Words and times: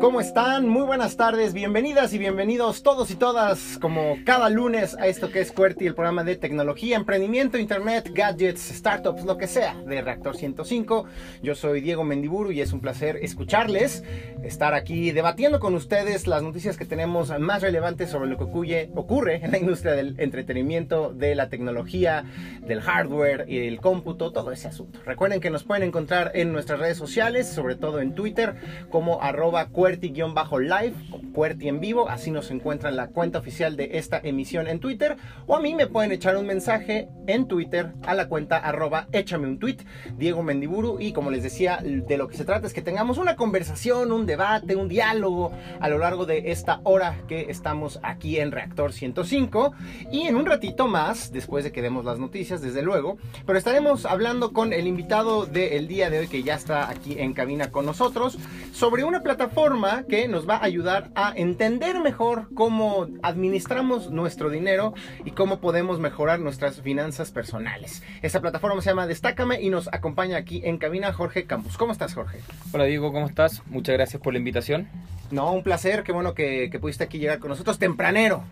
¿Cómo 0.00 0.22
están? 0.22 0.66
Muy 0.66 0.84
buenas 0.84 1.18
tardes, 1.18 1.52
bienvenidas 1.52 2.14
y 2.14 2.18
bienvenidos 2.18 2.82
todos 2.82 3.10
y 3.10 3.16
todas, 3.16 3.76
como 3.82 4.16
cada 4.24 4.48
lunes, 4.48 4.96
a 4.96 5.06
esto 5.08 5.30
que 5.30 5.40
es 5.40 5.52
QWERTY, 5.52 5.86
el 5.86 5.94
programa 5.94 6.24
de 6.24 6.36
tecnología, 6.36 6.96
emprendimiento, 6.96 7.58
internet, 7.58 8.10
gadgets, 8.14 8.62
startups, 8.62 9.26
lo 9.26 9.36
que 9.36 9.46
sea, 9.46 9.74
de 9.74 10.00
Reactor 10.00 10.38
105. 10.38 11.04
Yo 11.42 11.54
soy 11.54 11.82
Diego 11.82 12.02
Mendiburu 12.02 12.50
y 12.50 12.62
es 12.62 12.72
un 12.72 12.80
placer 12.80 13.18
escucharles, 13.20 14.02
estar 14.42 14.72
aquí 14.72 15.12
debatiendo 15.12 15.60
con 15.60 15.74
ustedes 15.74 16.26
las 16.26 16.42
noticias 16.42 16.78
que 16.78 16.86
tenemos 16.86 17.38
más 17.38 17.60
relevantes 17.60 18.08
sobre 18.08 18.30
lo 18.30 18.38
que 18.38 18.44
ocurre, 18.44 18.90
ocurre 18.94 19.44
en 19.44 19.50
la 19.50 19.58
industria 19.58 19.92
del 19.92 20.14
entretenimiento, 20.18 21.12
de 21.12 21.34
la 21.34 21.50
tecnología, 21.50 22.24
del 22.62 22.80
hardware 22.80 23.44
y 23.48 23.66
el 23.66 23.82
cómputo, 23.82 24.32
todo 24.32 24.50
ese 24.50 24.68
asunto. 24.68 24.98
Recuerden 25.04 25.42
que 25.42 25.50
nos 25.50 25.64
pueden 25.64 25.82
encontrar 25.82 26.32
en 26.34 26.52
nuestras 26.52 26.80
redes 26.80 26.96
sociales, 26.96 27.46
sobre 27.48 27.74
todo 27.76 28.00
en 28.00 28.14
Twitter, 28.14 28.54
como 28.88 29.20
arroba 29.20 29.68
QWERTY-live, 29.90 30.94
QWERTY 31.32 31.68
en 31.68 31.80
vivo, 31.80 32.08
así 32.08 32.30
nos 32.30 32.50
encuentran 32.50 32.96
la 32.96 33.08
cuenta 33.08 33.38
oficial 33.38 33.76
de 33.76 33.98
esta 33.98 34.20
emisión 34.22 34.68
en 34.68 34.78
Twitter, 34.78 35.16
o 35.46 35.56
a 35.56 35.60
mí 35.60 35.74
me 35.74 35.86
pueden 35.88 36.12
echar 36.12 36.36
un 36.36 36.46
mensaje 36.46 37.08
en 37.26 37.48
Twitter 37.48 37.92
a 38.04 38.14
la 38.14 38.28
cuenta 38.28 38.58
arroba 38.58 39.08
échame 39.12 39.48
un 39.48 39.58
tweet, 39.58 39.78
Diego 40.16 40.42
Mendiburu, 40.42 41.00
y 41.00 41.12
como 41.12 41.30
les 41.30 41.42
decía, 41.42 41.80
de 41.82 42.16
lo 42.16 42.28
que 42.28 42.36
se 42.36 42.44
trata 42.44 42.66
es 42.66 42.72
que 42.72 42.82
tengamos 42.82 43.18
una 43.18 43.34
conversación, 43.36 44.12
un 44.12 44.26
debate, 44.26 44.76
un 44.76 44.88
diálogo 44.88 45.52
a 45.80 45.88
lo 45.88 45.98
largo 45.98 46.26
de 46.26 46.52
esta 46.52 46.80
hora 46.84 47.16
que 47.26 47.46
estamos 47.50 47.98
aquí 48.02 48.38
en 48.38 48.52
Reactor 48.52 48.92
105, 48.92 49.72
y 50.12 50.22
en 50.22 50.36
un 50.36 50.46
ratito 50.46 50.86
más, 50.86 51.32
después 51.32 51.64
de 51.64 51.72
que 51.72 51.82
demos 51.82 52.04
las 52.04 52.18
noticias, 52.18 52.62
desde 52.62 52.82
luego, 52.82 53.18
pero 53.44 53.58
estaremos 53.58 54.06
hablando 54.06 54.52
con 54.52 54.72
el 54.72 54.86
invitado 54.86 55.46
del 55.46 55.88
día 55.88 56.10
de 56.10 56.20
hoy 56.20 56.28
que 56.28 56.42
ya 56.42 56.54
está 56.54 56.88
aquí 56.88 57.16
en 57.18 57.32
cabina 57.32 57.70
con 57.70 57.86
nosotros, 57.86 58.38
sobre 58.72 59.04
una 59.04 59.22
plataforma 59.22 59.79
que 60.08 60.28
nos 60.28 60.48
va 60.48 60.56
a 60.56 60.64
ayudar 60.64 61.10
a 61.14 61.32
entender 61.34 62.00
mejor 62.00 62.48
cómo 62.54 63.08
administramos 63.22 64.10
nuestro 64.10 64.50
dinero 64.50 64.92
y 65.24 65.30
cómo 65.30 65.60
podemos 65.60 65.98
mejorar 65.98 66.38
nuestras 66.38 66.82
finanzas 66.82 67.30
personales. 67.30 68.02
Esta 68.20 68.40
plataforma 68.40 68.80
se 68.82 68.90
llama 68.90 69.06
Destácame 69.06 69.62
y 69.62 69.70
nos 69.70 69.88
acompaña 69.88 70.36
aquí 70.36 70.60
en 70.64 70.76
cabina 70.76 71.12
Jorge 71.12 71.44
Campos. 71.44 71.78
¿Cómo 71.78 71.92
estás, 71.92 72.12
Jorge? 72.14 72.40
Hola, 72.72 72.84
Diego, 72.84 73.10
¿cómo 73.12 73.26
estás? 73.26 73.62
Muchas 73.66 73.94
gracias 73.94 74.22
por 74.22 74.34
la 74.34 74.38
invitación. 74.38 74.88
No, 75.30 75.50
un 75.52 75.62
placer, 75.62 76.02
qué 76.02 76.12
bueno 76.12 76.34
que, 76.34 76.68
que 76.70 76.78
pudiste 76.78 77.04
aquí 77.04 77.18
llegar 77.18 77.38
con 77.38 77.48
nosotros 77.48 77.78
tempranero. 77.78 78.44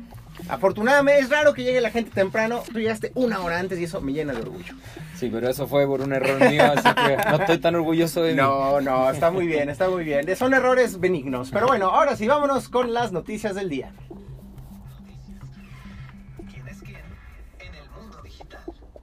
Afortunadamente, 0.48 1.22
es 1.22 1.30
raro 1.30 1.54
que 1.54 1.64
llegue 1.64 1.80
la 1.80 1.90
gente 1.90 2.10
temprano. 2.10 2.62
Tú 2.72 2.78
llegaste 2.78 3.12
una 3.14 3.40
hora 3.40 3.58
antes 3.58 3.78
y 3.78 3.84
eso 3.84 4.00
me 4.00 4.12
llena 4.12 4.32
de 4.32 4.40
orgullo. 4.40 4.74
Sí, 5.16 5.28
pero 5.32 5.48
eso 5.48 5.66
fue 5.66 5.86
por 5.86 6.00
un 6.00 6.12
error 6.12 6.48
mío, 6.48 6.62
así 6.64 6.88
que 6.94 7.16
no 7.30 7.36
estoy 7.36 7.58
tan 7.58 7.74
orgulloso 7.74 8.22
de 8.22 8.32
mí. 8.32 8.36
No, 8.36 8.80
no, 8.80 9.10
está 9.10 9.30
muy 9.30 9.46
bien, 9.46 9.68
está 9.68 9.88
muy 9.88 10.04
bien. 10.04 10.36
Son 10.36 10.54
errores 10.54 11.00
benignos. 11.00 11.50
Pero 11.50 11.66
bueno, 11.66 11.88
ahora 11.88 12.16
sí, 12.16 12.26
vámonos 12.26 12.68
con 12.68 12.94
las 12.94 13.12
noticias 13.12 13.54
del 13.54 13.68
día. 13.68 13.92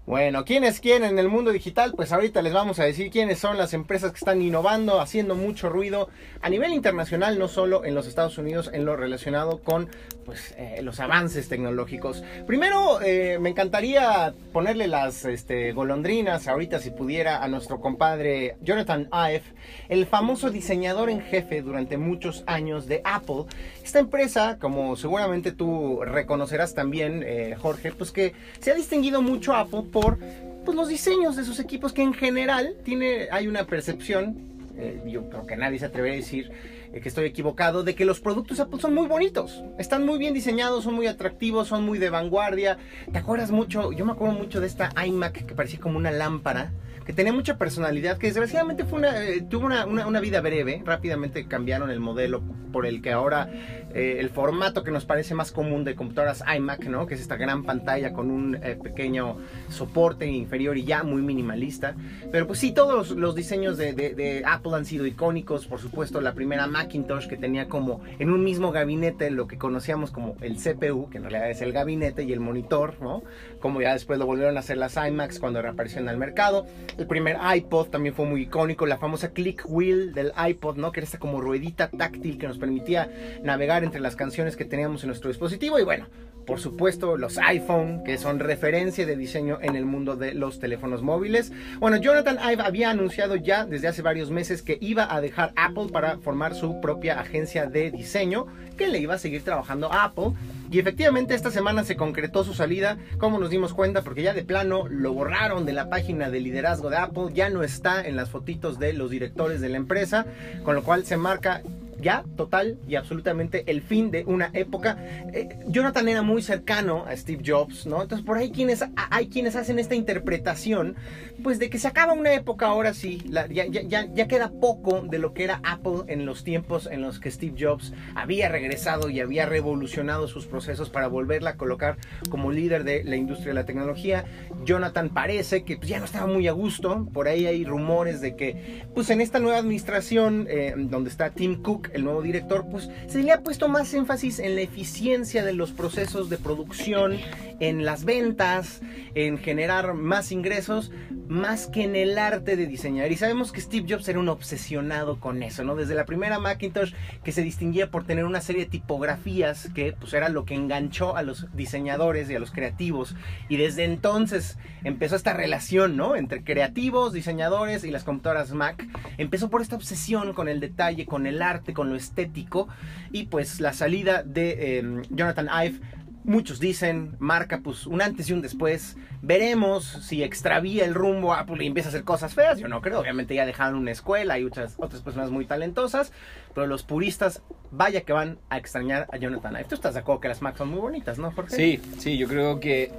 Bueno, 0.06 0.46
¿quién 0.46 0.64
es 0.64 0.80
quién 0.82 1.04
en 1.04 1.18
el 1.18 1.30
mundo 1.30 1.52
digital? 1.52 1.94
Pues 1.96 2.12
ahorita 2.12 2.44
les 2.44 2.54
vamos 2.54 2.78
a 2.78 2.84
decir 2.84 3.10
quiénes 3.10 3.40
son 3.40 3.58
las 3.58 3.74
empresas 3.74 4.12
que 4.12 4.20
están 4.20 4.40
innovando, 4.40 5.02
haciendo 5.02 5.34
mucho 5.34 5.68
ruido 5.68 6.10
a 6.44 6.50
nivel 6.50 6.74
internacional, 6.74 7.40
no 7.40 7.48
solo 7.48 7.84
en 7.86 7.96
los 7.96 8.06
Estados 8.06 8.38
Unidos, 8.38 8.70
en 8.72 8.86
lo 8.86 8.96
relacionado 8.96 9.64
con 9.64 9.90
pues, 10.24 10.54
eh, 10.60 10.82
los 10.84 11.00
avances 11.00 11.50
tecnológicos. 11.50 12.24
Primero, 12.46 13.02
eh, 13.02 13.40
me 13.40 13.50
encantaría 13.50 14.32
ponerle 14.54 14.88
las 14.88 15.26
este, 15.26 15.72
golondrinas 15.72 16.48
ahorita, 16.48 16.78
si 16.78 16.92
pudiera, 16.92 17.44
a 17.44 17.48
nuestro 17.48 17.82
compadre 17.82 18.58
Jonathan 18.62 19.10
Ive, 19.12 19.42
el 19.90 20.06
famoso 20.06 20.52
diseñador 20.52 21.10
en 21.10 21.22
jefe 21.22 21.64
durante 21.64 21.98
muchos 21.98 22.44
años 22.46 22.86
de 22.86 23.02
Apple. 23.04 23.46
Esta 23.86 24.00
empresa, 24.00 24.58
como 24.60 24.96
seguramente 24.96 25.52
tú 25.52 26.02
reconocerás 26.04 26.74
también, 26.74 27.24
eh, 27.24 27.56
Jorge, 27.56 27.92
pues 27.92 28.12
que 28.12 28.34
se 28.60 28.72
ha 28.72 28.74
distinguido 28.74 29.22
mucho 29.22 29.54
Apple 29.54 29.84
por 29.92 30.18
pues, 30.66 30.76
los 30.76 30.88
diseños 30.88 31.36
de 31.36 31.44
sus 31.44 31.60
equipos 31.60 31.94
que 31.94 32.02
en 32.02 32.16
general 32.16 32.78
tiene, 32.84 33.28
hay 33.32 33.48
una 33.48 33.68
percepción, 33.68 34.38
eh, 34.76 35.04
yo 35.06 35.30
creo 35.30 35.46
que 35.46 35.56
nadie 35.56 35.78
se 35.78 35.86
atrevería 35.86 36.18
a 36.18 36.22
decir 36.22 36.52
eh, 36.94 37.00
que 37.00 37.10
estoy 37.10 37.26
equivocado, 37.26 37.84
de 37.84 37.94
que 37.94 38.06
los 38.06 38.20
productos 38.22 38.60
Apple 38.60 38.80
son 38.82 38.96
muy 38.96 39.06
bonitos, 39.06 39.64
están 39.78 40.04
muy 40.04 40.18
bien 40.18 40.34
diseñados, 40.34 40.84
son 40.84 40.96
muy 40.96 41.06
atractivos, 41.06 41.68
son 41.68 41.86
muy 41.86 42.00
de 42.00 42.10
vanguardia. 42.10 42.80
¿Te 43.12 43.20
acuerdas 43.20 43.52
mucho? 43.52 43.92
Yo 43.92 44.04
me 44.04 44.14
acuerdo 44.14 44.34
mucho 44.34 44.62
de 44.62 44.66
esta 44.66 44.90
iMac 45.06 45.46
que 45.46 45.54
parecía 45.54 45.80
como 45.80 46.00
una 46.00 46.10
lámpara 46.10 46.72
que 47.06 47.14
tenía 47.14 47.32
mucha 47.32 47.58
personalidad, 47.58 48.18
que 48.18 48.28
desgraciadamente 48.28 48.84
fue 48.84 49.00
una, 49.00 49.24
eh, 49.24 49.42
tuvo 49.42 49.68
una, 49.68 50.20
vida 50.20 50.42
breve. 50.42 50.82
Rápidamente 50.84 51.48
cambiaron 51.48 51.92
el 51.92 52.00
modelo 52.00 52.42
por 52.72 52.88
el 52.88 53.02
que 53.02 53.12
ahora 53.12 53.48
eh, 53.94 54.18
el 54.20 54.30
formato 54.30 54.84
que 54.84 54.92
nos 54.92 55.06
parece 55.06 55.36
más 55.36 55.52
común 55.52 55.84
de 55.84 55.96
computadoras 55.96 56.44
iMac, 56.58 56.86
¿no? 56.86 57.06
Que 57.06 57.14
es 57.14 57.22
esta 57.22 57.38
gran 57.38 57.64
pantalla 57.64 58.12
con 58.12 58.32
un 58.32 58.56
eh, 58.56 58.78
pequeño 58.82 59.38
soporte 59.70 60.26
inferior 60.26 60.78
y 60.78 60.84
ya 60.84 61.04
muy 61.04 61.22
minimalista. 61.22 61.96
Pero 62.32 62.48
pues 62.48 62.60
sí, 62.60 62.72
todos 62.72 63.12
los, 63.12 63.36
diseños 63.36 63.78
de, 63.78 64.44
Apple 64.46 64.74
han 64.74 64.86
sido 64.86 65.06
icónicos. 65.06 65.68
Por 65.68 65.80
supuesto, 65.80 66.22
la 66.22 66.34
primera 66.34 66.66
Macintosh 66.66 67.28
que 67.28 67.38
tenía 67.38 67.68
como 67.68 68.02
en 68.18 68.32
un 68.32 68.44
mismo 68.44 68.72
gabinete 68.72 69.30
lo 69.30 69.48
que 69.48 69.58
conocíamos 69.60 70.10
como 70.10 70.36
el 70.42 70.58
CPU, 70.58 71.10
que 71.10 71.18
en 71.18 71.24
realidad 71.24 71.52
es 71.52 71.62
el 71.62 71.72
gabinete 71.72 72.24
y 72.24 72.34
el 72.34 72.40
monitor, 72.40 72.96
¿no? 73.00 73.24
Como 73.60 73.80
ya 73.82 73.94
después 73.94 74.18
lo 74.18 74.26
volvieron 74.26 74.58
a 74.58 74.62
hacer 74.62 74.78
las 74.78 74.98
iMacs 74.98 75.40
cuando 75.40 75.62
reaparecieron 75.62 76.10
al 76.10 76.18
mercado. 76.18 76.66
El 76.98 77.08
primer 77.08 77.38
iPod 77.56 77.90
también 77.90 78.16
fue 78.16 78.26
muy 78.26 78.44
icónico, 78.44 78.86
la 78.86 78.98
famosa 78.98 79.32
click 79.32 79.64
wheel 79.68 80.14
del 80.14 80.32
iPod, 80.38 80.78
¿no? 80.78 80.92
Que 80.92 81.02
era 81.02 81.06
esta 81.06 81.20
como 81.20 81.42
ruedita 81.42 81.90
táctil 81.90 82.38
que 82.38 82.48
nos 82.48 82.58
permitía 82.58 83.10
navegar 83.44 83.84
entre 83.84 84.00
las 84.00 84.16
canciones 84.16 84.56
que 84.56 84.64
teníamos 84.64 85.04
en 85.04 85.08
nuestro 85.08 85.30
dispositivo. 85.30 85.78
Y 85.78 85.84
bueno, 85.84 86.08
por 86.46 86.60
supuesto, 86.60 87.18
los 87.18 87.38
iPhone, 87.38 88.04
que 88.06 88.18
son 88.18 88.40
referencia 88.40 89.06
de 89.06 89.18
diseño 89.18 89.58
en 89.62 89.76
el 89.76 89.86
mundo 89.86 90.16
de 90.16 90.34
los 90.34 90.60
teléfonos 90.60 91.02
móviles. 91.02 91.52
Bueno, 91.80 91.98
Jonathan 91.98 92.38
Ive 92.38 92.64
había 92.64 92.92
anunciado 92.92 93.36
ya 93.36 93.66
desde 93.66 93.88
hace 93.88 94.02
varios 94.02 94.32
meses 94.32 94.62
que 94.62 94.78
iba 94.80 95.14
a 95.14 95.22
dejar 95.22 95.54
Apple 95.56 95.88
para 95.92 96.20
formar 96.20 96.56
su 96.56 96.80
propia 96.80 97.20
agencia 97.20 97.66
de 97.66 97.92
diseño, 97.92 98.46
que 98.78 98.88
le 98.88 99.00
iba 99.00 99.16
a 99.16 99.20
seguir 99.20 99.44
trabajando 99.44 99.92
a 99.92 100.06
Apple 100.06 100.34
y 100.72 100.80
efectivamente 100.80 101.36
esta 101.36 101.52
semana 101.52 101.84
se 101.84 101.96
concretó 101.96 102.44
su 102.44 102.54
salida, 102.54 102.98
como 103.18 103.40
nos 103.40 103.50
dimos 103.50 103.74
cuenta, 103.74 104.02
porque 104.02 104.24
ya 104.24 104.34
de 104.34 104.44
plano 104.44 104.88
lo 104.88 105.14
borraron 105.14 105.66
de 105.66 105.74
la 105.74 105.90
página 105.90 106.30
de 106.30 106.40
liderazgo 106.40 106.90
de 106.90 106.98
Apple, 106.98 107.34
ya 107.34 107.50
no 107.50 107.64
está 107.64 108.06
en 108.06 108.16
las 108.16 108.30
fotitos 108.30 108.80
de 108.80 108.94
los 108.94 109.10
directores 109.10 109.62
de 109.62 109.70
la 109.70 109.78
empresa, 109.78 110.26
con 110.64 110.76
lo 110.76 110.84
cual 110.84 111.06
se 111.06 111.18
marca 111.18 111.62
ya 112.00 112.24
total 112.36 112.78
y 112.88 112.96
absolutamente 112.96 113.64
el 113.68 113.82
fin 113.82 114.12
de 114.12 114.24
una 114.26 114.50
época. 114.54 114.98
Eh, 115.34 115.50
Jonathan 115.68 116.08
era 116.08 116.22
muy 116.22 116.42
cercano 116.42 117.06
a 117.08 117.16
Steve 117.16 117.44
Jobs, 117.46 117.86
¿no? 117.86 118.02
Entonces 118.02 118.26
por 118.26 118.38
ahí 118.38 118.52
quienes, 118.52 118.84
hay 118.96 119.28
quienes 119.28 119.56
hacen 119.56 119.80
esta 119.80 119.96
interpretación, 119.96 120.96
pues 121.44 121.60
de 121.60 121.70
que 121.70 121.80
se 121.80 121.88
acaba 121.88 122.14
una 122.14 122.34
época 122.34 122.68
ahora 122.68 122.94
sí, 122.94 123.24
ya, 123.52 123.66
ya, 123.66 124.28
queda 124.28 124.52
poco 124.52 125.02
de 125.02 125.20
lo 125.20 125.34
que 125.34 125.44
era 125.44 125.62
Apple 125.64 126.04
en 126.08 126.26
los 126.26 126.44
tiempos 126.44 126.88
en 126.92 127.02
los 127.02 127.20
que 127.20 127.30
Steve 127.30 127.56
Jobs 127.60 127.94
había 128.16 128.50
regresado 128.50 129.10
y 129.10 129.20
había 129.20 129.46
revolucionado 129.46 130.28
sus 130.28 130.48
procesos 130.48 130.90
para 130.90 131.08
volverla 131.08 131.52
a 131.52 131.58
colocar 131.58 131.98
como 132.30 132.52
líder 132.52 132.84
de 132.84 133.04
la 133.04 133.16
industria 133.16 133.50
de 133.50 133.54
la 133.54 133.66
tecnología. 133.66 134.26
Jonathan 134.64 135.10
parece 135.10 135.64
que 135.64 135.78
pues, 135.78 135.90
ya 135.90 136.00
no 136.00 136.06
estaba 136.06 136.28
muy 136.28 136.48
a 136.48 136.52
gusto, 136.54 137.08
por 137.14 137.28
ahí 137.28 137.46
hay 137.46 137.66
rumores 137.66 138.22
de 138.22 138.36
que 138.36 138.84
pues 138.94 139.10
en 139.10 139.22
esta 139.22 139.40
nueva 139.40 139.58
administración 139.60 140.48
eh, 140.50 140.74
donde 140.76 141.10
está 141.10 141.30
Tim 141.30 141.62
Cook, 141.62 141.85
el 141.94 142.04
nuevo 142.04 142.22
director, 142.22 142.66
pues 142.70 142.90
se 143.08 143.22
le 143.22 143.32
ha 143.32 143.42
puesto 143.42 143.68
más 143.68 143.94
énfasis 143.94 144.40
en 144.40 144.56
la 144.56 144.62
eficiencia 144.62 145.44
de 145.44 145.54
los 145.54 145.72
procesos 145.72 146.30
de 146.30 146.38
producción, 146.38 147.18
en 147.60 147.86
las 147.86 148.06
ventas, 148.06 148.82
en 149.14 149.38
generar 149.38 149.94
más 149.94 150.32
ingresos, 150.32 150.92
más 151.28 151.68
que 151.68 151.84
en 151.84 151.96
el 151.96 152.18
arte 152.18 152.56
de 152.56 152.68
diseñar. 152.68 153.12
Y 153.12 153.18
sabemos 153.18 153.52
que 153.52 153.62
Steve 153.62 153.88
Jobs 153.90 154.08
era 154.08 154.20
un 154.20 154.30
obsesionado 154.30 155.20
con 155.20 155.42
eso, 155.44 155.64
¿no? 155.64 155.76
Desde 155.76 155.96
la 155.96 156.06
primera 156.06 156.40
Macintosh 156.40 156.94
que 157.24 157.32
se 157.32 157.42
distinguía 157.42 157.90
por 157.90 158.06
tener 158.06 158.26
una 158.26 158.42
serie 158.42 158.66
de 158.66 158.70
tipografías 158.70 159.70
que 159.74 159.94
pues 159.94 160.14
era 160.14 160.30
lo 160.30 160.46
que 160.46 160.54
enganchó 160.54 161.16
a 161.16 161.24
los 161.24 161.48
diseñadores 161.56 162.30
y 162.30 162.36
a 162.36 162.40
los 162.40 162.52
creativos. 162.52 163.16
Y 163.50 163.58
desde 163.58 163.86
entonces 163.86 164.58
empezó 164.84 165.16
esta 165.16 165.34
relación, 165.34 165.98
¿no? 165.98 166.16
Entre 166.16 166.44
creativos, 166.44 167.14
diseñadores 167.14 167.84
y 167.84 167.92
las 167.92 168.04
computadoras 168.04 168.52
Mac. 168.52 168.86
Empezó 169.18 169.50
por 169.50 169.62
esta 169.62 169.76
obsesión 169.76 170.34
con 170.34 170.48
el 170.48 170.60
detalle, 170.60 171.06
con 171.06 171.28
el 171.28 171.42
arte, 171.42 171.74
con 171.74 171.90
lo 171.90 171.96
estético. 171.96 172.68
Y 173.12 173.26
pues 173.26 173.60
la 173.60 173.74
salida 173.74 174.24
de 174.24 174.78
em, 174.80 175.02
Jonathan 175.10 175.48
Ive 175.66 175.80
muchos 176.26 176.60
dicen, 176.60 177.16
marca 177.20 177.62
pues 177.64 177.86
un 177.86 178.02
antes 178.02 178.30
y 178.30 178.34
un 178.34 178.42
después. 178.42 178.98
Veremos 179.22 179.86
si 179.86 180.24
extravía 180.24 180.86
el 180.86 180.94
rumbo 180.94 181.34
a 181.34 181.42
Apple 181.42 181.64
y 181.64 181.68
empieza 181.68 181.90
a 181.90 181.92
hacer 181.92 182.04
cosas 182.04 182.34
feas. 182.34 182.60
Yo 182.60 182.68
no 182.68 182.82
creo, 182.82 183.00
obviamente 183.00 183.36
ya 183.36 183.46
dejaron 183.46 183.80
una 183.80 183.92
escuela 183.92 184.38
y 184.38 184.44
otras, 184.44 184.76
otras 184.78 185.02
personas 185.02 185.32
muy 185.32 185.46
talentosas, 185.46 186.12
pero 186.54 186.68
los 186.68 186.84
puristas, 186.84 187.42
vaya 187.72 188.02
que 188.02 188.14
van 188.14 188.38
a 188.50 188.58
extrañar 188.58 189.08
a 189.12 189.18
Jonathan 189.18 189.54
Ive. 189.54 189.66
Tú 189.66 189.76
estás 189.76 189.94
de 189.94 190.02
acuerdo 190.02 190.22
que 190.22 190.28
las 190.28 190.42
Macs 190.42 190.58
son 190.58 190.70
muy 190.70 190.80
bonitas, 190.80 191.18
¿no, 191.18 191.32
Jorge? 191.32 191.56
Sí, 191.56 191.82
sí, 191.98 192.18
yo 192.18 192.28
creo 192.28 192.60
que 192.60 192.92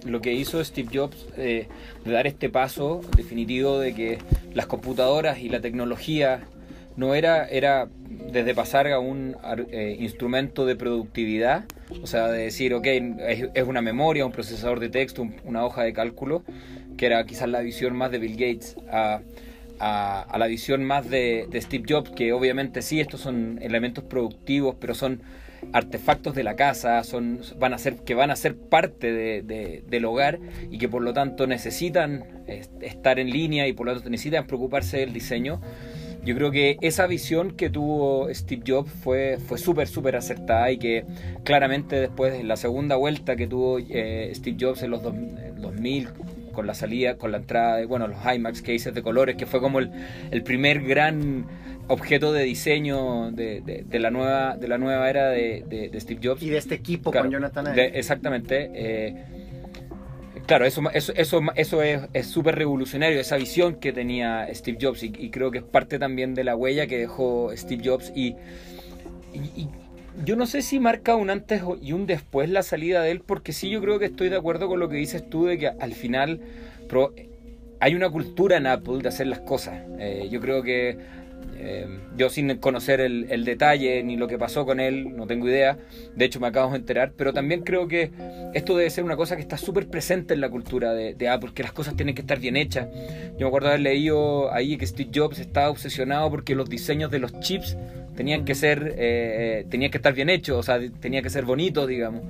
lo 0.04 0.20
que 0.20 0.32
hizo 0.32 0.62
Steve 0.64 0.88
Jobs 0.92 1.28
eh, 1.36 1.68
de 2.04 2.12
dar 2.12 2.26
este 2.26 2.48
paso 2.50 3.00
definitivo 3.16 3.78
de 3.78 3.94
que 3.94 4.18
las 4.54 4.66
computadoras 4.66 5.38
y 5.38 5.48
la 5.48 5.60
tecnología 5.60 6.42
no 6.96 7.14
era, 7.14 7.46
era 7.48 7.88
desde 8.32 8.54
pasar 8.54 8.88
a 8.88 8.98
un 8.98 9.36
eh, 9.70 9.96
instrumento 9.98 10.66
de 10.66 10.76
productividad, 10.76 11.64
o 12.02 12.06
sea, 12.06 12.28
de 12.28 12.44
decir, 12.44 12.74
ok, 12.74 12.86
es, 12.86 13.64
una 13.66 13.82
memoria, 13.82 14.26
un 14.26 14.32
procesador 14.32 14.80
de 14.80 14.88
texto, 14.88 15.26
una 15.44 15.64
hoja 15.64 15.82
de 15.82 15.92
cálculo, 15.92 16.42
que 16.96 17.06
era 17.06 17.24
quizás 17.24 17.48
la 17.48 17.60
visión 17.60 17.96
más 17.96 18.10
de 18.10 18.18
Bill 18.18 18.32
Gates, 18.32 18.76
a, 18.90 19.20
a, 19.80 20.36
la 20.38 20.46
visión 20.46 20.84
más 20.84 21.08
de, 21.08 21.48
Steve 21.54 21.84
Jobs, 21.88 22.10
que 22.10 22.32
obviamente 22.32 22.82
sí, 22.82 23.00
estos 23.00 23.20
son 23.20 23.58
elementos 23.62 24.04
productivos, 24.04 24.76
pero 24.78 24.94
son 24.94 25.22
artefactos 25.72 26.34
de 26.34 26.42
la 26.42 26.56
casa, 26.56 27.02
son, 27.04 27.40
van 27.58 27.74
a 27.74 27.78
ser, 27.78 27.96
que 27.96 28.14
van 28.14 28.30
a 28.30 28.36
ser 28.36 28.56
parte 28.56 29.12
de, 29.12 29.82
del 29.86 30.04
hogar 30.04 30.38
y 30.70 30.78
que 30.78 30.88
por 30.88 31.02
lo 31.02 31.12
tanto 31.12 31.46
necesitan 31.46 32.44
estar 32.80 33.18
en 33.18 33.30
línea 33.30 33.66
y 33.68 33.72
por 33.72 33.86
lo 33.86 33.94
tanto 33.94 34.10
necesitan 34.10 34.46
preocuparse 34.46 34.98
del 34.98 35.12
diseño. 35.12 35.60
Yo 36.24 36.34
creo 36.34 36.50
que 36.50 36.76
esa 36.80 37.06
visión 37.06 37.52
que 37.52 37.70
tuvo 37.70 38.28
Steve 38.32 38.62
Jobs 38.66 38.90
fue, 38.90 39.38
fue 39.38 39.58
súper, 39.58 39.88
súper 39.88 40.16
acertada 40.16 40.70
y 40.70 40.78
que 40.78 41.04
claramente 41.44 41.98
después 41.98 42.32
de 42.32 42.44
la 42.44 42.56
segunda 42.56 42.96
vuelta 42.96 43.36
que 43.36 43.46
tuvo 43.46 43.78
eh, 43.78 44.30
Steve 44.34 44.56
Jobs 44.60 44.82
en 44.82 44.90
los 44.90 45.02
2000, 45.02 46.08
con 46.52 46.66
la 46.66 46.74
salida, 46.74 47.16
con 47.16 47.32
la 47.32 47.38
entrada 47.38 47.76
de, 47.76 47.86
bueno, 47.86 48.06
los 48.06 48.18
IMAX 48.22 48.60
cases 48.60 48.92
de 48.92 49.02
colores, 49.02 49.36
que 49.36 49.46
fue 49.46 49.60
como 49.60 49.78
el, 49.78 49.90
el 50.30 50.42
primer 50.42 50.82
gran 50.82 51.46
objeto 51.90 52.32
de 52.32 52.44
diseño 52.44 53.32
de, 53.32 53.84
de, 53.84 53.98
la 53.98 54.10
nueva 54.10 54.56
de 54.56 54.68
la 54.68 54.78
nueva 54.78 55.10
era 55.10 55.28
de, 55.30 55.90
Steve 55.98 56.20
Jobs. 56.22 56.42
Y 56.42 56.50
de 56.50 56.58
este 56.58 56.74
equipo 56.76 57.12
con 57.12 57.30
Jonathan 57.30 57.76
exactamente 57.76 58.70
eh, 58.72 59.24
claro 60.50 60.64
eso 60.64 60.82
eso 60.92 61.12
eso, 61.14 61.40
eso 61.54 61.82
es 61.82 62.26
súper 62.26 62.56
revolucionario 62.56 63.20
esa 63.20 63.36
visión 63.36 63.76
que 63.76 63.92
tenía 63.92 64.52
Steve 64.52 64.78
Jobs 64.80 65.04
y, 65.04 65.30
creo 65.30 65.52
que 65.52 65.58
es 65.58 65.64
parte 65.64 66.00
también 66.00 66.34
de 66.34 66.42
la 66.42 66.56
huella 66.56 66.88
que 66.88 66.98
dejó 66.98 67.52
Steve 67.56 67.82
Jobs 67.84 68.12
y, 68.16 68.34
yo 70.24 70.34
no 70.34 70.46
sé 70.46 70.62
si 70.62 70.80
marca 70.80 71.14
un 71.14 71.30
antes 71.30 71.62
y 71.80 71.92
un 71.92 72.06
después 72.06 72.50
la 72.50 72.64
salida 72.64 73.00
de 73.00 73.12
él 73.12 73.20
porque 73.20 73.52
sí 73.52 73.70
yo 73.70 73.80
creo 73.80 74.00
que 74.00 74.06
estoy 74.06 74.28
de 74.28 74.36
acuerdo 74.36 74.66
con 74.66 74.80
lo 74.80 74.88
que 74.88 74.96
dices 74.96 75.30
tú 75.30 75.46
de 75.46 75.56
que 75.56 75.68
al 75.68 75.92
final 75.92 76.40
hay 77.78 77.94
una 77.94 78.10
cultura 78.10 78.56
en 78.56 78.66
Apple 78.66 78.98
de 79.02 79.08
hacer 79.08 79.28
las 79.28 79.38
cosas. 79.38 79.84
Eh, 80.00 80.28
yo 80.32 80.40
creo 80.40 80.64
que 80.64 80.98
eh, 81.56 81.86
yo 82.16 82.30
sin 82.30 82.56
conocer 82.56 83.00
el, 83.00 83.44
detalle 83.44 84.02
ni 84.02 84.16
lo 84.16 84.28
que 84.28 84.38
pasó 84.38 84.64
con 84.64 84.80
él, 84.80 85.16
no 85.16 85.26
tengo 85.26 85.48
idea, 85.48 85.78
de 86.14 86.24
hecho 86.24 86.40
me 86.40 86.46
acabo 86.46 86.70
de 86.70 86.78
enterar, 86.78 87.12
pero 87.16 87.32
también 87.32 87.62
creo 87.62 87.88
que 87.88 88.10
esto 88.54 88.76
debe 88.76 88.90
ser 88.90 89.04
una 89.04 89.16
cosa 89.16 89.36
que 89.36 89.42
está 89.42 89.56
súper 89.56 89.88
presente 89.88 90.34
en 90.34 90.40
la 90.40 90.48
cultura 90.48 90.92
de, 90.92 91.14
de, 91.14 91.28
Apple, 91.28 91.50
que 91.54 91.62
las 91.62 91.72
cosas 91.72 91.96
tienen 91.96 92.14
que 92.14 92.22
estar 92.22 92.38
bien 92.38 92.56
hechas. 92.56 92.88
Yo 93.32 93.40
me 93.40 93.46
acuerdo 93.46 93.68
haber 93.68 93.80
leído 93.80 94.52
ahí 94.52 94.76
que 94.76 94.86
Steve 94.86 95.10
Jobs 95.14 95.38
estaba 95.38 95.70
obsesionado 95.70 96.30
porque 96.30 96.54
los 96.54 96.68
diseños 96.68 97.10
de 97.10 97.18
los 97.18 97.38
chips 97.40 97.76
tenían 98.20 98.44
que 98.44 98.54
ser, 98.54 98.96
eh, 98.98 99.64
que 99.70 99.96
estar 99.96 100.12
bien 100.12 100.28
hechos, 100.28 100.58
o 100.58 100.62
sea, 100.62 100.78
tenía 101.00 101.22
que 101.22 101.30
ser 101.30 101.46
bonito, 101.46 101.86
digamos. 101.86 102.20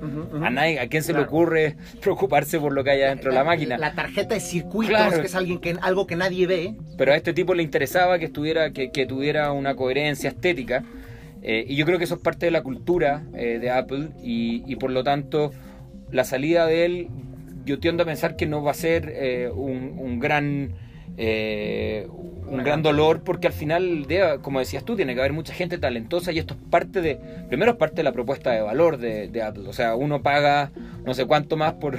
A 0.41 0.49
nadie, 0.49 0.79
a 0.79 0.87
quién 0.87 1.03
se 1.03 1.11
le 1.11 1.19
ocurre 1.19 1.75
preocuparse 2.01 2.61
por 2.61 2.71
lo 2.71 2.81
que 2.81 2.91
haya 2.91 3.09
dentro 3.09 3.29
de 3.29 3.35
la 3.35 3.43
máquina. 3.43 3.77
La 3.77 3.93
tarjeta 3.93 4.35
de 4.35 4.39
circuitos, 4.39 5.15
que 5.15 5.25
es 5.25 5.35
alguien 5.35 5.59
que, 5.59 5.75
algo 5.81 6.07
que 6.07 6.15
nadie 6.15 6.47
ve. 6.47 6.75
Pero 6.97 7.11
a 7.11 7.17
este 7.17 7.33
tipo 7.33 7.53
le 7.53 7.63
interesaba 7.63 8.19
que 8.19 8.25
estuviera, 8.27 8.71
que, 8.71 9.05
tuviera 9.05 9.51
una 9.51 9.75
coherencia 9.75 10.29
estética. 10.29 10.85
Eh, 11.43 11.65
y 11.67 11.75
yo 11.75 11.85
creo 11.85 11.97
que 11.97 12.05
eso 12.05 12.15
es 12.15 12.21
parte 12.21 12.45
de 12.45 12.53
la 12.53 12.63
cultura 12.63 13.23
eh, 13.33 13.59
de 13.59 13.69
Apple 13.69 14.11
y, 14.23 14.73
por 14.77 14.91
lo 14.91 15.03
tanto 15.03 15.51
la 16.09 16.23
salida 16.23 16.67
de 16.67 16.85
él, 16.85 17.07
yo 17.65 17.79
tiendo 17.79 18.03
a 18.03 18.05
pensar 18.05 18.37
que 18.37 18.45
no 18.45 18.63
va 18.63 18.71
a 18.71 18.75
ser 18.75 19.51
un, 19.53 19.95
un 19.99 20.19
gran 20.21 20.71
eh, 21.17 22.07
un 22.09 22.63
gran 22.63 22.81
dolor 22.83 23.23
porque 23.23 23.47
al 23.47 23.53
final, 23.53 24.07
como 24.41 24.59
decías 24.59 24.83
tú, 24.83 24.95
tiene 24.95 25.13
que 25.13 25.21
haber 25.21 25.33
mucha 25.33 25.53
gente 25.53 25.77
talentosa 25.77 26.31
y 26.31 26.39
esto 26.39 26.55
es 26.55 26.59
parte 26.69 27.01
de, 27.01 27.19
primero 27.47 27.71
es 27.71 27.77
parte 27.77 27.97
de 27.97 28.03
la 28.03 28.11
propuesta 28.11 28.51
de 28.51 28.61
valor 28.61 28.97
de, 28.97 29.27
de 29.27 29.41
Apple. 29.41 29.67
O 29.67 29.73
sea, 29.73 29.95
uno 29.95 30.21
paga 30.21 30.71
no 31.05 31.13
sé 31.13 31.25
cuánto 31.25 31.57
más 31.57 31.73
por, 31.73 31.97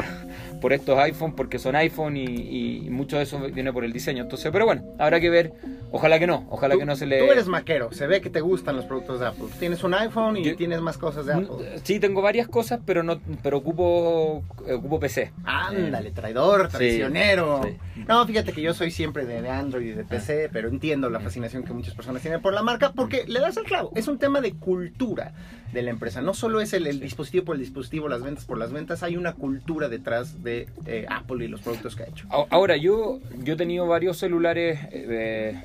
por 0.63 0.73
estos 0.73 0.97
iPhone 0.99 1.35
porque 1.35 1.59
son 1.59 1.75
iPhone 1.77 2.17
y, 2.17 2.89
mucho 2.89 3.17
de 3.17 3.25
eso 3.25 3.41
viene 3.53 3.73
por 3.73 3.85
el 3.85 3.93
diseño. 3.93 4.23
Entonces, 4.23 4.51
pero 4.53 4.65
bueno, 4.65 4.83
habrá 4.99 5.21
que 5.21 5.29
ver. 5.29 5.53
Ojalá 5.95 6.19
que 6.19 6.27
no, 6.27 6.47
ojalá 6.49 6.79
que 6.79 6.87
no 6.87 6.97
se 6.97 7.05
le. 7.05 7.19
Tú 7.19 7.31
eres 7.31 7.49
maquero, 7.49 7.93
se 7.93 8.07
ve 8.07 8.23
que 8.23 8.31
te 8.31 8.41
gustan 8.41 8.77
los 8.77 8.87
productos 8.87 9.21
de 9.21 9.27
Apple. 9.27 9.49
Tienes 9.59 9.85
un 9.85 9.93
iPhone 9.93 10.39
y 10.39 10.55
tienes 10.55 10.81
más 10.81 10.97
cosas 10.97 11.27
de 11.27 11.35
Apple. 11.35 11.81
Sí, 11.83 12.01
tengo 12.01 12.23
varias 12.23 12.49
cosas, 12.49 12.81
pero 12.87 13.03
no, 13.03 13.21
pero 13.43 13.59
ocupo, 13.59 14.43
ocupo 14.73 15.01
PC. 15.01 15.33
Ándale, 15.45 16.13
traidor, 16.13 16.69
traicionero. 16.69 17.61
No, 18.09 18.27
fíjate 18.27 18.53
que 18.53 18.63
yo 18.63 18.73
soy 18.73 18.91
siempre 18.91 19.27
de, 19.27 19.47
Android 19.51 19.89
y 19.89 19.93
de 19.93 20.05
PC, 20.05 20.49
pero 20.51 20.69
entiendo 20.69 21.11
la 21.11 21.21
fascinación 21.21 21.65
que 21.65 21.75
muchas 21.75 21.95
personas 21.95 22.23
tienen 22.23 22.41
por 22.41 22.55
la 22.55 22.63
marca 22.63 22.93
porque 22.93 23.25
le 23.27 23.41
das 23.41 23.59
el 23.59 23.65
clavo. 23.65 23.93
Es 23.95 24.09
un 24.09 24.19
tema 24.19 24.41
de 24.41 24.53
cultura 24.55 25.35
de 25.73 25.83
la 25.83 25.91
empresa. 25.91 26.21
No 26.21 26.35
solo 26.35 26.61
es 26.61 26.73
el, 26.73 27.01
dispositivo 27.01 27.45
por 27.45 27.57
el 27.57 27.61
dispositivo, 27.61 28.09
las 28.09 28.23
ventas 28.23 28.45
por 28.45 28.59
las 28.59 28.73
ventas, 28.73 29.03
hay 29.03 29.17
una 29.17 29.33
cultura 29.35 29.89
detrás 29.89 30.43
de 30.43 30.52
eh, 30.87 31.07
Apple 31.09 31.45
y 31.45 31.49
los 31.49 31.61
productos 31.61 31.97
que 31.97 32.05
ha 32.05 32.07
hecho. 32.07 32.27
Ahora, 32.29 32.77
yo, 32.77 33.21
yo 33.43 33.55
he 33.55 33.57
tenido 33.57 33.87
varios 33.87 34.19
celulares, 34.19 34.79
eh, 34.91 35.63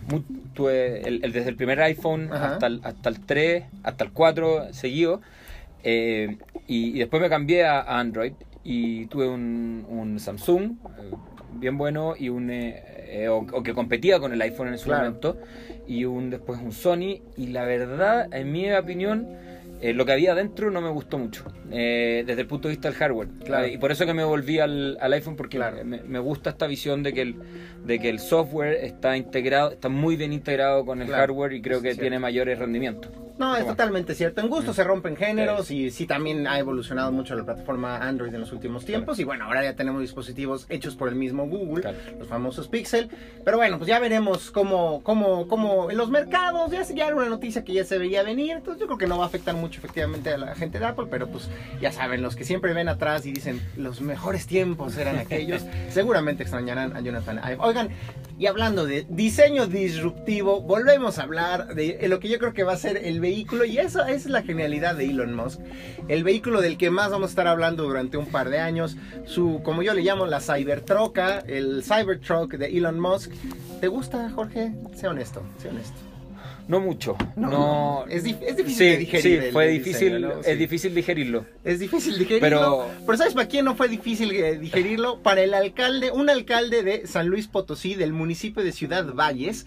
desde 0.55 1.49
el 1.49 1.55
primer 1.55 1.79
iPhone 1.81 2.29
hasta, 2.31 2.67
el, 2.67 2.81
hasta 2.83 3.09
el 3.09 3.19
3, 3.21 3.63
hasta 3.83 4.03
el 4.03 4.11
4 4.11 4.73
seguido, 4.73 5.21
eh, 5.83 6.37
y, 6.67 6.99
después 6.99 7.21
me 7.21 7.29
cambié 7.29 7.65
a, 7.65 7.99
Android 7.99 8.33
y 8.63 9.05
tuve 9.07 9.27
un, 9.27 10.17
Samsung 10.19 10.73
bien 11.53 11.77
bueno 11.77 12.15
y 12.17 12.29
un 12.29 12.51
o, 13.29 13.63
que 13.63 13.73
competía 13.73 14.19
con 14.19 14.33
el 14.33 14.41
iPhone 14.41 14.67
en 14.67 14.77
su 14.77 14.89
momento 14.89 15.37
y 15.87 16.05
un 16.05 16.29
después 16.29 16.59
un 16.59 16.71
Sony 16.71 17.21
y 17.37 17.47
la 17.47 17.63
verdad 17.63 18.27
en 18.33 18.51
mi 18.51 18.71
opinión 18.71 19.27
eh, 19.79 19.93
lo 19.93 20.05
que 20.05 20.11
había 20.11 20.31
adentro 20.31 20.71
no 20.71 20.81
me 20.81 20.89
gustó 20.89 21.19
mucho, 21.19 21.43
eh, 21.71 22.23
desde 22.25 22.41
el 22.41 22.47
punto 22.47 22.67
de 22.67 22.73
vista 22.73 22.89
del 22.89 22.97
hardware. 22.97 23.27
Eh, 23.45 23.71
y 23.73 23.77
por 23.77 23.91
eso 23.91 24.05
que 24.05 24.13
me 24.13 24.23
volví 24.23 24.59
al, 24.59 24.97
iPhone, 25.01 25.35
porque 25.35 25.59
me, 25.83 26.19
gusta 26.19 26.51
esta 26.51 26.67
visión 26.67 27.03
de 27.03 27.13
que, 27.13 27.21
el, 27.21 27.35
de 27.85 27.99
que 27.99 28.09
el 28.09 28.19
software 28.19 28.73
está 28.83 29.17
integrado, 29.17 29.71
está 29.71 29.89
muy 29.89 30.15
bien 30.15 30.33
integrado 30.33 30.85
con 30.85 31.01
el 31.01 31.09
hardware 31.09 31.53
y 31.53 31.61
creo 31.61 31.81
que 31.81 31.95
tiene 31.95 32.19
mayores 32.19 32.59
rendimientos. 32.59 33.11
No, 33.37 33.55
es 33.55 33.67
totalmente 33.67 34.15
cierto. 34.15 34.41
En 34.41 34.49
gusto 34.49 34.71
mm. 34.71 34.73
se 34.73 34.83
rompen 34.83 35.15
géneros 35.15 35.69
y 35.69 35.91
sí 35.91 36.07
también 36.07 36.47
ha 36.47 36.57
evolucionado 36.57 37.11
mucho 37.11 37.35
la 37.35 37.43
plataforma 37.43 37.97
Android 37.97 38.33
en 38.33 38.39
los 38.41 38.51
últimos 38.51 38.83
tiempos. 38.83 39.19
Y 39.19 39.23
bueno, 39.23 39.45
ahora 39.45 39.63
ya 39.63 39.75
tenemos 39.75 40.01
dispositivos 40.01 40.65
hechos 40.69 40.95
por 40.95 41.09
el 41.09 41.15
mismo 41.15 41.47
Google, 41.47 41.93
los 42.17 42.27
famosos 42.27 42.67
Pixel. 42.67 43.09
Pero 43.45 43.57
bueno, 43.57 43.77
pues 43.77 43.87
ya 43.87 43.99
veremos 43.99 44.49
cómo, 44.49 45.01
cómo, 45.03 45.47
cómo 45.47 45.91
en 45.91 45.97
los 45.97 46.09
mercados, 46.09 46.71
ya, 46.71 46.81
ya 46.83 47.07
era 47.07 47.15
una 47.15 47.29
noticia 47.29 47.63
que 47.63 47.73
ya 47.73 47.83
se 47.83 47.99
veía 47.99 48.23
venir. 48.23 48.57
Entonces 48.57 48.81
yo 48.81 48.87
creo 48.87 48.97
que 48.97 49.07
no 49.07 49.19
va 49.19 49.25
a 49.25 49.27
afectar 49.27 49.55
mucho 49.55 49.79
efectivamente 49.79 50.31
a 50.31 50.37
la 50.37 50.55
gente 50.55 50.79
de 50.79 50.85
Apple, 50.85 51.05
pero 51.09 51.27
pues 51.27 51.47
ya 51.81 51.91
saben, 51.91 52.21
los 52.21 52.35
que 52.35 52.43
siempre 52.43 52.73
ven 52.73 52.89
atrás 52.89 53.25
y 53.25 53.31
dicen 53.31 53.61
los 53.75 54.01
mejores 54.01 54.47
tiempos 54.47 54.97
eran 54.97 55.17
aquellos, 55.17 55.63
seguramente 55.89 56.43
extrañarán 56.43 56.95
a 56.95 57.01
Jonathan 57.01 57.41
Oigan, 57.59 57.89
y 58.39 58.45
hablando 58.45 58.85
de 58.85 59.05
diseño 59.09 59.67
disruptivo, 59.67 60.61
volvemos 60.61 61.17
a 61.17 61.23
hablar 61.23 61.73
de 61.73 62.07
lo 62.07 62.19
que 62.19 62.29
yo 62.29 62.37
creo 62.37 62.53
que 62.53 62.63
va 62.63 62.73
a 62.73 62.77
ser 62.77 62.97
el 62.97 63.19
vehículo, 63.19 63.65
y 63.65 63.79
esa 63.79 64.11
es 64.11 64.27
la 64.27 64.43
genialidad 64.43 64.95
de 64.95 65.05
Elon 65.05 65.35
Musk. 65.35 65.59
El 66.07 66.23
vehículo 66.23 66.61
del 66.61 66.77
que 66.77 66.91
más 66.91 67.09
vamos 67.09 67.29
a 67.29 67.31
estar 67.31 67.47
hablando 67.47 67.83
durante 67.83 68.17
un 68.17 68.27
par 68.27 68.49
de 68.49 68.59
años, 68.59 68.95
su, 69.25 69.61
como 69.63 69.81
yo 69.81 69.93
le 69.93 70.03
llamo, 70.03 70.27
la 70.27 70.39
Cybertruck, 70.39 71.17
el 71.47 71.83
Cybertruck 71.83 72.53
de 72.53 72.77
Elon 72.77 72.99
Musk. 72.99 73.31
¿Te 73.81 73.87
gusta, 73.87 74.29
Jorge? 74.29 74.73
Sé 74.95 75.07
honesto, 75.07 75.41
sé 75.57 75.69
honesto. 75.69 76.06
No 76.67 76.79
mucho. 76.79 77.15
No, 77.35 78.05
Es, 78.09 78.25
es, 78.25 78.57
difícil 78.57 78.87
de 78.87 78.97
digerir. 78.97 79.43
Sí, 79.43 79.51
fue 79.51 79.67
difícil, 79.67 80.25
es 80.45 80.59
difícil 80.59 80.93
digerirlo. 80.93 81.45
Es 81.63 81.79
difícil 81.79 82.17
digerirlo. 82.17 82.41
Pero, 82.41 82.85
pero 83.05 83.17
¿sabes 83.17 83.33
para 83.33 83.47
quién 83.47 83.65
no 83.65 83.75
fue 83.75 83.87
difícil 83.87 84.31
eh, 84.31 84.57
digerirlo? 84.57 85.21
Para 85.21 85.41
el 85.41 85.53
alcalde, 85.53 86.11
un 86.11 86.29
alcalde 86.29 86.83
de 86.83 87.07
San 87.07 87.27
Luis 87.27 87.47
Potosí, 87.47 87.95
del 87.95 88.11
municipio 88.11 88.63
de 88.63 88.73
Ciudad 88.73 89.13
Valles, 89.13 89.65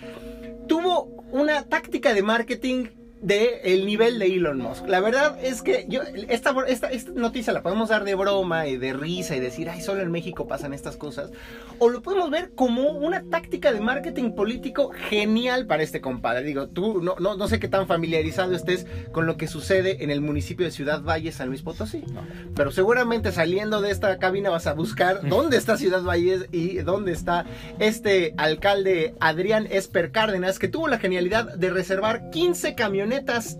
tuvo 0.69 1.04
una 1.30 1.62
táctica 1.64 2.12
de 2.12 2.23
marketing 2.23 2.87
de 3.23 3.61
el 3.65 3.87
nivel 3.87 4.19
de 4.19 4.27
Elon 4.27 4.59
Musk. 4.59 4.87
La 4.89 5.00
verdad 5.00 5.39
es 5.43 5.62
que 5.62 5.85
yo 5.89 6.03
esta, 6.29 6.55
esta, 6.67 6.91
esta, 6.91 7.12
noticia 7.12 7.53
la 7.53 7.62
podemos 7.62 7.91
dar 7.91 8.05
de 8.05 8.15
broma 8.15 8.67
y 8.67 8.79
de 8.79 8.93
risa 8.93 9.37
y 9.37 9.41
decir, 9.41 9.69
ay, 9.69 9.83
solo 9.83 10.00
en 10.00 10.11
México 10.11 10.47
pasan 10.47 10.73
estas 10.73 10.97
cosas. 10.97 11.31
O 11.79 11.91
lo 11.91 12.03
podemos 12.03 12.31
ver 12.31 12.53
como 12.55 12.91
una 12.91 13.23
táctica 13.25 13.73
de 13.73 13.81
marketing 13.81 14.33
político 14.33 14.91
genial 14.91 15.67
para 15.67 15.83
este 15.83 16.00
compadre. 16.00 16.45
Digo, 16.45 16.69
tú 16.69 17.03
no, 17.03 17.17
no, 17.21 17.37
no 17.37 17.49
sé 17.49 17.61
qué 17.61 17.69
tan 17.69 17.87
familiarizado 17.87 18.55
estés 18.55 18.87
con 19.12 19.27
lo 19.27 19.37
que 19.37 19.49
sucede 19.49 20.03
en 20.03 20.11
el 20.11 20.21
municipio 20.23 20.65
de 20.65 20.73
Ciudad 20.73 21.03
Valle, 21.03 21.33
San 21.33 21.49
Luis 21.49 21.62
Potosí. 21.62 22.03
Pero 22.55 22.71
seguramente 22.71 23.33
saliendo 23.33 23.83
de 23.83 23.91
esta 23.91 24.19
cabina 24.19 24.50
vas 24.50 24.67
a 24.67 24.73
buscar 24.73 25.21
dónde 25.29 25.59
está 25.59 25.77
Ciudad 25.77 26.03
Valles 26.03 26.47
y 26.53 26.79
dónde 26.79 27.12
está 27.12 27.45
este 27.79 28.35
alcalde 28.39 29.15
Adrián 29.21 29.67
Esper 29.71 30.11
Cárdenas, 30.11 30.59
que 30.59 30.69
tuvo 30.69 30.89
la 30.89 30.99
genialidad 30.99 31.55
de 31.55 31.71
reservar 31.71 32.31
15 32.31 32.75
camiones 32.75 33.10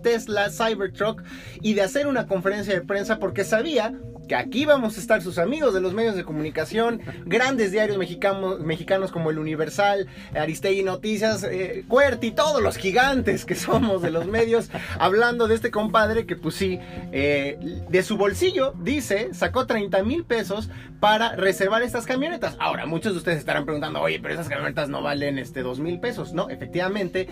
Tesla 0.03 0.51
Cybertruck 0.51 1.23
y 1.61 1.75
de 1.75 1.83
hacer 1.83 2.07
una 2.07 2.27
conferencia 2.27 2.75
de 2.75 2.83
prensa 2.83 3.19
porque 3.19 3.45
sabía 3.45 3.93
que 4.31 4.37
aquí 4.37 4.65
vamos 4.65 4.97
a 4.97 5.01
estar 5.01 5.23
sus 5.23 5.39
amigos 5.39 5.75
de 5.75 5.81
los 5.81 5.93
medios 5.93 6.15
de 6.15 6.23
comunicación, 6.23 7.01
grandes 7.27 7.73
diarios 7.73 7.99
mexicanos, 7.99 8.61
mexicanos 8.61 9.11
como 9.11 9.31
el 9.31 9.41
Universal, 9.41 10.07
Aristegui 10.37 10.85
Noticias, 10.85 11.43
eh, 11.43 11.85
Cuerti, 11.89 12.31
todos 12.31 12.63
los 12.63 12.77
gigantes 12.77 13.45
que 13.45 13.57
somos 13.57 14.03
de 14.03 14.13
los 14.13 14.27
medios, 14.27 14.71
hablando 15.01 15.49
de 15.49 15.57
este 15.57 15.73
compadre 15.73 16.27
que 16.27 16.37
pues 16.37 16.55
sí, 16.55 16.79
eh, 17.11 17.59
de 17.89 18.03
su 18.05 18.17
bolsillo, 18.17 18.73
dice, 18.81 19.35
sacó 19.35 19.67
30 19.67 20.05
mil 20.05 20.25
pesos 20.25 20.71
para 21.01 21.35
reservar 21.35 21.83
estas 21.83 22.07
camionetas. 22.07 22.55
Ahora, 22.61 22.87
muchos 22.87 23.15
de 23.15 23.19
ustedes 23.19 23.39
estarán 23.39 23.65
preguntando, 23.65 24.01
oye, 24.01 24.21
pero 24.21 24.35
esas 24.35 24.49
camionetas 24.49 24.89
no 24.89 25.03
valen 25.03 25.41
este 25.41 25.63
2 25.63 25.81
mil 25.81 25.99
pesos. 25.99 26.35
No, 26.35 26.51
efectivamente, 26.51 27.29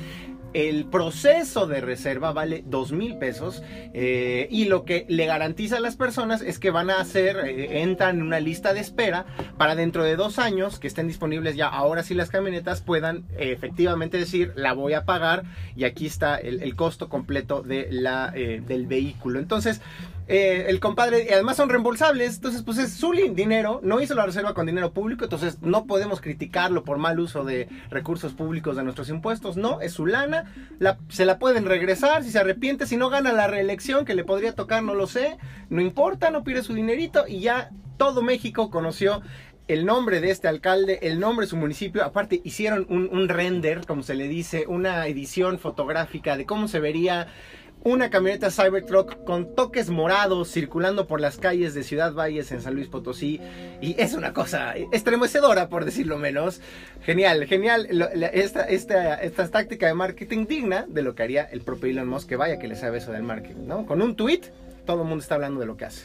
el 0.55 0.87
proceso 0.87 1.67
de 1.67 1.81
reserva 1.81 2.33
vale 2.33 2.63
2 2.67 2.93
mil 2.93 3.19
pesos 3.19 3.63
eh, 3.93 4.49
y 4.51 4.65
lo 4.65 4.85
que 4.85 5.05
le 5.09 5.27
garantiza 5.27 5.77
a 5.77 5.81
las 5.81 5.97
personas 5.97 6.43
es 6.43 6.59
que 6.59 6.71
van 6.71 6.91
a 6.91 7.01
hacer, 7.01 7.37
eh, 7.45 7.83
entran 7.83 8.17
en 8.17 8.23
una 8.23 8.41
lista 8.41 8.73
de 8.73 8.81
espera 8.81 9.27
para 9.57 9.75
dentro 9.75 10.05
de 10.05 10.17
dos 10.17 10.39
años 10.39 10.79
que 10.79 10.87
estén 10.87 11.07
disponibles 11.07 11.57
ya 11.57 11.69
ahora 11.69 12.03
sí 12.03 12.15
las 12.15 12.31
camionetas 12.31 12.81
puedan 12.81 13.25
eh, 13.37 13.53
efectivamente 13.53 14.19
decir 14.19 14.53
la 14.57 14.73
voy 14.73 14.95
a 14.95 15.05
pagar 15.05 15.45
y 15.77 15.85
aquí 15.85 16.07
está 16.07 16.37
el, 16.37 16.77
costo 16.77 17.09
completo 17.09 17.63
de 17.63 17.89
la, 17.91 18.31
del 18.31 18.87
vehículo. 18.87 19.41
Entonces, 19.41 19.81
eh, 20.31 20.67
el 20.69 20.79
compadre, 20.79 21.27
y 21.27 21.33
además 21.33 21.57
son 21.57 21.71
reembolsables, 21.71 22.37
entonces 22.37 22.63
pues 22.63 22.77
es 22.77 22.93
su 22.93 23.13
dinero, 23.13 23.81
no 23.83 23.99
hizo 24.03 24.15
la 24.15 24.27
reserva 24.27 24.53
con 24.53 24.67
dinero 24.67 24.93
público, 24.93 25.25
entonces 25.25 25.59
no 25.63 25.87
podemos 25.87 26.21
criticarlo 26.21 26.85
por 26.85 26.99
mal 26.99 27.19
uso 27.19 27.45
de 27.45 27.67
recursos 27.89 28.35
públicos 28.35 28.77
de 28.77 28.83
nuestros 28.83 29.09
impuestos, 29.09 29.57
no, 29.57 29.81
es 29.81 29.93
su 29.93 30.05
lana, 30.05 30.53
se 31.09 31.25
la 31.25 31.39
pueden 31.39 31.65
regresar 31.65 32.25
si 32.25 32.31
se 32.31 32.39
arrepiente, 32.39 32.87
si 32.87 32.99
no 32.99 33.09
gana 33.09 33.33
la 33.33 33.47
reelección 33.47 34.05
que 34.05 34.15
le 34.15 34.23
podría 34.23 34.55
tocar, 34.55 34.83
no 34.83 34.95
lo 34.95 35.07
sé, 35.07 35.39
no 35.71 35.81
importa, 35.81 36.31
no 36.31 36.45
pierde 36.45 36.63
su 36.63 36.75
dinerito 36.75 37.25
y 37.27 37.41
ya 37.41 37.71
todo 37.97 38.21
México 38.21 38.71
conoció 38.71 39.23
el 39.67 39.87
nombre 39.87 40.21
de 40.21 40.31
este 40.31 40.47
alcalde, 40.47 40.99
el 41.03 41.21
nombre 41.21 41.47
de 41.47 41.51
su 41.51 41.57
municipio. 41.57 42.03
Aparte, 42.03 42.41
hicieron 42.43 42.87
un, 42.89 43.09
un, 43.13 43.29
render, 43.29 43.85
como 43.87 44.03
se 44.03 44.15
le 44.15 44.27
dice, 44.27 44.65
una 44.67 45.07
edición 45.07 45.59
fotográfica 45.59 46.39
de 46.39 46.47
cómo 46.47 46.69
se 46.69 46.81
vería 46.81 47.29
una 47.85 48.11
camioneta 48.11 48.51
Cybertruck 48.51 49.25
con 49.25 49.55
toques 49.55 49.91
morados 49.91 50.51
circulando 50.51 51.07
por 51.07 51.21
las 51.21 51.39
calles 51.39 51.75
de 51.75 51.83
Ciudad 51.83 52.13
Valles 52.13 52.53
en 52.53 52.61
San 52.61 52.75
Luis 52.75 52.89
Potosí. 52.89 53.41
Y 53.81 53.95
es 54.01 54.15
una 54.15 54.33
cosa 54.33 54.75
estremecedora, 54.93 55.69
por 55.69 55.85
decirlo 55.85 56.19
menos. 56.19 56.61
Genial, 57.03 57.47
genial. 57.47 57.87
Esta, 58.33 58.65
esta, 58.65 59.15
esta 59.15 59.49
táctica 59.49 59.87
de 59.87 59.95
marketing 59.95 60.47
digna 60.47 60.87
de 60.89 61.03
lo 61.03 61.15
que 61.15 61.23
haría 61.23 61.45
el 61.45 61.61
propio 61.61 61.91
Elon 61.91 62.09
Musk, 62.09 62.29
que 62.29 62.37
vaya 62.37 62.59
que 62.59 62.69
le 62.69 62.77
sabe 62.77 62.99
eso 62.99 63.13
del 63.13 63.23
marketing, 63.23 63.67
¿no? 63.67 63.87
Con 63.87 64.03
un 64.03 64.17
tweet, 64.17 64.43
todo 64.85 65.03
el 65.03 65.09
mundo 65.09 65.23
está 65.23 65.37
hablando 65.37 65.61
de 65.61 65.67
lo 65.67 65.77
que 65.77 65.85
hace. 65.85 66.05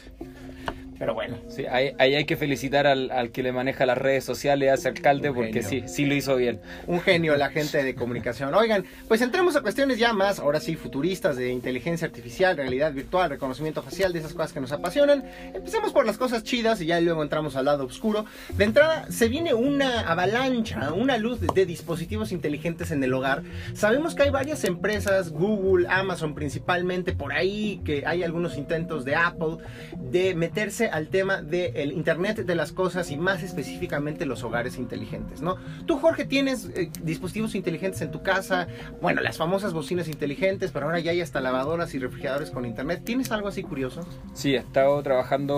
Pero 1.04 1.12
bueno. 1.12 1.36
Sí, 1.48 1.66
ahí, 1.66 1.92
hay 1.98 2.24
que 2.24 2.34
felicitar 2.34 2.86
al, 2.86 3.30
que 3.30 3.42
le 3.42 3.52
maneja 3.52 3.84
las 3.84 3.98
redes 3.98 4.24
sociales, 4.24 4.70
a 4.70 4.74
ese 4.74 4.88
alcalde, 4.88 5.30
porque 5.34 5.62
sí, 5.62 5.82
sí 5.86 6.06
lo 6.06 6.14
hizo 6.14 6.34
bien. 6.36 6.62
Un 6.86 7.02
genio 7.02 7.36
la 7.36 7.50
gente 7.50 7.84
de 7.84 7.94
comunicación. 7.94 8.54
Oigan, 8.54 8.86
pues 9.06 9.20
entremos 9.20 9.54
a 9.54 9.60
cuestiones 9.60 9.98
ya 9.98 10.14
más, 10.14 10.38
ahora 10.38 10.60
sí, 10.60 10.76
futuristas 10.76 11.36
de 11.36 11.50
inteligencia 11.50 12.06
artificial, 12.06 12.56
realidad 12.56 12.94
virtual, 12.94 13.28
reconocimiento 13.28 13.82
facial, 13.82 14.14
de 14.14 14.20
esas 14.20 14.32
cosas 14.32 14.54
que 14.54 14.62
nos 14.62 14.72
apasionan. 14.72 15.24
Empecemos 15.52 15.92
por 15.92 16.06
las 16.06 16.16
cosas 16.16 16.42
chidas 16.42 16.80
y 16.80 16.86
ya 16.86 16.98
luego 17.02 17.22
entramos 17.22 17.54
al 17.56 17.66
lado 17.66 17.84
oscuro. 17.84 18.24
De 18.56 18.64
entrada, 18.64 19.04
se 19.10 19.28
viene 19.28 19.52
una 19.52 20.10
avalancha, 20.10 20.94
una 20.94 21.18
luz 21.18 21.38
de, 21.38 21.66
dispositivos 21.66 22.32
inteligentes 22.32 22.92
en 22.92 23.04
el 23.04 23.12
hogar. 23.12 23.42
Sabemos 23.74 24.14
que 24.14 24.22
hay 24.22 24.30
varias 24.30 24.64
empresas, 24.64 25.30
Google, 25.30 25.86
Amazon 25.86 26.34
principalmente, 26.34 27.12
por 27.12 27.34
ahí, 27.34 27.82
que 27.84 28.04
hay 28.06 28.22
algunos 28.22 28.56
intentos 28.56 29.04
de 29.04 29.16
Apple 29.16 29.58
de 29.98 30.34
meterse 30.34 30.88
al 30.94 31.08
tema 31.08 31.42
del 31.42 31.90
Internet 31.90 32.46
de 32.46 32.54
las 32.54 32.70
cosas 32.70 33.10
y 33.10 33.16
más 33.16 33.42
específicamente 33.42 34.26
los 34.26 34.44
hogares 34.44 34.78
inteligentes, 34.78 35.42
¿no? 35.42 35.56
Tú, 35.86 35.98
Jorge, 35.98 36.24
tienes 36.24 36.70
eh, 36.76 36.88
dispositivos 37.02 37.56
inteligentes 37.56 38.00
en 38.00 38.12
tu 38.12 38.22
casa, 38.22 38.68
bueno, 39.02 39.20
las 39.20 39.36
famosas 39.36 39.72
bocinas 39.72 40.06
inteligentes, 40.06 40.70
pero 40.70 40.86
ahora 40.86 41.00
ya 41.00 41.10
hay 41.10 41.20
hasta 41.20 41.40
lavadoras 41.40 41.92
y 41.94 41.98
refrigeradores 41.98 42.52
con 42.52 42.64
Internet. 42.64 43.02
¿Tienes 43.04 43.32
algo 43.32 43.48
así 43.48 43.64
curioso? 43.64 44.06
Sí, 44.34 44.54
he 44.54 44.58
estado 44.58 45.02
trabajando, 45.02 45.56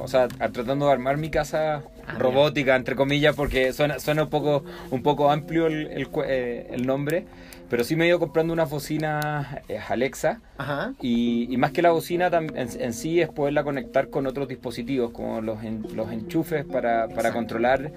o 0.00 0.06
sea, 0.06 0.28
tratando 0.28 0.86
de 0.86 0.92
armar 0.92 1.16
mi 1.16 1.30
casa 1.30 1.82
ah, 2.06 2.18
robótica, 2.20 2.76
entre 2.76 2.94
comillas, 2.94 3.34
porque 3.34 3.72
suena, 3.72 3.98
suena 3.98 4.22
un, 4.22 4.30
poco, 4.30 4.62
un 4.92 5.02
poco 5.02 5.32
amplio 5.32 5.66
el, 5.66 5.88
el, 5.88 6.08
eh, 6.26 6.68
el 6.70 6.86
nombre. 6.86 7.26
Pero 7.68 7.84
sí 7.84 7.96
me 7.96 8.04
he 8.04 8.08
ido 8.08 8.18
comprando 8.18 8.52
una 8.52 8.64
bocina 8.64 9.62
eh, 9.68 9.78
Alexa. 9.88 10.40
Ajá. 10.58 10.94
Y, 11.00 11.54
más 11.56 11.72
que 11.72 11.82
la 11.82 11.90
bocina 11.90 12.30
en, 12.32 12.92
sí 12.92 13.20
es 13.20 13.28
poderla 13.28 13.64
conectar 13.64 14.08
con 14.10 14.26
otros 14.26 14.48
dispositivos, 14.48 15.10
como 15.10 15.40
los, 15.40 15.58
los 15.94 16.12
enchufes 16.12 16.64
para, 16.64 17.08
para 17.08 17.32
controlar 17.32 17.92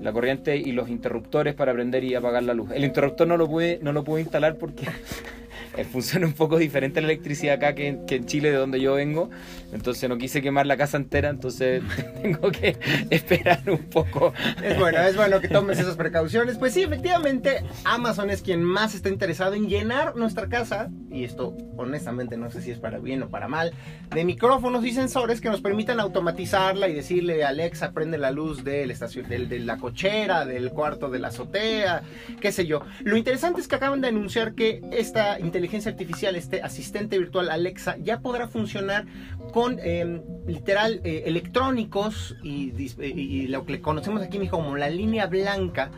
la 0.00 0.12
corriente 0.12 0.56
y 0.56 0.72
los 0.72 0.88
interruptores 0.88 1.54
para 1.54 1.72
prender 1.72 2.04
y 2.04 2.14
apagar 2.14 2.42
la 2.42 2.54
luz. 2.54 2.70
El 2.72 2.84
interruptor 2.84 3.28
no 3.28 3.36
lo 3.36 3.46
pude, 3.48 3.78
no 3.82 3.92
lo 3.92 4.02
pude 4.04 4.22
instalar 4.22 4.56
porque 4.56 4.86
funciona 5.92 6.26
un 6.26 6.32
poco 6.32 6.58
diferente 6.58 7.00
la 7.00 7.08
electricidad 7.08 7.54
acá 7.54 7.74
que 7.74 7.88
en, 7.88 8.26
Chile, 8.26 8.50
de 8.50 8.56
donde 8.56 8.80
yo 8.80 8.94
vengo. 8.94 9.30
Entonces 9.72 10.08
no 10.08 10.18
quise 10.18 10.42
quemar 10.42 10.66
la 10.66 10.76
casa 10.76 10.96
entera, 10.96 11.30
entonces 11.30 11.82
tengo 12.22 12.50
que 12.50 12.76
esperar 13.10 13.62
un 13.66 13.84
poco. 13.84 14.34
Es 14.62 14.78
bueno, 14.78 14.98
es 15.00 15.16
bueno 15.16 15.40
que 15.40 15.48
tomes 15.48 15.78
esas 15.78 15.96
precauciones. 15.96 16.58
Pues 16.58 16.74
sí, 16.74 16.82
efectivamente, 16.82 17.64
Amazon 17.84 18.30
es 18.30 18.42
quien 18.42 18.62
más 18.62 18.94
está 18.94 19.08
interesado 19.08 19.54
en 19.54 19.68
llenar 19.68 20.14
nuestra 20.16 20.48
casa, 20.48 20.90
y 21.10 21.24
esto 21.24 21.56
honestamente 21.76 22.36
no 22.36 22.50
sé 22.50 22.60
si 22.60 22.70
es 22.70 22.78
para 22.78 22.98
bien 22.98 23.22
o 23.22 23.30
para 23.30 23.48
mal, 23.48 23.72
de 24.14 24.24
micrófonos 24.24 24.84
y 24.84 24.92
sensores 24.92 25.40
que 25.40 25.48
nos 25.48 25.62
permitan 25.62 26.00
automatizarla 26.00 26.88
y 26.88 26.94
decirle, 26.94 27.44
Alexa, 27.44 27.92
prende 27.92 28.18
la 28.18 28.30
luz 28.30 28.62
de 28.62 28.86
la, 28.86 28.94
de, 28.94 29.58
la 29.60 29.78
cochera, 29.78 30.44
del 30.44 30.70
cuarto 30.70 31.08
de 31.08 31.18
la 31.18 31.28
azotea, 31.28 32.02
qué 32.40 32.52
sé 32.52 32.66
yo. 32.66 32.82
Lo 33.00 33.16
interesante 33.16 33.60
es 33.60 33.68
que 33.68 33.76
acaban 33.76 34.00
de 34.00 34.08
anunciar 34.08 34.54
que 34.54 34.82
esta 34.92 35.40
inteligencia 35.40 35.62
inteligencia 35.62 35.92
artificial, 35.92 36.34
este 36.34 36.60
asistente 36.60 37.18
virtual 37.18 37.48
Alexa, 37.48 37.96
ya 38.02 38.18
podrá 38.18 38.48
funcionar 38.48 39.06
con 39.52 39.61
em, 39.70 40.22
literal 40.46 41.00
eh, 41.04 41.24
electrónicos 41.26 42.36
y, 42.42 43.46
lo 43.48 43.64
que 43.64 43.80
conocemos 43.80 44.22
aquí 44.22 44.46
como 44.48 44.76
la 44.76 44.90
línea 44.90 45.26
blanca. 45.26 45.90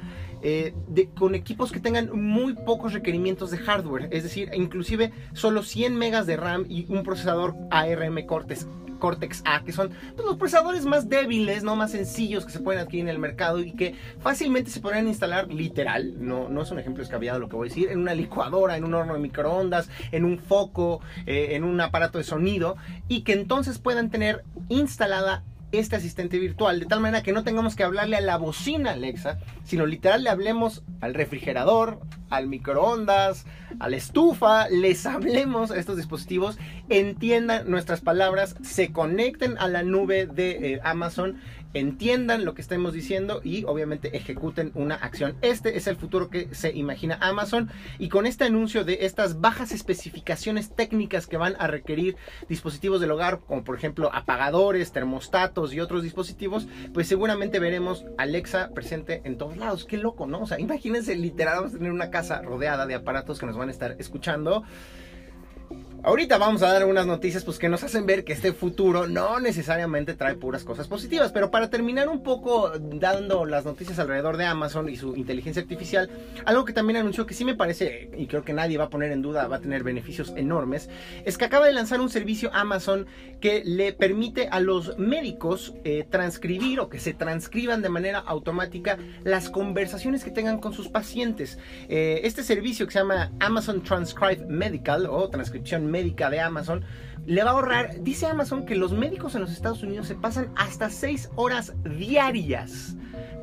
Eh, 0.47 0.75
con 1.17 1.35
equipos 1.35 1.73
que 1.73 1.81
tengan 1.81 2.11
muy 2.13 2.53
pocos 2.53 2.93
requerimientos 2.93 3.51
de 3.51 3.57
hardware, 3.57 4.09
es 4.11 4.25
decir, 4.25 4.51
inclusive 4.53 5.11
solo 5.33 5.63
100 5.63 5.97
megas 5.97 6.27
de 6.27 6.37
RAM 6.37 6.67
y 6.69 6.85
un 6.93 7.03
procesador 7.03 7.55
ARM 7.71 8.27
Cortex 8.27 8.67
Cortex 8.99 9.43
A, 9.45 9.63
que 9.65 9.73
son 9.73 9.91
pues, 10.17 10.27
los 10.27 10.37
procesadores 10.37 10.85
más 10.85 11.09
débiles, 11.09 11.63
no 11.63 11.77
más 11.77 11.93
sencillos 11.93 12.45
que 12.45 12.53
se 12.53 12.61
pueden 12.61 12.81
adquirir 12.81 13.05
en 13.05 13.11
el 13.11 13.19
mercado 13.19 13.61
y 13.61 13.73
que 13.73 13.95
fácilmente 14.21 14.71
se 14.71 14.81
podrían 14.81 15.09
instalar 15.09 15.53
literal, 15.53 16.15
no, 16.19 16.49
no 16.49 16.63
es 16.63 16.71
un 16.71 16.79
ejemplo 16.79 17.03
escabeado 17.03 17.39
lo 17.39 17.49
que 17.49 17.57
voy 17.57 17.69
a 17.69 17.71
decir, 17.71 17.89
en 17.89 17.99
una 17.99 18.15
licuadora, 18.15 18.77
en 18.77 18.85
un 18.85 18.95
horno 18.95 19.15
de 19.15 19.21
microondas, 19.21 19.89
en 20.13 20.25
un 20.25 20.39
foco, 20.39 21.01
eh, 21.27 21.49
en 21.53 21.65
un 21.65 21.81
aparato 21.81 22.19
de 22.19 22.25
sonido 22.25 22.77
y 23.09 23.23
que 23.23 23.33
entonces 23.33 23.79
puedan 23.79 24.11
tener 24.11 24.45
instalada 24.69 25.43
este 25.79 25.97
asistente 25.97 26.39
virtual, 26.39 26.81
de 26.81 26.87
tal 26.87 27.01
manera 27.01 27.23
que 27.23 27.33
no 27.33 27.45
tengamos 27.45 27.75
que 27.75 27.85
hablarle 27.85 28.17
a 28.17 28.21
la 28.21 28.37
bocina 28.37 28.93
Alexa, 28.93 29.39
sino 29.65 29.87
literal 29.87 30.25
le 30.25 30.31
hablemos 30.31 30.83
al 31.01 31.15
refrigerador, 31.15 32.01
al 32.31 32.49
microondas, 32.49 33.47
a 33.79 33.89
la 33.89 33.97
estufa, 33.97 34.69
les 34.69 35.07
hablemos 35.07 35.71
a 35.71 35.79
estos 35.79 35.97
dispositivos, 35.97 36.59
entiendan 36.89 37.71
nuestras 37.71 38.01
palabras, 38.01 38.57
se 38.63 38.93
conecten 38.93 39.57
a 39.59 39.69
la 39.69 39.83
nube 39.83 40.27
de 40.27 40.75
eh, 40.75 40.81
Amazon 40.85 41.41
entiendan 41.75 42.45
lo 42.45 42.55
que 42.55 42.63
estemos 42.63 42.93
diciendo 42.93 43.41
y 43.45 43.65
obviamente 43.65 44.17
ejecuten 44.17 44.71
una 44.75 44.95
acción. 44.95 45.37
Este 45.43 45.77
es 45.77 45.87
el 45.87 45.97
futuro 45.97 46.31
que 46.31 46.55
se 46.55 46.73
imagina 46.73 47.19
Amazon 47.21 47.71
y 47.99 48.09
con 48.09 48.27
este 48.27 48.45
anuncio 48.45 48.85
de 48.85 48.99
estas 49.03 49.41
bajas 49.41 49.73
especificaciones 49.73 50.75
técnicas 50.75 51.27
que 51.27 51.37
van 51.37 51.57
a 51.59 51.67
requerir 51.67 52.17
dispositivos 52.49 53.01
del 53.01 53.11
hogar, 53.11 53.41
como 53.41 53.65
por 53.65 53.77
ejemplo 53.77 54.11
apagadores, 54.15 54.93
termostatos 54.93 55.75
y 55.75 55.81
otros 55.81 56.03
dispositivos, 56.03 56.67
pues 56.93 57.09
seguramente 57.09 57.59
veremos 57.59 58.05
Alexa 58.17 58.71
presente 58.75 59.21
en 59.25 59.37
todos 59.37 59.57
lados. 59.57 59.85
Qué 59.85 59.97
loco, 59.97 60.27
¿no? 60.27 60.43
O 60.43 60.47
sea, 60.47 60.61
imagínense 60.61 61.15
literal 61.15 61.57
vamos 61.57 61.75
a 61.75 61.79
tener 61.79 61.93
una 61.93 62.11
casa 62.11 62.41
rodeada 62.43 62.87
de 62.87 62.95
aparatos 62.95 63.39
que 63.39 63.47
nos 63.47 63.57
van 63.57 63.69
a 63.69 63.73
estar 63.73 63.97
escuchando. 63.99 64.65
Ahorita 66.07 66.37
vamos 66.37 66.63
a 66.63 66.71
dar 66.71 66.85
unas 66.85 67.07
noticias 67.07 67.45
pues, 67.45 67.59
que 67.59 67.71
nos 67.71 67.83
hacen 67.83 68.05
ver 68.05 68.25
que 68.25 68.35
este 68.35 68.53
futuro 68.53 69.07
no 69.07 69.41
necesariamente 69.41 70.13
trae 70.13 70.35
puras 70.35 70.63
cosas 70.63 70.87
positivas. 70.87 71.33
Pero 71.33 71.51
para 71.51 71.71
terminar 71.71 72.11
un 72.11 72.23
poco 72.23 72.73
dando 72.79 73.47
las 73.47 73.65
noticias 73.65 73.99
alrededor 73.99 74.37
de 74.37 74.45
Amazon 74.45 74.91
y 74.91 74.97
su 74.97 75.17
inteligencia 75.17 75.63
artificial, 75.63 76.11
algo 76.45 76.67
que 76.67 76.75
también 76.75 76.99
anunció 76.99 77.25
que 77.25 77.33
sí 77.33 77.47
me 77.47 77.55
parece, 77.55 78.11
y 78.19 78.27
creo 78.27 78.45
que 78.45 78.53
nadie 78.53 78.77
va 78.77 78.85
a 78.85 78.91
poner 78.91 79.13
en 79.13 79.23
duda, 79.23 79.49
va 79.49 79.57
a 79.57 79.61
tener 79.61 79.83
beneficios 79.83 80.35
enormes, 80.37 80.91
es 81.25 81.39
que 81.39 81.47
acaba 81.47 81.65
de 81.65 81.73
lanzar 81.73 82.03
un 82.03 82.11
servicio 82.11 82.51
Amazon 82.53 83.07
que 83.41 83.63
le 83.65 83.95
permite 83.95 84.49
a 84.49 84.61
los 84.61 84.99
médicos 84.99 85.73
eh, 85.85 86.07
transcribir 86.11 86.81
o 86.81 86.91
que 86.91 87.01
se 87.01 87.15
transcriban 87.15 87.81
de 87.81 87.89
manera 87.89 88.19
automática 88.19 88.99
las 89.23 89.49
conversaciones 89.49 90.23
que 90.23 90.31
tengan 90.31 90.59
con 90.59 90.75
sus 90.75 90.89
pacientes. 90.89 91.59
Eh, 91.89 92.21
este 92.25 92.43
servicio 92.43 92.85
que 92.85 92.93
se 92.93 92.99
llama 92.99 93.33
Amazon 93.41 93.83
Transcribe 93.83 94.45
Medical 94.49 95.07
o 95.07 95.31
transcripción 95.31 95.94
médica 95.95 96.29
de 96.29 96.41
Amazon, 96.41 96.85
le 97.25 97.45
va 97.45 97.51
a 97.51 97.53
ahorrar, 97.55 98.03
dice 98.03 98.27
Amazon 98.27 98.67
que 98.67 98.75
los 98.75 98.93
médicos 98.93 99.37
en 99.37 99.43
los 99.43 99.53
Estados 99.53 99.85
Unidos 99.85 100.09
se 100.09 100.17
pasan 100.17 100.51
hasta 100.57 100.91
6 100.91 101.31
horas 101.37 101.73
diarias 101.85 102.97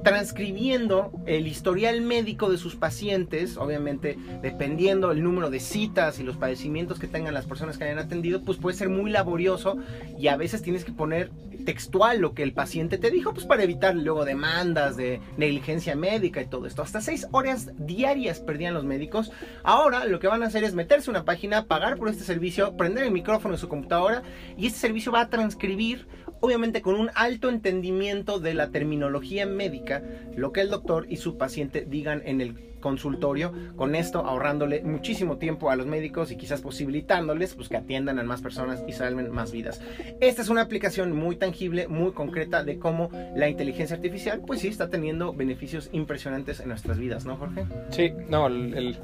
transcribiendo 0.03 1.11
el 1.25 1.47
historial 1.47 2.01
médico 2.01 2.49
de 2.49 2.57
sus 2.57 2.75
pacientes, 2.75 3.55
obviamente 3.57 4.17
dependiendo 4.41 5.11
el 5.11 5.23
número 5.23 5.49
de 5.49 5.59
citas 5.59 6.19
y 6.19 6.23
los 6.23 6.37
padecimientos 6.37 6.99
que 6.99 7.07
tengan 7.07 7.33
las 7.33 7.45
personas 7.45 7.77
que 7.77 7.85
hayan 7.85 7.99
atendido, 7.99 8.43
pues 8.43 8.57
puede 8.57 8.75
ser 8.75 8.89
muy 8.89 9.11
laborioso 9.11 9.77
y 10.19 10.27
a 10.27 10.37
veces 10.37 10.61
tienes 10.61 10.83
que 10.83 10.91
poner 10.91 11.31
textual 11.61 12.19
lo 12.19 12.33
que 12.33 12.43
el 12.43 12.53
paciente 12.53 12.97
te 12.97 13.11
dijo, 13.11 13.33
pues 13.33 13.45
para 13.45 13.63
evitar 13.63 13.95
luego 13.95 14.25
demandas 14.25 14.97
de 14.97 15.21
negligencia 15.37 15.95
médica 15.95 16.41
y 16.41 16.47
todo 16.47 16.65
esto. 16.65 16.81
Hasta 16.81 17.01
seis 17.01 17.27
horas 17.31 17.71
diarias 17.77 18.39
perdían 18.39 18.73
los 18.73 18.83
médicos. 18.83 19.31
Ahora 19.63 20.05
lo 20.05 20.19
que 20.19 20.27
van 20.27 20.43
a 20.43 20.47
hacer 20.47 20.63
es 20.63 20.73
meterse 20.73 21.09
a 21.09 21.11
una 21.11 21.25
página, 21.25 21.65
pagar 21.65 21.97
por 21.97 22.09
este 22.09 22.23
servicio, 22.23 22.75
prender 22.77 23.05
el 23.05 23.11
micrófono 23.11 23.55
en 23.55 23.59
su 23.59 23.69
computadora 23.69 24.23
y 24.57 24.67
este 24.67 24.79
servicio 24.79 25.11
va 25.11 25.21
a 25.21 25.29
transcribir 25.29 26.07
obviamente 26.41 26.81
con 26.81 26.95
un 26.95 27.11
alto 27.15 27.49
entendimiento 27.49 28.39
de 28.39 28.55
la 28.55 28.71
terminología 28.71 29.45
médica, 29.45 30.01
lo 30.35 30.51
que 30.51 30.61
el 30.61 30.69
doctor 30.69 31.05
y 31.07 31.17
su 31.17 31.37
paciente 31.37 31.85
digan 31.87 32.23
en 32.25 32.41
el 32.41 32.70
consultorio, 32.81 33.53
con 33.77 33.95
esto 33.95 34.19
ahorrándole 34.19 34.81
muchísimo 34.83 35.37
tiempo 35.37 35.71
a 35.71 35.75
los 35.77 35.87
médicos 35.87 36.31
y 36.31 36.35
quizás 36.35 36.61
posibilitándoles 36.61 37.55
pues, 37.55 37.69
que 37.69 37.77
atiendan 37.77 38.19
a 38.19 38.23
más 38.23 38.41
personas 38.41 38.83
y 38.87 38.91
salven 38.91 39.31
más 39.31 39.51
vidas. 39.51 39.81
Esta 40.19 40.41
es 40.41 40.49
una 40.49 40.61
aplicación 40.61 41.15
muy 41.15 41.37
tangible, 41.37 41.87
muy 41.87 42.11
concreta 42.11 42.63
de 42.63 42.77
cómo 42.77 43.09
la 43.35 43.47
inteligencia 43.47 43.95
artificial 43.95 44.41
pues 44.45 44.59
sí 44.59 44.67
está 44.67 44.89
teniendo 44.89 45.33
beneficios 45.33 45.89
impresionantes 45.93 46.59
en 46.59 46.67
nuestras 46.67 46.97
vidas, 46.97 47.25
¿no 47.25 47.37
Jorge? 47.37 47.65
Sí, 47.91 48.11
no, 48.29 48.47
el 48.47 48.97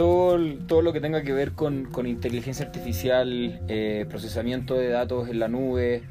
todo, 0.00 0.38
todo 0.66 0.80
lo 0.80 0.94
que 0.94 1.00
tenga 1.02 1.20
que 1.20 1.34
ver 1.34 1.52
con, 1.52 1.84
con 1.84 2.06
inteligencia 2.06 2.64
artificial, 2.64 3.60
eh, 3.68 4.06
procesamiento 4.08 4.74
de 4.74 4.88
datos 4.88 5.28
en 5.28 5.38
la 5.38 5.48
nube, 5.48 6.04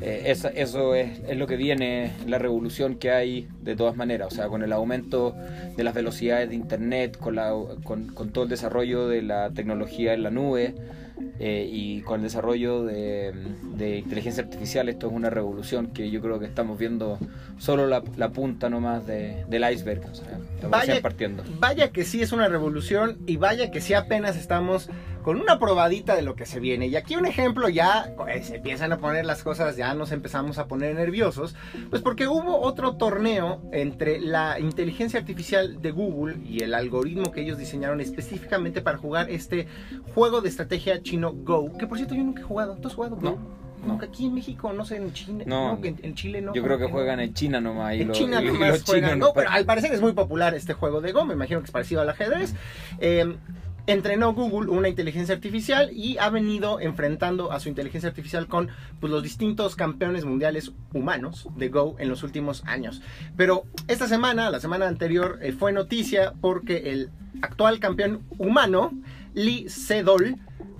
eh, 0.00 0.22
eso, 0.26 0.48
es, 0.48 0.74
es, 1.28 1.36
lo 1.36 1.46
que 1.46 1.54
viene, 1.54 2.10
la 2.26 2.38
revolución 2.38 2.96
que 2.96 3.12
hay 3.12 3.46
de 3.62 3.76
todas 3.76 3.94
maneras, 3.94 4.32
o 4.32 4.34
sea, 4.34 4.48
con 4.48 4.64
el 4.64 4.72
aumento 4.72 5.36
de 5.76 5.84
las 5.84 5.94
velocidades 5.94 6.48
de 6.48 6.56
Internet, 6.56 7.18
con, 7.18 7.36
la, 7.36 7.54
con, 7.84 8.08
con 8.08 8.30
todo 8.30 8.42
el 8.44 8.50
desarrollo 8.50 9.06
de 9.06 9.22
la 9.22 9.50
tecnología 9.50 10.12
en 10.12 10.24
la 10.24 10.30
nube. 10.32 10.74
Eh, 11.38 11.68
y 11.70 12.00
con 12.02 12.20
el 12.20 12.24
desarrollo 12.24 12.84
de, 12.84 13.32
inteligencia 13.98 14.42
artificial 14.42 14.88
esto 14.88 15.06
es 15.06 15.12
una 15.12 15.30
revolución 15.30 15.88
que 15.88 16.10
yo 16.10 16.20
creo 16.20 16.38
que 16.38 16.46
estamos 16.46 16.78
viendo 16.78 17.18
solo 17.58 17.86
la, 17.86 18.28
punta 18.30 18.68
nomás 18.68 19.06
de, 19.06 19.44
del 19.48 19.70
iceberg. 19.70 20.02
O 20.10 20.14
sea, 20.14 20.38
vaya, 20.68 21.00
partiendo. 21.00 21.42
vaya 21.58 21.90
que 21.90 22.04
sí 22.04 22.20
es 22.22 22.32
una 22.32 22.48
revolución 22.48 23.18
y 23.26 23.36
vaya 23.36 23.70
que 23.70 23.80
sí 23.80 23.94
apenas 23.94 24.36
estamos 24.36 24.90
con 25.26 25.40
una 25.40 25.58
probadita 25.58 26.14
de 26.14 26.22
lo 26.22 26.36
que 26.36 26.46
se 26.46 26.60
viene. 26.60 26.86
Y 26.86 26.94
aquí 26.94 27.16
un 27.16 27.26
ejemplo 27.26 27.68
ya 27.68 28.14
se 28.42 28.58
empiezan 28.58 28.92
a 28.92 28.98
poner 28.98 29.26
las 29.26 29.42
cosas, 29.42 29.76
ya 29.76 29.92
nos 29.92 30.12
empezamos 30.12 30.58
a 30.58 30.68
poner 30.68 30.94
nerviosos, 30.94 31.56
pues 31.90 32.00
porque 32.00 32.28
hubo 32.28 32.60
otro 32.60 32.94
torneo 32.94 33.60
entre 33.72 34.20
la 34.20 34.60
inteligencia 34.60 35.18
artificial 35.18 35.82
de 35.82 35.90
Google 35.90 36.36
y 36.46 36.62
el 36.62 36.74
algoritmo 36.74 37.32
que 37.32 37.40
ellos 37.40 37.58
diseñaron 37.58 38.00
específicamente 38.00 38.82
para 38.82 38.98
jugar 38.98 39.28
este 39.28 39.66
juego 40.14 40.42
de 40.42 40.48
estrategia 40.48 41.02
chino 41.02 41.32
Go, 41.32 41.76
que 41.76 41.88
por 41.88 41.98
cierto 41.98 42.14
yo 42.14 42.22
nunca 42.22 42.42
he 42.42 42.44
jugado. 42.44 42.76
¿Tú 42.76 42.86
has 42.86 42.94
jugado? 42.94 43.18
No. 43.20 43.36
Nunca 43.84 44.06
aquí 44.06 44.26
en 44.26 44.34
México, 44.34 44.72
no 44.72 44.84
sé, 44.84 44.96
en 44.96 45.12
China. 45.12 45.44
No, 45.44 45.78
en, 45.82 46.14
Chile 46.14 46.40
no. 46.40 46.54
Yo 46.54 46.62
creo 46.62 46.78
que 46.78 46.86
juegan 46.86 47.18
en 47.18 47.34
China 47.34 47.60
nomás. 47.60 47.94
en 47.94 48.12
China 48.12 48.40
nomás 48.40 48.84
juegan. 48.84 49.18
no, 49.18 49.32
pero 49.34 49.50
al 49.50 49.64
parecer 49.64 49.92
es 49.92 50.00
muy 50.00 50.12
popular 50.12 50.54
este 50.54 50.72
juego 50.72 51.00
de 51.00 51.10
Go. 51.10 51.24
Me 51.24 51.34
imagino 51.34 51.60
que 51.60 51.66
es 51.66 51.72
parecido 51.72 52.00
al 52.00 52.10
ajedrez. 52.10 52.54
Eh, 53.00 53.36
entrenó 53.86 54.32
Google 54.34 54.70
una 54.70 54.88
inteligencia 54.88 55.34
artificial 55.34 55.90
y 55.92 56.18
ha 56.18 56.28
venido 56.30 56.80
enfrentando 56.80 57.52
a 57.52 57.60
su 57.60 57.68
inteligencia 57.68 58.08
artificial 58.08 58.48
con 58.48 58.68
pues, 59.00 59.12
los 59.12 59.22
distintos 59.22 59.76
campeones 59.76 60.24
mundiales 60.24 60.72
humanos 60.92 61.48
de 61.56 61.68
Go 61.68 61.96
en 61.98 62.08
los 62.08 62.22
últimos 62.22 62.64
años. 62.66 63.00
Pero 63.36 63.64
esta 63.88 64.08
semana, 64.08 64.50
la 64.50 64.60
semana 64.60 64.88
anterior, 64.88 65.38
eh, 65.40 65.52
fue 65.52 65.72
noticia 65.72 66.34
porque 66.40 66.90
el 66.90 67.10
actual 67.42 67.78
campeón 67.78 68.22
humano, 68.38 68.92
Lee 69.34 69.68
Sedol, 69.68 70.36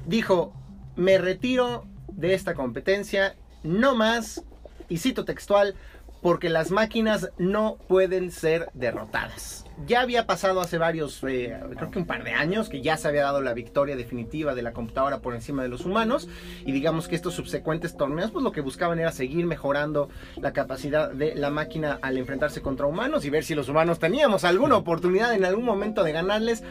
dijo, 0.07 0.53
me 0.97 1.19
retiro 1.19 1.87
de 2.09 2.35
esta 2.35 2.55
competencia, 2.55 3.37
no 3.62 3.95
más, 3.95 4.45
y 4.88 4.99
cito 4.99 5.25
textual, 5.25 5.75
porque 6.23 6.49
las 6.49 6.71
máquinas 6.71 7.31
no 7.38 7.77
pueden 7.88 8.31
ser 8.33 8.71
derrotadas 8.75 9.66
ya 9.85 10.01
había 10.01 10.27
pasado 10.27 10.61
hace 10.61 10.79
varios, 10.79 11.23
eh, 11.25 11.55
creo 11.77 11.91
que 11.91 11.99
un 11.99 12.07
par 12.07 12.25
de 12.25 12.33
años, 12.33 12.69
que 12.69 12.81
ya 12.81 12.97
se 12.97 13.09
había 13.09 13.23
dado 13.23 13.43
la 13.43 13.53
victoria 13.53 13.97
definitiva 13.97 14.55
de 14.55 14.62
la 14.62 14.73
computadora 14.73 15.21
por 15.21 15.35
encima 15.35 15.62
de 15.62 15.69
los 15.69 15.85
humanos. 15.85 16.29
Y 16.65 16.73
digamos 16.73 17.09
que 17.09 17.15
estos 17.15 17.35
subsecuentes 17.35 17.97
torneos, 17.97 18.31
pues 18.31 18.43
lo 18.43 18.53
que 18.53 18.62
buscaban 18.62 18.99
era 18.99 19.12
seguir 19.12 19.45
mejorando 19.45 20.09
la 20.41 20.53
capacidad 20.53 21.11
de 21.11 21.35
la 21.35 21.51
máquina 21.51 21.99
al 22.01 22.17
enfrentarse 22.17 22.62
contra 22.62 22.87
humanos 22.87 23.25
y 23.25 23.31
ver 23.31 23.45
si 23.45 23.55
los 23.55 23.69
humanos 23.69 23.99
teníamos 23.99 24.45
alguna 24.45 24.77
oportunidad 24.77 25.35
en 25.35 25.45
algún 25.45 25.65
momento 25.65 26.03
de 26.05 26.12
ganarles. 26.12 26.62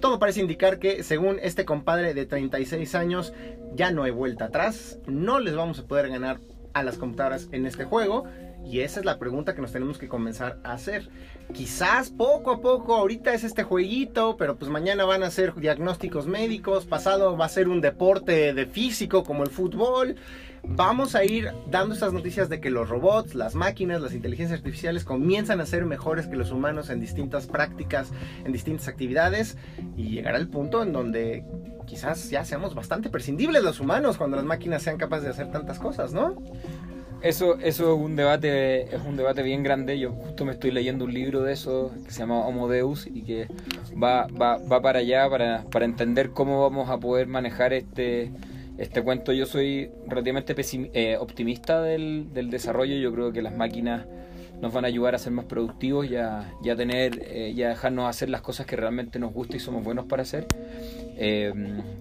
Todo 0.00 0.18
parece 0.18 0.40
indicar 0.40 0.78
que, 0.78 1.02
según 1.02 1.38
este 1.42 1.64
compadre 1.64 2.14
de 2.14 2.26
36 2.26 2.94
años, 2.94 3.32
ya 3.74 3.90
no 3.90 4.02
hay 4.02 4.10
vuelta 4.10 4.46
atrás. 4.46 4.98
No 5.06 5.40
les 5.40 5.54
vamos 5.54 5.78
a 5.78 5.84
poder 5.84 6.08
ganar 6.08 6.38
a 6.72 6.82
las 6.82 6.98
computadoras 6.98 7.48
en 7.52 7.66
este 7.66 7.84
juego. 7.84 8.24
Y 8.64 8.80
esa 8.80 9.00
es 9.00 9.06
la 9.06 9.18
pregunta 9.18 9.54
que 9.54 9.62
nos 9.62 9.72
tenemos 9.72 9.98
que 9.98 10.08
comenzar 10.08 10.58
a 10.62 10.72
hacer. 10.72 11.08
Quizás 11.52 12.10
poco 12.10 12.52
a 12.52 12.60
poco, 12.60 12.94
ahorita 12.94 13.34
es 13.34 13.42
este 13.42 13.64
jueguito, 13.64 14.36
pero 14.36 14.56
pues 14.56 14.70
mañana 14.70 15.04
van 15.04 15.22
a 15.22 15.30
ser 15.30 15.54
diagnósticos 15.54 16.26
médicos, 16.26 16.86
pasado 16.86 17.36
va 17.36 17.46
a 17.46 17.48
ser 17.48 17.68
un 17.68 17.80
deporte 17.80 18.54
de 18.54 18.66
físico 18.66 19.24
como 19.24 19.42
el 19.42 19.50
fútbol. 19.50 20.16
Vamos 20.62 21.14
a 21.14 21.24
ir 21.24 21.50
dando 21.70 21.94
estas 21.94 22.12
noticias 22.12 22.48
de 22.48 22.60
que 22.60 22.70
los 22.70 22.88
robots, 22.88 23.34
las 23.34 23.54
máquinas, 23.54 24.02
las 24.02 24.12
inteligencias 24.12 24.58
artificiales 24.58 25.04
comienzan 25.04 25.60
a 25.60 25.66
ser 25.66 25.86
mejores 25.86 26.26
que 26.26 26.36
los 26.36 26.52
humanos 26.52 26.90
en 26.90 27.00
distintas 27.00 27.46
prácticas, 27.46 28.12
en 28.44 28.52
distintas 28.52 28.86
actividades 28.86 29.56
y 29.96 30.10
llegará 30.10 30.36
el 30.38 30.48
punto 30.48 30.82
en 30.82 30.92
donde 30.92 31.44
quizás 31.86 32.30
ya 32.30 32.44
seamos 32.44 32.74
bastante 32.74 33.08
prescindibles 33.08 33.64
los 33.64 33.80
humanos 33.80 34.16
cuando 34.16 34.36
las 34.36 34.44
máquinas 34.44 34.82
sean 34.82 34.98
capaces 34.98 35.24
de 35.24 35.30
hacer 35.30 35.50
tantas 35.50 35.78
cosas, 35.78 36.12
¿no? 36.12 36.36
Eso, 37.22 37.58
eso 37.58 37.94
es 37.94 38.00
un 38.00 38.16
debate, 38.16 38.82
es 38.94 39.02
un 39.06 39.16
debate 39.16 39.42
bien 39.42 39.62
grande. 39.62 39.98
Yo 39.98 40.12
justo 40.12 40.46
me 40.46 40.52
estoy 40.52 40.70
leyendo 40.70 41.04
un 41.04 41.12
libro 41.12 41.42
de 41.42 41.52
eso 41.52 41.92
que 42.04 42.12
se 42.12 42.20
llama 42.20 42.46
Homo 42.46 42.66
Deus 42.68 43.06
y 43.06 43.22
que 43.22 43.46
va, 44.02 44.26
va, 44.28 44.56
va 44.56 44.80
para 44.80 45.00
allá 45.00 45.28
para, 45.28 45.64
para 45.70 45.84
entender 45.84 46.30
cómo 46.30 46.62
vamos 46.62 46.88
a 46.88 46.98
poder 46.98 47.26
manejar 47.26 47.74
este, 47.74 48.30
este 48.78 49.02
cuento. 49.02 49.32
Yo 49.32 49.44
soy 49.44 49.90
relativamente 50.06 50.54
eh, 50.94 51.18
optimista 51.18 51.82
del, 51.82 52.32
del, 52.32 52.48
desarrollo. 52.48 52.96
Yo 52.96 53.12
creo 53.12 53.32
que 53.32 53.42
las 53.42 53.54
máquinas 53.54 54.06
nos 54.62 54.72
van 54.72 54.84
a 54.84 54.88
ayudar 54.88 55.14
a 55.14 55.18
ser 55.18 55.32
más 55.32 55.44
productivos 55.44 56.06
y 56.10 56.16
a, 56.16 56.46
tener, 56.76 57.20
eh, 57.26 57.52
y 57.54 57.62
a 57.62 57.68
dejarnos 57.68 58.08
hacer 58.08 58.30
las 58.30 58.40
cosas 58.40 58.66
que 58.66 58.76
realmente 58.76 59.18
nos 59.18 59.32
gusta 59.32 59.56
y 59.56 59.60
somos 59.60 59.84
buenos 59.84 60.06
para 60.06 60.22
hacer. 60.22 60.46
Eh, 61.22 61.52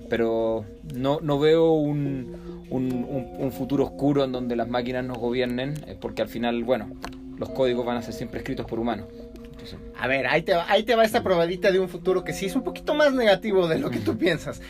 pero 0.10 0.64
no, 0.96 1.20
no 1.22 1.40
veo 1.40 1.74
un 1.74 2.50
un, 2.70 3.52
futuro 3.52 3.86
oscuro 3.86 4.24
en 4.24 4.32
donde 4.32 4.56
las 4.56 4.68
máquinas 4.68 5.06
nos 5.06 5.18
gobiernen, 5.18 5.76
eh, 5.88 5.96
porque 6.00 6.22
al 6.22 6.28
final, 6.28 6.64
bueno, 6.64 6.90
los 7.38 7.50
códigos 7.50 7.86
van 7.86 7.98
a 7.98 8.02
ser 8.02 8.14
siempre 8.14 8.40
escritos 8.40 8.66
por 8.66 8.80
humanos. 8.80 9.08
a 9.98 10.08
ver, 10.08 10.28
ahí 10.28 10.42
te, 10.44 10.54
va, 10.54 10.66
ahí 10.70 10.84
te 10.84 10.96
va 10.96 11.04
esta 11.04 11.24
probadita 11.24 11.72
de 11.72 11.80
un 11.80 11.90
futuro 11.90 12.24
que 12.24 12.34
sí 12.34 12.46
es 12.46 12.56
un 12.56 12.64
poquito 12.64 12.94
más 12.94 13.14
negativo 13.14 13.68
de 13.68 13.80
lo 13.80 13.90
que 13.90 14.00
tú 14.00 14.18
piensas. 14.18 14.62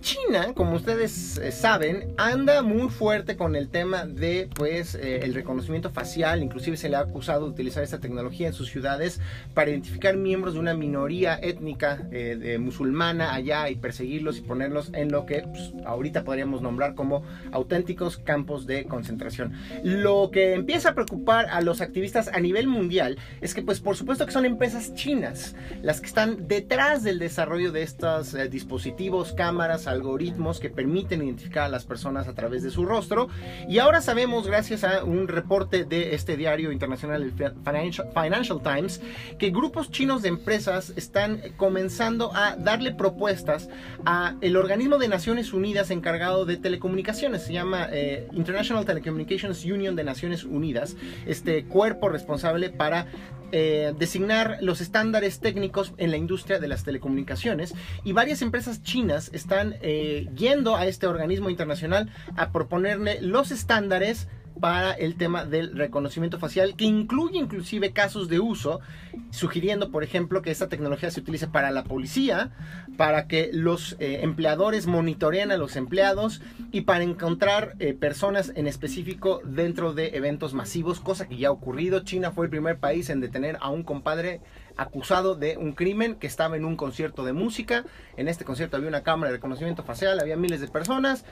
China, 0.00 0.54
como 0.54 0.76
ustedes 0.76 1.38
eh, 1.38 1.50
saben, 1.50 2.14
anda 2.16 2.62
muy 2.62 2.88
fuerte 2.88 3.36
con 3.36 3.56
el 3.56 3.68
tema 3.68 4.06
de 4.06 4.48
pues 4.54 4.94
eh, 4.94 5.20
el 5.22 5.34
reconocimiento 5.34 5.90
facial, 5.90 6.42
inclusive 6.42 6.76
se 6.76 6.88
le 6.88 6.96
ha 6.96 7.00
acusado 7.00 7.44
de 7.46 7.50
utilizar 7.50 7.82
esta 7.82 7.98
tecnología 7.98 8.46
en 8.46 8.52
sus 8.52 8.68
ciudades 8.68 9.20
para 9.54 9.70
identificar 9.70 10.16
miembros 10.16 10.54
de 10.54 10.60
una 10.60 10.74
minoría 10.74 11.38
étnica 11.42 12.06
eh, 12.12 12.58
musulmana 12.60 13.34
allá 13.34 13.68
y 13.70 13.76
perseguirlos 13.76 14.38
y 14.38 14.42
ponerlos 14.42 14.90
en 14.94 15.10
lo 15.10 15.26
que 15.26 15.42
pues, 15.42 15.72
ahorita 15.84 16.24
podríamos 16.24 16.62
nombrar 16.62 16.94
como 16.94 17.24
auténticos 17.50 18.18
campos 18.18 18.66
de 18.66 18.84
concentración. 18.84 19.52
Lo 19.82 20.30
que 20.30 20.54
empieza 20.54 20.90
a 20.90 20.94
preocupar 20.94 21.46
a 21.50 21.60
los 21.60 21.80
activistas 21.80 22.28
a 22.28 22.38
nivel 22.38 22.68
mundial 22.68 23.18
es 23.40 23.52
que 23.52 23.62
pues 23.62 23.80
por 23.80 23.96
supuesto 23.96 24.26
que 24.26 24.32
son 24.32 24.44
empresas 24.44 24.94
chinas 24.94 25.56
las 25.82 26.00
que 26.00 26.06
están 26.06 26.46
detrás 26.46 27.02
del 27.02 27.18
desarrollo 27.18 27.72
de 27.72 27.82
estos 27.82 28.36
dispositivos, 28.50 29.32
cámaras, 29.32 29.87
algoritmos 29.90 30.60
que 30.60 30.70
permiten 30.70 31.22
identificar 31.22 31.64
a 31.64 31.68
las 31.68 31.84
personas 31.84 32.28
a 32.28 32.34
través 32.34 32.62
de 32.62 32.70
su 32.70 32.84
rostro. 32.84 33.28
Y 33.68 33.78
ahora 33.78 34.00
sabemos, 34.00 34.46
gracias 34.46 34.84
a 34.84 35.04
un 35.04 35.28
reporte 35.28 35.84
de 35.84 36.14
este 36.14 36.36
diario 36.36 36.72
internacional, 36.72 37.22
el 37.22 37.32
Financial, 37.32 38.62
Times, 38.62 39.00
que 39.38 39.50
grupos 39.50 39.90
chinos 39.90 40.22
de 40.22 40.28
empresas 40.28 40.92
están 40.96 41.40
comenzando 41.56 42.34
a 42.34 42.56
darle 42.56 42.92
propuestas 42.94 43.68
a 44.04 44.36
el 44.40 44.56
organismo 44.56 44.98
de 44.98 45.08
Naciones 45.08 45.52
Unidas 45.52 45.90
encargado 45.90 46.44
de 46.44 46.56
telecomunicaciones. 46.56 47.42
Se 47.42 47.52
llama 47.52 47.88
eh, 47.90 48.28
International 48.32 48.84
Telecommunications 48.84 49.64
Union 49.64 49.96
de 49.96 50.04
Naciones 50.04 50.44
Unidas, 50.44 50.96
este 51.26 51.64
cuerpo 51.64 52.08
responsable 52.08 52.70
para 52.70 53.06
eh, 53.50 53.94
designar 53.98 54.58
los 54.60 54.82
estándares 54.82 55.40
técnicos 55.40 55.94
en 55.96 56.10
la 56.10 56.18
industria 56.18 56.58
de 56.58 56.68
las 56.68 56.84
telecomunicaciones 56.84 57.74
y 58.04 58.12
varias 58.12 58.42
empresas 58.42 58.82
chinas 58.82 59.30
están 59.32 59.76
eh, 59.82 60.28
yendo 60.36 60.76
a 60.76 60.86
este 60.86 61.06
organismo 61.06 61.50
internacional 61.50 62.10
a 62.36 62.52
proponerle 62.52 63.20
los 63.20 63.50
estándares 63.50 64.28
para 64.58 64.92
el 64.92 65.16
tema 65.16 65.44
del 65.44 65.76
reconocimiento 65.76 66.38
facial, 66.38 66.74
que 66.76 66.84
incluye 66.84 67.38
inclusive 67.38 67.92
casos 67.92 68.28
de 68.28 68.40
uso, 68.40 68.80
sugiriendo, 69.30 69.90
por 69.90 70.02
ejemplo, 70.02 70.42
que 70.42 70.50
esta 70.50 70.68
tecnología 70.68 71.10
se 71.10 71.20
utilice 71.20 71.46
para 71.46 71.70
la 71.70 71.84
policía, 71.84 72.50
para 72.96 73.26
que 73.26 73.50
los 73.52 73.96
eh, 73.98 74.20
empleadores 74.22 74.86
monitoreen 74.86 75.50
a 75.50 75.56
los 75.56 75.76
empleados 75.76 76.42
y 76.72 76.82
para 76.82 77.04
encontrar 77.04 77.74
eh, 77.78 77.94
personas 77.94 78.52
en 78.54 78.66
específico 78.66 79.40
dentro 79.44 79.94
de 79.94 80.16
eventos 80.16 80.54
masivos, 80.54 81.00
cosa 81.00 81.28
que 81.28 81.36
ya 81.36 81.48
ha 81.48 81.52
ocurrido. 81.52 82.00
China 82.00 82.32
fue 82.32 82.46
el 82.46 82.50
primer 82.50 82.78
país 82.78 83.10
en 83.10 83.20
detener 83.20 83.58
a 83.60 83.70
un 83.70 83.82
compadre 83.82 84.40
acusado 84.78 85.34
de 85.34 85.58
un 85.58 85.72
crimen 85.72 86.14
que 86.14 86.26
estaba 86.26 86.56
en 86.56 86.64
un 86.64 86.76
concierto 86.76 87.24
de 87.24 87.34
música. 87.34 87.84
En 88.16 88.28
este 88.28 88.44
concierto 88.44 88.76
había 88.76 88.88
una 88.88 89.02
cámara 89.02 89.30
de 89.30 89.36
reconocimiento 89.36 89.82
facial, 89.82 90.18
había 90.20 90.36
miles 90.36 90.60
de 90.60 90.68
personas, 90.68 91.24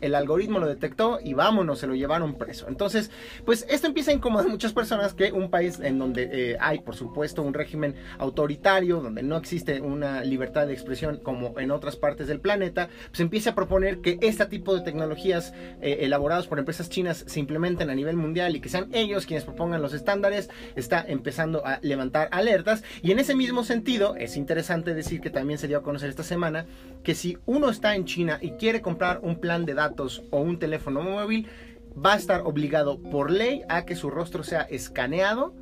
el 0.00 0.14
algoritmo 0.14 0.58
lo 0.58 0.66
detectó 0.66 1.18
y 1.22 1.32
vámonos, 1.32 1.78
se 1.78 1.86
lo 1.86 1.94
llevaron 1.94 2.36
preso. 2.36 2.66
Entonces, 2.68 3.10
pues 3.44 3.64
esto 3.68 3.86
empieza 3.86 4.10
a 4.10 4.14
incomodar 4.14 4.46
a 4.46 4.50
muchas 4.50 4.72
personas 4.72 5.14
que 5.14 5.32
un 5.32 5.48
país 5.48 5.78
en 5.80 5.98
donde 5.98 6.28
eh, 6.32 6.56
hay, 6.60 6.80
por 6.80 6.96
supuesto, 6.96 7.42
un 7.42 7.54
régimen 7.54 7.94
autoritario, 8.18 9.00
donde 9.00 9.22
no 9.22 9.36
existe 9.36 9.80
una 9.80 10.22
libertad 10.24 10.66
de 10.66 10.72
expresión 10.72 11.18
como 11.18 11.58
en 11.58 11.70
otras 11.70 11.96
partes 11.96 12.26
del 12.26 12.40
planeta, 12.40 12.88
pues 13.10 13.20
empieza 13.20 13.50
a 13.50 13.54
proponer 13.54 14.00
que 14.00 14.18
este 14.22 14.44
tipo 14.46 14.74
de 14.74 14.82
tecnologías 14.82 15.54
eh, 15.80 15.98
elaboradas 16.00 16.48
por 16.48 16.58
empresas 16.58 16.90
chinas 16.90 17.24
se 17.26 17.38
implementen 17.38 17.90
a 17.90 17.94
nivel 17.94 18.16
mundial 18.16 18.56
y 18.56 18.60
que 18.60 18.68
sean 18.68 18.88
ellos 18.92 19.24
quienes 19.24 19.44
propongan 19.44 19.82
los 19.82 19.92
estándares, 19.92 20.50
está 20.74 21.04
empezando 21.06 21.64
a 21.64 21.78
levantar 21.82 22.28
alertas 22.32 22.82
y 23.02 23.12
en 23.12 23.18
ese 23.18 23.34
mismo 23.34 23.64
sentido, 23.64 24.16
es 24.16 24.36
interesante 24.36 24.94
decir 24.94 25.20
que 25.20 25.30
también 25.30 25.58
se 25.58 25.68
dio 25.68 25.78
a 25.78 25.82
conocer 25.82 26.08
esta 26.08 26.22
semana 26.22 26.66
que 27.02 27.14
si 27.14 27.38
uno 27.46 27.70
está 27.70 27.94
en 27.94 28.04
China 28.04 28.38
y 28.40 28.52
quiere 28.52 28.80
comprar 28.80 29.20
un 29.22 29.40
plan 29.40 29.64
de 29.64 29.74
datos 29.74 30.22
o 30.30 30.40
un 30.40 30.58
teléfono 30.58 31.02
móvil, 31.02 31.46
va 31.94 32.14
a 32.14 32.16
estar 32.16 32.42
obligado 32.42 32.98
por 32.98 33.30
ley 33.30 33.62
a 33.68 33.84
que 33.84 33.96
su 33.96 34.10
rostro 34.10 34.42
sea 34.42 34.62
escaneado 34.62 35.54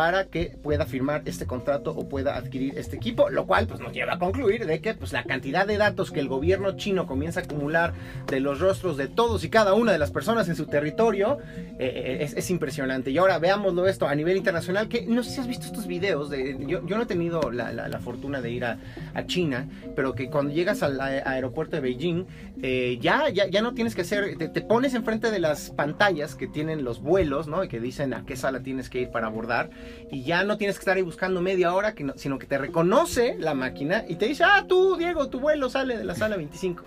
para 0.00 0.24
que 0.24 0.56
pueda 0.62 0.86
firmar 0.86 1.20
este 1.26 1.44
contrato 1.44 1.90
o 1.90 2.08
pueda 2.08 2.34
adquirir 2.34 2.72
este 2.78 2.96
equipo, 2.96 3.28
lo 3.28 3.46
cual 3.46 3.66
pues 3.66 3.80
nos 3.80 3.92
lleva 3.92 4.14
a 4.14 4.18
concluir 4.18 4.64
de 4.64 4.80
que 4.80 4.94
pues 4.94 5.12
la 5.12 5.24
cantidad 5.24 5.66
de 5.66 5.76
datos 5.76 6.10
que 6.10 6.20
el 6.20 6.26
gobierno 6.26 6.74
chino 6.78 7.06
comienza 7.06 7.40
a 7.40 7.42
acumular 7.42 7.92
de 8.26 8.40
los 8.40 8.60
rostros 8.60 8.96
de 8.96 9.08
todos 9.08 9.44
y 9.44 9.50
cada 9.50 9.74
una 9.74 9.92
de 9.92 9.98
las 9.98 10.10
personas 10.10 10.48
en 10.48 10.56
su 10.56 10.64
territorio 10.64 11.36
eh, 11.78 12.18
eh, 12.22 12.32
es, 12.34 12.50
impresionante. 12.50 13.10
Y 13.10 13.18
ahora 13.18 13.38
veámoslo 13.38 13.86
esto 13.86 14.08
a 14.08 14.14
nivel 14.14 14.38
internacional, 14.38 14.88
que 14.88 15.02
no 15.02 15.22
sé 15.22 15.32
si 15.32 15.40
has 15.40 15.46
visto 15.46 15.66
estos 15.66 15.86
videos, 15.86 16.30
de, 16.30 16.56
yo, 16.66 16.80
no 16.80 17.02
he 17.02 17.06
tenido 17.06 17.50
la, 17.50 18.00
fortuna 18.02 18.40
de 18.40 18.52
ir 18.52 18.64
a, 18.64 18.78
China, 19.26 19.68
pero 19.94 20.14
que 20.14 20.30
cuando 20.30 20.54
llegas 20.54 20.82
al 20.82 20.98
aeropuerto 20.98 21.76
de 21.76 21.82
Beijing, 21.82 22.24
eh, 22.62 22.96
ya, 23.02 23.28
ya, 23.28 23.48
ya 23.48 23.60
no 23.60 23.74
tienes 23.74 23.94
que 23.94 24.00
hacer, 24.00 24.38
te, 24.38 24.48
te 24.48 24.62
pones 24.62 24.94
enfrente 24.94 25.30
de 25.30 25.40
las 25.40 25.68
pantallas 25.68 26.36
que 26.36 26.46
tienen 26.46 26.84
los 26.84 27.02
vuelos, 27.02 27.48
¿no? 27.48 27.62
Y 27.62 27.68
que 27.68 27.80
dicen 27.80 28.14
a 28.14 28.24
qué 28.24 28.34
sala 28.34 28.62
tienes 28.62 28.88
que 28.88 29.02
ir 29.02 29.10
para 29.10 29.26
abordar 29.26 29.68
y 30.10 30.22
ya 30.22 30.44
no 30.44 30.56
tienes 30.56 30.76
que 30.76 30.80
estar 30.80 30.96
ahí 30.96 31.02
buscando 31.02 31.40
media 31.40 31.74
hora, 31.74 31.94
sino 32.16 32.38
que 32.38 32.46
te 32.46 32.58
reconoce 32.58 33.36
la 33.38 33.54
máquina 33.54 34.04
y 34.08 34.16
te 34.16 34.26
dice, 34.26 34.44
ah, 34.44 34.64
tú, 34.68 34.96
Diego, 34.96 35.28
tu 35.28 35.40
vuelo 35.40 35.70
sale 35.70 35.96
de 35.96 36.04
la 36.04 36.14
sala 36.14 36.36
25. 36.36 36.84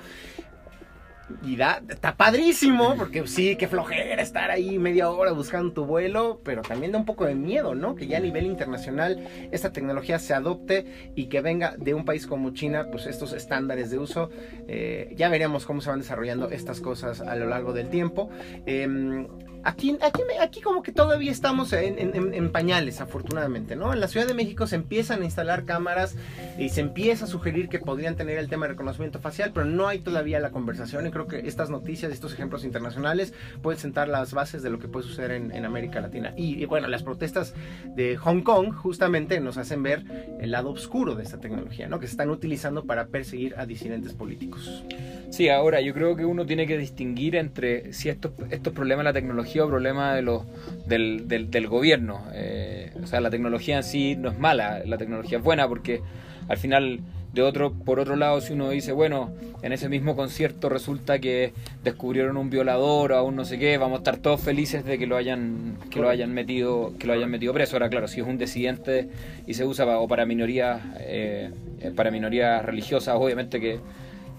Y 1.42 1.56
da, 1.56 1.82
está 1.90 2.16
padrísimo, 2.16 2.96
porque 2.98 3.26
sí, 3.28 3.56
qué 3.56 3.68
flojera 3.68 4.22
estar 4.22 4.52
ahí 4.52 4.78
media 4.78 5.10
hora 5.10 5.32
buscando 5.32 5.72
tu 5.72 5.86
vuelo, 5.86 6.42
pero 6.44 6.62
también 6.62 6.92
da 6.92 7.00
un 7.00 7.06
poco 7.06 7.26
de 7.26 7.34
miedo, 7.34 7.76
¿no? 7.76 7.96
Que 7.96 8.08
ya 8.08 8.18
a 8.18 8.20
nivel 8.20 8.46
internacional 8.46 9.26
esta 9.52 9.72
tecnología 9.72 10.20
se 10.20 10.34
adopte 10.34 11.12
y 11.16 11.28
que 11.28 11.42
venga 11.42 11.76
de 11.78 11.94
un 11.94 12.06
país 12.06 12.28
como 12.28 12.52
China, 12.52 12.88
pues 12.92 13.08
estos 13.08 13.34
estándares 13.34 13.90
de 13.90 14.00
uso. 14.00 14.30
Eh, 14.68 15.14
ya 15.16 15.30
veremos 15.30 15.66
cómo 15.66 15.82
se 15.82 15.90
van 15.90 16.00
desarrollando 16.00 16.50
estas 16.50 16.82
cosas 16.82 17.22
a 17.22 17.36
lo 17.36 17.48
largo 17.48 17.74
del 17.74 17.90
tiempo. 17.90 18.30
Em, 18.66 19.28
Aquí, 19.64 19.98
aquí, 20.02 20.22
aquí 20.42 20.62
como 20.62 20.84
que 20.84 20.92
todavía 20.92 21.32
estamos 21.32 21.72
en, 21.72 22.52
pañales, 22.52 23.00
afortunadamente, 23.00 23.78
¿no? 23.78 23.94
En 23.94 24.02
la 24.02 24.10
Ciudad 24.10 24.28
de 24.28 24.34
México 24.34 24.68
se 24.68 24.76
empiezan 24.76 25.22
a 25.22 25.26
instalar 25.26 25.64
cámaras 25.64 26.16
y 26.58 26.70
se 26.70 26.82
empieza 26.82 27.26
a 27.26 27.28
sugerir 27.30 27.70
que 27.70 27.80
podrían 27.80 28.18
tener 28.18 28.38
el 28.38 28.50
tema 28.50 28.66
de 28.66 28.74
reconocimiento 28.74 29.20
facial, 29.20 29.52
pero 29.54 29.66
no 29.66 29.88
hay 29.88 30.00
todavía 30.00 30.42
la 30.42 30.52
conversación 30.52 31.08
y 31.08 31.12
creo 31.12 31.28
que 31.28 31.48
estas 31.48 31.70
noticias, 31.70 32.12
estos 32.12 32.34
ejemplos 32.34 32.66
internacionales 32.66 33.34
pueden 33.62 33.80
sentar 33.80 34.10
las 34.10 34.34
bases 34.34 34.64
de 34.64 34.70
lo 34.70 34.80
que 34.80 34.90
puede 34.90 35.08
suceder 35.08 35.32
en, 35.32 35.64
América 35.64 36.02
Latina. 36.02 36.34
Y, 36.36 36.66
bueno, 36.66 36.90
las 36.90 37.04
protestas 37.04 37.54
de 37.96 38.18
Hong 38.18 38.42
Kong 38.42 38.74
justamente 38.74 39.40
nos 39.40 39.58
hacen 39.58 39.82
ver 39.82 40.04
el 40.42 40.52
lado 40.52 40.72
oscuro 40.72 41.16
de 41.16 41.24
esta 41.24 41.40
tecnología, 41.40 41.88
¿no? 41.88 42.00
Que 42.00 42.08
se 42.08 42.12
están 42.12 42.30
utilizando 42.30 42.84
para 42.84 43.08
perseguir 43.08 43.56
a 43.58 43.66
disidentes 43.66 44.14
políticos. 44.14 44.84
Sí, 45.30 45.48
ahora 45.48 45.80
yo 45.80 45.94
creo 45.94 46.18
que 46.18 46.26
uno 46.26 46.46
tiene 46.46 46.68
que 46.68 46.78
distinguir 46.78 47.38
entre 47.38 47.94
si 47.94 48.10
estos, 48.10 48.34
estos 48.52 48.74
problemas 48.74 49.06
de 49.06 49.10
la 49.10 49.14
tecnología 49.14 49.53
o 49.60 49.68
problema 49.68 50.16
de 50.16 50.22
los, 50.22 50.44
del, 50.86 51.28
del, 51.28 51.68
gobierno. 51.68 52.22
Eh, 52.34 52.92
o 53.02 53.08
sea, 53.08 53.22
la 53.22 53.30
tecnología 53.30 53.78
en 53.78 53.84
sí 53.84 54.16
no 54.16 54.30
es 54.30 54.40
mala, 54.40 54.82
la 54.86 54.98
tecnología 54.98 55.38
es 55.38 55.44
buena 55.44 55.68
porque 55.68 56.02
al 56.48 56.58
final, 56.58 57.00
de 57.34 57.42
otro, 57.42 57.74
por 57.74 58.00
otro 58.00 58.16
lado, 58.16 58.42
si 58.42 58.54
uno 58.54 58.70
dice, 58.70 58.92
bueno, 58.92 59.32
en 59.62 59.72
ese 59.72 59.90
mismo 59.90 60.16
concierto 60.16 60.70
resulta 60.70 61.20
que 61.20 61.54
descubrieron 61.84 62.38
un 62.38 62.50
violador 62.50 63.14
o 63.14 63.24
un 63.24 63.36
no 63.36 63.46
sé 63.46 63.58
qué, 63.58 63.78
vamos 63.78 63.98
a 63.98 64.00
estar 64.00 64.18
todos 64.18 64.42
felices 64.42 64.84
de 64.86 64.98
que 64.98 65.08
lo 65.08 65.16
hayan, 65.16 65.78
que 65.90 66.00
lo 66.00 66.10
hayan 66.10 66.34
metido, 66.34 66.94
que 67.00 67.08
lo 67.08 67.14
hayan 67.14 67.32
metido 67.32 67.54
preso. 67.54 67.78
Ahora, 67.78 67.90
claro, 67.90 68.08
si 68.08 68.20
es 68.20 68.28
un 68.28 68.38
disidente 68.38 69.10
y 69.48 69.54
se 69.54 69.66
usa 69.66 69.86
o 69.98 70.08
para 70.08 70.26
minorías, 70.26 70.82
eh, 71.00 71.50
para 71.96 72.12
minorías 72.12 72.64
religiosas, 72.64 73.16
obviamente 73.18 73.60
que 73.62 73.80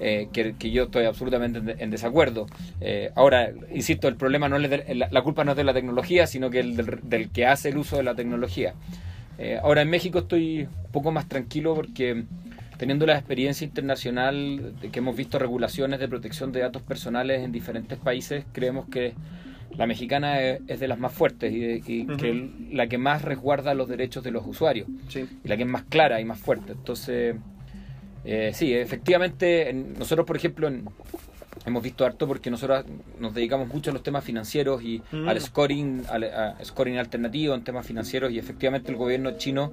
eh, 0.00 0.28
que, 0.32 0.70
yo 0.70 0.84
estoy 0.84 1.04
absolutamente 1.04 1.76
en, 1.78 1.90
desacuerdo. 1.90 2.46
Eh, 2.80 3.10
ahora, 3.14 3.52
insisto, 3.72 4.08
el 4.08 4.16
problema 4.16 4.48
no 4.48 4.56
es 4.56 4.96
la, 4.96 5.22
culpa 5.22 5.44
no 5.44 5.52
es 5.52 5.56
de 5.56 5.64
la 5.64 5.72
tecnología, 5.72 6.26
sino 6.26 6.50
que 6.50 6.60
el 6.60 6.76
del, 6.76 7.30
que 7.30 7.46
hace 7.46 7.68
el 7.68 7.78
uso 7.78 7.96
de 7.96 8.02
la 8.02 8.14
tecnología. 8.14 8.74
Eh, 9.38 9.58
ahora 9.62 9.82
en 9.82 9.90
México 9.90 10.20
estoy 10.20 10.62
un 10.62 10.92
poco 10.92 11.10
más 11.12 11.28
tranquilo 11.28 11.74
porque 11.74 12.24
teniendo 12.76 13.06
la 13.06 13.14
experiencia 13.14 13.64
internacional 13.64 14.74
de 14.80 14.90
que 14.90 14.98
hemos 14.98 15.16
visto 15.16 15.38
regulaciones 15.38 16.00
de 16.00 16.08
protección 16.08 16.52
de 16.52 16.60
datos 16.60 16.82
personales 16.82 17.42
en 17.42 17.52
diferentes 17.52 17.98
países, 17.98 18.44
creemos 18.52 18.86
que 18.88 19.14
la 19.76 19.86
mexicana 19.86 20.40
es, 20.40 20.80
de 20.80 20.88
las 20.88 20.98
más 20.98 21.12
fuertes 21.12 21.52
y, 21.52 22.06
que 22.06 22.50
la 22.70 22.86
que 22.86 22.98
más 22.98 23.22
resguarda 23.22 23.74
los 23.74 23.88
derechos 23.88 24.22
de 24.22 24.30
los 24.30 24.46
usuarios 24.46 24.88
y 25.14 25.48
la 25.48 25.56
que 25.56 25.62
es 25.62 25.68
más 25.68 25.84
clara 25.84 26.20
y 26.20 26.24
más 26.24 26.38
fuerte. 26.38 26.72
Entonces, 26.72 27.36
eh, 28.24 28.52
sí, 28.54 28.74
efectivamente, 28.74 29.72
nosotros, 29.72 30.26
por 30.26 30.36
ejemplo, 30.36 30.70
hemos 31.66 31.82
visto 31.82 32.04
harto 32.04 32.26
porque 32.26 32.50
nosotros 32.50 32.84
nos 33.18 33.34
dedicamos 33.34 33.68
mucho 33.68 33.90
a 33.90 33.94
los 33.94 34.02
temas 34.02 34.24
financieros 34.24 34.82
y 34.82 35.02
mm. 35.12 35.28
al 35.28 35.40
scoring, 35.40 36.02
al 36.08 36.56
scoring 36.64 36.98
alternativo 36.98 37.54
en 37.54 37.64
temas 37.64 37.86
financieros 37.86 38.32
y 38.32 38.38
efectivamente 38.38 38.90
el 38.90 38.96
gobierno 38.96 39.36
chino 39.38 39.72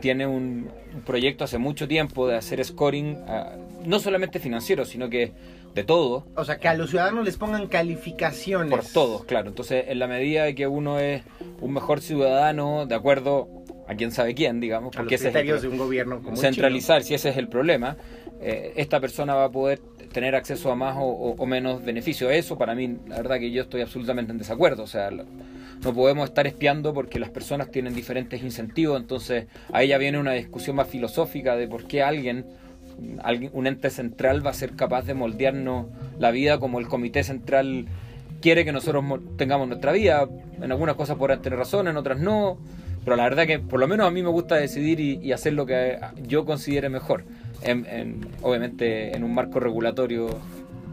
tiene 0.00 0.26
un, 0.26 0.68
proyecto 1.06 1.44
hace 1.44 1.58
mucho 1.58 1.88
tiempo 1.88 2.26
de 2.26 2.36
hacer 2.36 2.64
scoring, 2.64 3.18
ah, 3.28 3.56
no 3.84 3.98
solamente 3.98 4.38
financiero, 4.38 4.84
sino 4.84 5.08
que 5.08 5.32
de 5.74 5.82
todo. 5.82 6.26
O 6.36 6.44
sea, 6.44 6.58
que 6.58 6.68
a 6.68 6.74
los 6.74 6.90
ciudadanos 6.90 7.24
les 7.24 7.36
pongan 7.36 7.66
calificaciones. 7.66 8.70
Por 8.70 8.84
todos, 8.84 9.24
claro. 9.24 9.48
Entonces, 9.48 9.86
en 9.88 9.98
la 9.98 10.06
medida 10.06 10.44
de 10.44 10.54
que 10.54 10.66
uno 10.66 11.00
es 11.00 11.22
un 11.60 11.72
mejor 11.72 12.00
ciudadano, 12.00 12.86
de 12.86 12.94
acuerdo 12.94 13.48
a 13.86 13.94
quién 13.94 14.10
sabe 14.10 14.34
quién, 14.34 14.60
digamos, 14.60 14.94
porque 14.94 15.16
ese 15.16 15.28
es 15.28 15.62
de 15.62 15.68
un 15.68 15.78
gobierno 15.78 16.22
como 16.22 16.36
centralizar, 16.36 17.02
si 17.02 17.14
ese 17.14 17.30
es 17.30 17.36
el 17.36 17.48
problema, 17.48 17.96
eh, 18.40 18.72
esta 18.76 19.00
persona 19.00 19.34
va 19.34 19.44
a 19.44 19.50
poder 19.50 19.80
tener 20.12 20.34
acceso 20.34 20.70
a 20.70 20.76
más 20.76 20.96
o, 20.98 21.46
menos 21.46 21.84
beneficio. 21.84 22.30
Eso 22.30 22.56
para 22.56 22.74
mí, 22.74 22.98
la 23.08 23.16
verdad 23.16 23.38
que 23.38 23.50
yo 23.50 23.62
estoy 23.62 23.80
absolutamente 23.80 24.32
en 24.32 24.38
desacuerdo, 24.38 24.84
o 24.84 24.86
sea, 24.86 25.10
no 25.10 25.94
podemos 25.94 26.28
estar 26.28 26.46
espiando 26.46 26.94
porque 26.94 27.18
las 27.18 27.30
personas 27.30 27.70
tienen 27.70 27.94
diferentes 27.94 28.42
incentivos, 28.42 29.00
entonces 29.00 29.46
ahí 29.72 29.88
ya 29.88 29.98
viene 29.98 30.18
una 30.18 30.32
discusión 30.32 30.76
más 30.76 30.88
filosófica 30.88 31.56
de 31.56 31.68
por 31.68 31.86
qué 31.86 32.02
alguien 32.02 32.46
alguien, 33.22 33.50
un 33.54 33.66
ente 33.66 33.90
central 33.90 34.46
va 34.46 34.50
a 34.50 34.54
ser 34.54 34.76
capaz 34.76 35.02
de 35.02 35.14
moldearnos 35.14 35.86
la 36.18 36.30
vida 36.30 36.58
como 36.58 36.78
el 36.78 36.86
comité 36.86 37.24
central 37.24 37.86
quiere 38.40 38.64
que 38.64 38.72
nosotros 38.72 39.04
tengamos 39.36 39.68
nuestra 39.68 39.92
vida. 39.92 40.28
En 40.60 40.70
algunas 40.70 40.96
cosas 40.96 41.16
podrán 41.16 41.40
tener 41.42 41.58
razón, 41.58 41.88
en 41.88 41.96
otras 41.96 42.20
no. 42.20 42.58
Pero 43.04 43.16
la 43.16 43.24
verdad 43.24 43.46
que 43.46 43.58
por 43.58 43.80
lo 43.80 43.86
menos 43.86 44.06
a 44.06 44.10
mí 44.10 44.22
me 44.22 44.30
gusta 44.30 44.56
decidir 44.56 45.00
y, 45.00 45.32
hacer 45.32 45.52
lo 45.52 45.66
que 45.66 45.98
yo 46.26 46.44
considere 46.44 46.88
mejor. 46.88 47.24
En, 47.62 48.26
obviamente 48.42 49.16
en 49.16 49.24
un 49.24 49.34
marco 49.34 49.60
regulatorio 49.60 50.28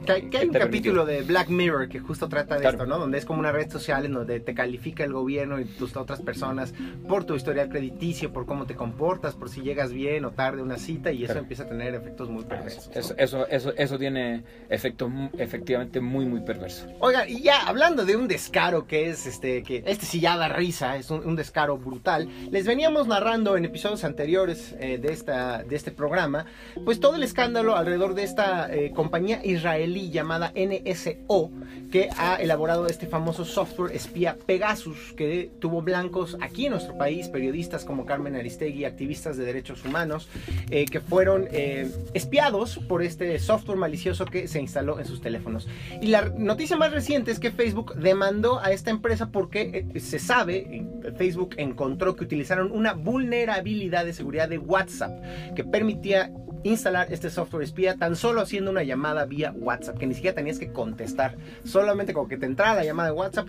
Que 0.06 0.14
hay, 0.14 0.48
un 0.48 0.54
capítulo 0.54 1.06
de 1.06 1.22
Black 1.22 1.50
Mirror 1.50 1.88
que 1.88 2.00
justo 2.00 2.28
trata 2.28 2.58
de 2.58 2.68
esto, 2.68 2.86
¿no? 2.88 2.98
Donde 2.98 3.20
es 3.20 3.26
como 3.26 3.40
una 3.40 3.52
red 3.52 3.70
social 3.70 4.04
en 4.06 4.14
donde 4.14 4.40
te 4.40 4.56
califica 4.56 5.04
el 5.04 5.14
gobierno 5.14 5.60
y 5.60 5.66
tus 5.66 5.96
otras 5.96 6.22
personas 6.22 6.74
por 7.08 7.24
tu 7.24 7.36
historial 7.36 7.70
crediticio, 7.70 8.34
por 8.34 8.48
cómo 8.48 8.66
te 8.66 8.76
comportas, 8.76 9.36
por 9.36 9.50
si 9.50 9.62
llegas 9.62 9.94
bien 9.94 10.26
o 10.26 10.32
tarde 10.32 10.62
a 10.62 10.64
una 10.64 10.78
cita 10.78 11.12
y 11.12 11.24
eso 11.24 11.38
empieza 11.38 11.64
a 11.64 11.68
tener 11.68 11.94
efectos 11.94 12.30
muy 12.30 12.44
perversos. 12.46 12.90
Eso, 12.96 13.46
eso, 13.48 13.74
eso, 13.78 14.00
tiene 14.00 14.44
efectos 14.70 15.12
efectivamente 15.38 16.02
muy, 16.02 16.26
muy 16.26 16.42
perversos. 16.42 16.88
Oiga, 17.00 17.28
y 17.28 17.42
ya 17.42 17.68
hablando 17.68 18.04
de 18.04 18.16
un 18.16 18.28
descaro 18.28 18.88
que 18.88 19.10
es 19.10 19.28
este, 19.28 19.62
que 19.62 19.84
este 19.86 20.06
sí 20.08 20.20
ya 20.20 20.36
da 20.36 20.50
risa, 20.50 20.98
es 20.98 21.12
un, 21.12 21.36
descaro 21.36 21.78
brutal, 21.78 22.28
les 22.50 22.66
veníamos 22.66 23.08
narrando 23.08 23.56
en 23.56 23.66
episodios 23.66 24.04
anteriores 24.04 24.76
eh, 24.80 24.98
de, 24.98 25.14
esta, 25.14 25.64
de 25.64 25.76
este 25.76 25.92
programa, 25.92 26.46
pues 26.84 27.00
todo 27.00 27.16
el 27.16 27.24
escándalo 27.24 27.76
alrededor 27.76 28.16
de 28.16 28.24
esta 28.24 28.74
eh, 28.74 28.92
compañía 28.92 29.46
israelí 29.46 29.91
llamada 30.10 30.54
NSO, 30.56 31.52
que 31.92 32.10
ha 32.18 32.36
elaborado 32.36 32.88
este 32.88 33.08
famoso 33.08 33.46
software 33.46 33.96
espía 33.96 34.38
Pegasus, 34.46 35.14
que 35.14 35.52
tuvo 35.60 35.82
blancos 35.82 36.38
aquí 36.42 36.66
en 36.66 36.72
nuestro 36.72 36.98
país, 36.98 37.28
periodistas 37.28 37.84
como 37.84 38.06
Carmen 38.06 38.36
Aristegui, 38.36 38.86
activistas 38.86 39.38
de 39.38 39.46
derechos 39.46 39.84
humanos, 39.86 40.30
eh, 40.70 40.86
que 40.86 41.00
fueron 41.00 41.48
eh, 41.52 41.92
espiados 42.14 42.80
por 42.88 43.04
este 43.04 43.38
software 43.40 43.78
malicioso 43.78 44.26
que 44.26 44.48
se 44.48 44.60
instaló 44.60 45.00
en 45.00 45.06
sus 45.06 45.22
teléfonos. 45.22 45.68
Y 46.02 46.08
la 46.08 46.30
noticia 46.30 46.78
más 46.78 46.92
reciente 46.92 47.32
es 47.32 47.40
que 47.40 47.52
Facebook 47.52 47.96
demandó 47.96 48.60
a 48.60 48.72
esta 48.72 48.90
empresa 48.90 49.32
porque 49.32 49.86
se 49.98 50.20
sabe, 50.20 50.86
Facebook 51.18 51.56
encontró 51.58 52.16
que 52.16 52.24
utilizaron 52.24 52.72
una 52.72 52.94
vulnerabilidad 52.94 54.06
de 54.06 54.14
seguridad 54.14 54.50
de 54.50 54.58
WhatsApp 54.58 55.12
que 55.56 55.64
permitía 55.64 56.32
instalar 56.64 57.12
este 57.12 57.30
software 57.30 57.64
espía 57.64 57.96
tan 57.96 58.16
solo 58.16 58.42
haciendo 58.42 58.72
una 58.72 58.84
llamada 58.84 59.26
vía 59.26 59.54
WhatsApp, 59.56 59.98
que 59.98 60.08
ni 60.08 60.14
siquiera 60.14 60.36
tenías 60.36 60.60
que 60.60 60.72
contestar. 60.72 61.38
Solamente 61.64 62.14
como 62.14 62.28
que 62.28 62.38
te 62.38 62.46
entraba 62.46 62.76
la 62.76 62.84
llamada 62.84 63.10
de 63.10 63.16
WhatsApp, 63.16 63.48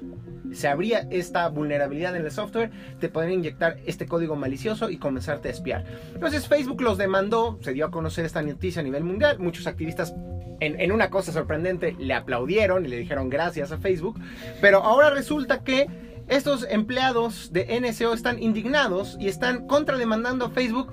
se 0.53 0.69
abría 0.69 1.07
esta 1.11 1.49
vulnerabilidad 1.49 2.15
en 2.15 2.25
el 2.25 2.31
software, 2.31 2.71
te 3.01 3.09
podrían 3.09 3.39
inyectar 3.39 3.79
este 3.87 4.07
código 4.07 4.37
malicioso 4.37 4.91
y 4.91 4.99
comenzarte 4.99 5.49
a 5.49 5.53
espiar. 5.53 5.85
Entonces 6.15 6.47
Facebook 6.47 6.83
los 6.83 6.99
demandó, 6.99 7.59
se 7.63 7.73
dio 7.73 7.87
a 7.87 7.91
conocer 7.91 8.25
esta 8.25 8.43
noticia 8.43 8.81
a 8.81 8.85
nivel 8.85 9.05
mundial, 9.05 9.39
muchos 9.39 9.67
activistas 9.67 10.15
en, 10.61 10.93
una 10.93 11.11
cosa 11.11 11.33
sorprendente 11.33 11.97
le 11.99 12.15
aplaudieron 12.15 12.87
y 12.87 12.89
le 12.89 12.99
dijeron 12.99 13.29
gracias 13.29 13.73
a 13.73 13.79
Facebook, 13.79 14.21
pero 14.61 14.85
ahora 14.85 15.11
resulta 15.11 15.65
que 15.65 15.87
estos 16.29 16.67
empleados 16.71 17.53
de 17.53 17.81
NSO 17.81 18.15
están 18.15 18.41
indignados 18.41 19.17
y 19.19 19.29
están 19.29 19.67
contrademandando 19.67 20.47
a 20.47 20.51
Facebook 20.51 20.93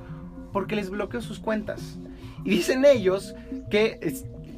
porque 0.52 0.76
les 0.76 0.90
bloqueó 0.90 1.22
sus 1.22 1.40
cuentas. 1.40 2.00
Y 2.46 2.52
dicen 2.52 2.86
ellos 2.86 3.36
que 3.70 4.00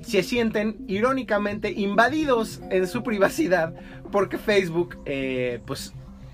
se 0.01 0.23
sienten 0.23 0.77
irónicamente 0.87 1.71
invadidos 1.71 2.61
en 2.69 2.87
su 2.87 3.03
privacidad 3.03 3.73
porque 4.11 4.37
Facebook 4.37 4.97
eh, 5.05 5.61
pues 5.65 5.93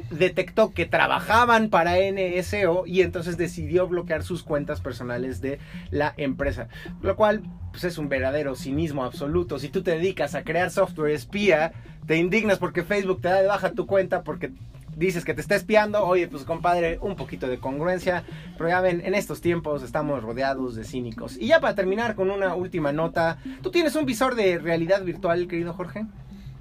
detectó 0.09 0.73
que 0.73 0.85
trabajaban 0.85 1.69
para 1.69 1.95
NSO 1.97 2.85
y 2.85 3.01
entonces 3.01 3.37
decidió 3.37 3.87
bloquear 3.87 4.23
sus 4.23 4.43
cuentas 4.43 4.81
personales 4.81 5.41
de 5.41 5.59
la 5.91 6.13
empresa. 6.17 6.69
Lo 7.01 7.15
cual 7.15 7.43
pues, 7.71 7.83
es 7.83 7.97
un 7.97 8.09
verdadero 8.09 8.55
cinismo 8.55 9.03
absoluto. 9.03 9.59
Si 9.59 9.69
tú 9.69 9.83
te 9.83 9.91
dedicas 9.91 10.35
a 10.35 10.43
crear 10.43 10.71
software 10.71 11.11
espía, 11.11 11.73
te 12.05 12.17
indignas 12.17 12.57
porque 12.57 12.83
Facebook 12.83 13.21
te 13.21 13.29
da 13.29 13.41
de 13.41 13.47
baja 13.47 13.71
tu 13.71 13.85
cuenta 13.85 14.23
porque 14.23 14.51
dices 14.97 15.23
que 15.23 15.33
te 15.33 15.41
está 15.41 15.55
espiando, 15.55 16.03
oye, 16.03 16.27
pues 16.27 16.43
compadre, 16.43 16.97
un 17.01 17.15
poquito 17.15 17.47
de 17.47 17.59
congruencia, 17.59 18.23
pero 18.57 18.69
ya 18.69 18.81
ven, 18.81 19.01
en 19.05 19.13
estos 19.13 19.41
tiempos 19.41 19.83
estamos 19.83 20.23
rodeados 20.23 20.75
de 20.75 20.83
cínicos. 20.83 21.37
Y 21.37 21.47
ya 21.47 21.59
para 21.59 21.75
terminar 21.75 22.15
con 22.15 22.31
una 22.31 22.55
última 22.55 22.91
nota, 22.91 23.37
¿tú 23.61 23.71
tienes 23.71 23.95
un 23.95 24.05
visor 24.05 24.35
de 24.35 24.57
realidad 24.57 25.03
virtual, 25.03 25.47
querido 25.47 25.73
Jorge? 25.73 26.05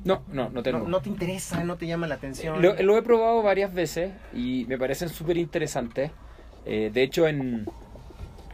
No, 0.05 0.22
no, 0.33 0.51
no 0.51 0.62
tengo. 0.62 0.87
No, 0.87 1.01
te 1.01 1.09
interesa, 1.09 1.64
no 1.64 1.77
te 1.77 1.87
llama 1.87 2.07
la 2.07 2.14
atención. 2.14 2.62
Lo, 2.62 2.96
he 2.96 3.03
probado 3.03 3.42
varias 3.42 3.75
veces 3.75 4.12
y 4.33 4.64
me 4.68 4.79
parecen 4.79 5.09
súper 5.09 5.37
interesantes. 5.37 6.12
Eh, 6.64 6.90
de 6.92 7.03
hecho, 7.03 7.27
en, 7.27 7.66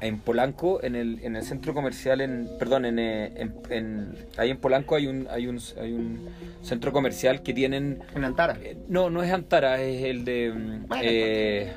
en 0.02 0.18
Polanco, 0.18 0.82
en 0.82 0.96
el, 0.96 1.20
en 1.22 1.36
el 1.36 1.44
centro 1.44 1.72
comercial, 1.74 2.20
en 2.20 2.48
perdón, 2.58 2.84
en, 2.84 2.98
eh, 2.98 3.48
en, 3.70 4.14
ahí 4.36 4.50
en 4.50 4.58
Polanco 4.58 4.96
hay 4.96 5.06
un, 5.06 5.28
hay 5.30 5.46
un, 5.46 5.60
hay 5.80 5.92
un 5.92 6.28
centro 6.62 6.92
comercial 6.92 7.42
que 7.42 7.54
tienen... 7.54 8.02
En 8.14 8.24
Antara. 8.24 8.58
Eh, 8.62 8.76
no, 8.88 9.10
no 9.10 9.22
es 9.22 9.32
Antara, 9.32 9.80
es 9.80 10.04
el 10.04 10.24
de... 10.24 10.52
Mm, 10.52 10.86
eh, 11.02 11.72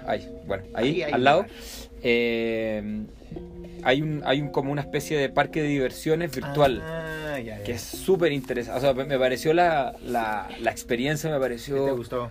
bueno, 0.47 0.63
ahí, 0.73 1.03
al 1.03 1.23
lado. 1.23 1.45
hay 3.83 4.01
un, 4.01 4.23
hay 4.25 4.41
un 4.41 4.49
como 4.49 4.71
una 4.71 4.81
especie 4.81 5.17
de 5.17 5.29
parque 5.29 5.61
de 5.61 5.67
diversiones 5.67 6.35
virtual. 6.35 6.81
Ah, 6.83 7.37
que 7.63 7.73
es 7.73 7.81
súper 7.81 8.31
interesante. 8.31 8.79
O 8.79 8.81
sea, 8.81 9.05
me 9.05 9.19
pareció 9.19 9.53
la, 9.53 9.93
la, 10.03 10.49
la 10.59 10.71
experiencia, 10.71 11.29
me 11.29 11.39
pareció... 11.39 11.75
¿Qué 11.75 11.91
te 11.91 11.97
gustó? 11.97 12.29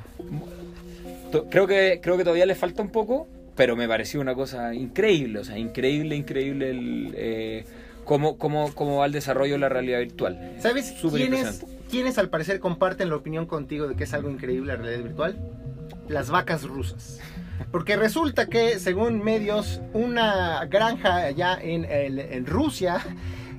Creo 1.51 1.67
que, 1.67 2.01
creo 2.03 2.17
que 2.17 2.25
todavía 2.25 2.47
le 2.47 2.55
falta 2.55 2.81
un 2.83 2.91
poco, 2.91 3.27
pero 3.57 3.77
me 3.77 3.87
pareció 3.87 4.21
una 4.21 4.35
cosa 4.35 4.75
increíble, 4.75 5.39
o 5.39 5.45
sea, 5.45 5.59
increíble, 5.59 6.17
increíble 6.17 6.71
el, 6.71 7.15
eh, 7.17 7.65
cómo, 8.05 8.37
cómo, 8.39 8.75
cómo, 8.75 8.99
va 8.99 9.07
el 9.07 9.13
desarrollo 9.13 9.55
de 9.55 9.59
la 9.61 9.69
realidad 9.69 10.01
virtual. 10.01 10.57
¿Sabes 10.59 10.95
quiénes, 11.01 11.65
quiénes 11.91 12.19
al 12.19 12.31
parecer 12.31 12.61
comparten 12.61 13.11
la 13.11 13.17
opinión 13.17 13.47
contigo 13.47 13.87
de 13.89 13.95
que 13.95 14.05
es 14.05 14.15
algo 14.15 14.31
increíble 14.31 14.73
la 14.73 14.77
realidad 14.77 15.05
virtual? 15.05 15.39
Las 16.09 16.31
vacas 16.31 16.65
rusas. 16.65 17.21
Porque 17.71 17.97
resulta 17.97 18.47
que, 18.47 18.79
según 18.79 19.23
medios, 19.23 19.81
una 19.93 20.65
granja 20.67 21.17
allá 21.17 21.59
en, 21.61 21.85
en 21.85 22.47
Rusia 22.47 23.01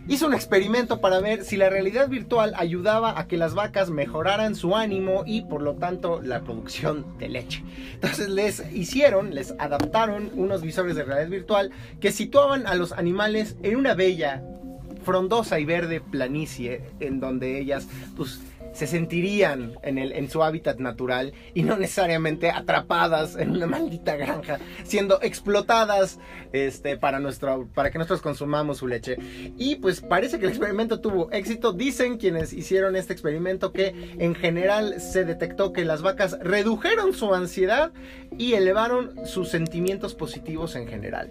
hizo 0.07 0.27
un 0.27 0.33
experimento 0.33 1.01
para 1.01 1.19
ver 1.19 1.43
si 1.43 1.57
la 1.57 1.69
realidad 1.69 2.09
virtual 2.09 2.53
ayudaba 2.55 3.19
a 3.19 3.27
que 3.27 3.37
las 3.37 3.53
vacas 3.53 3.89
mejoraran 3.89 4.55
su 4.55 4.75
ánimo 4.75 5.23
y 5.25 5.41
por 5.43 5.61
lo 5.61 5.75
tanto 5.75 6.21
la 6.21 6.41
producción 6.41 7.05
de 7.17 7.29
leche. 7.29 7.63
Entonces 7.93 8.29
les 8.29 8.63
hicieron, 8.73 9.33
les 9.33 9.53
adaptaron 9.57 10.31
unos 10.35 10.61
visores 10.61 10.95
de 10.95 11.03
realidad 11.03 11.29
virtual 11.29 11.71
que 11.99 12.11
situaban 12.11 12.67
a 12.67 12.75
los 12.75 12.91
animales 12.91 13.55
en 13.63 13.75
una 13.77 13.93
bella, 13.93 14.43
frondosa 15.03 15.59
y 15.59 15.65
verde 15.65 16.01
planicie 16.01 16.81
en 16.99 17.19
donde 17.19 17.59
ellas 17.59 17.87
pues 18.17 18.39
se 18.75 18.87
sentirían 18.87 19.77
en, 19.83 19.97
el, 19.97 20.11
en 20.11 20.29
su 20.29 20.43
hábitat 20.43 20.79
natural 20.79 21.33
y 21.53 21.63
no 21.63 21.77
necesariamente 21.77 22.51
atrapadas 22.51 23.37
en 23.37 23.51
una 23.51 23.67
maldita 23.67 24.17
granja, 24.17 24.59
siendo 24.83 25.21
explotadas 25.21 26.19
este, 26.51 26.97
para, 26.97 27.19
nuestro, 27.19 27.67
para 27.73 27.89
que 27.89 27.97
nosotros 27.97 28.21
consumamos 28.21 28.79
su 28.79 28.87
leche. 28.87 29.17
Y 29.57 29.75
pues 29.75 30.01
parece 30.01 30.39
que 30.39 30.45
el 30.45 30.51
experimento 30.51 30.99
tuvo 30.99 31.31
éxito. 31.31 31.71
Dicen 31.71 32.17
quienes 32.17 32.51
hicieron 32.51 32.97
este 32.97 33.13
experimento 33.13 33.71
que 33.71 34.13
en 34.19 34.35
general 34.35 34.99
se 34.99 35.23
detectó 35.23 35.71
que 35.71 35.85
las 35.85 36.01
vacas 36.01 36.37
redujeron 36.41 37.13
su 37.13 37.33
ansiedad 37.33 37.93
y 38.37 38.53
elevaron 38.53 39.25
sus 39.25 39.49
sentimientos 39.49 40.15
positivos 40.15 40.75
en 40.75 40.87
general 40.87 41.29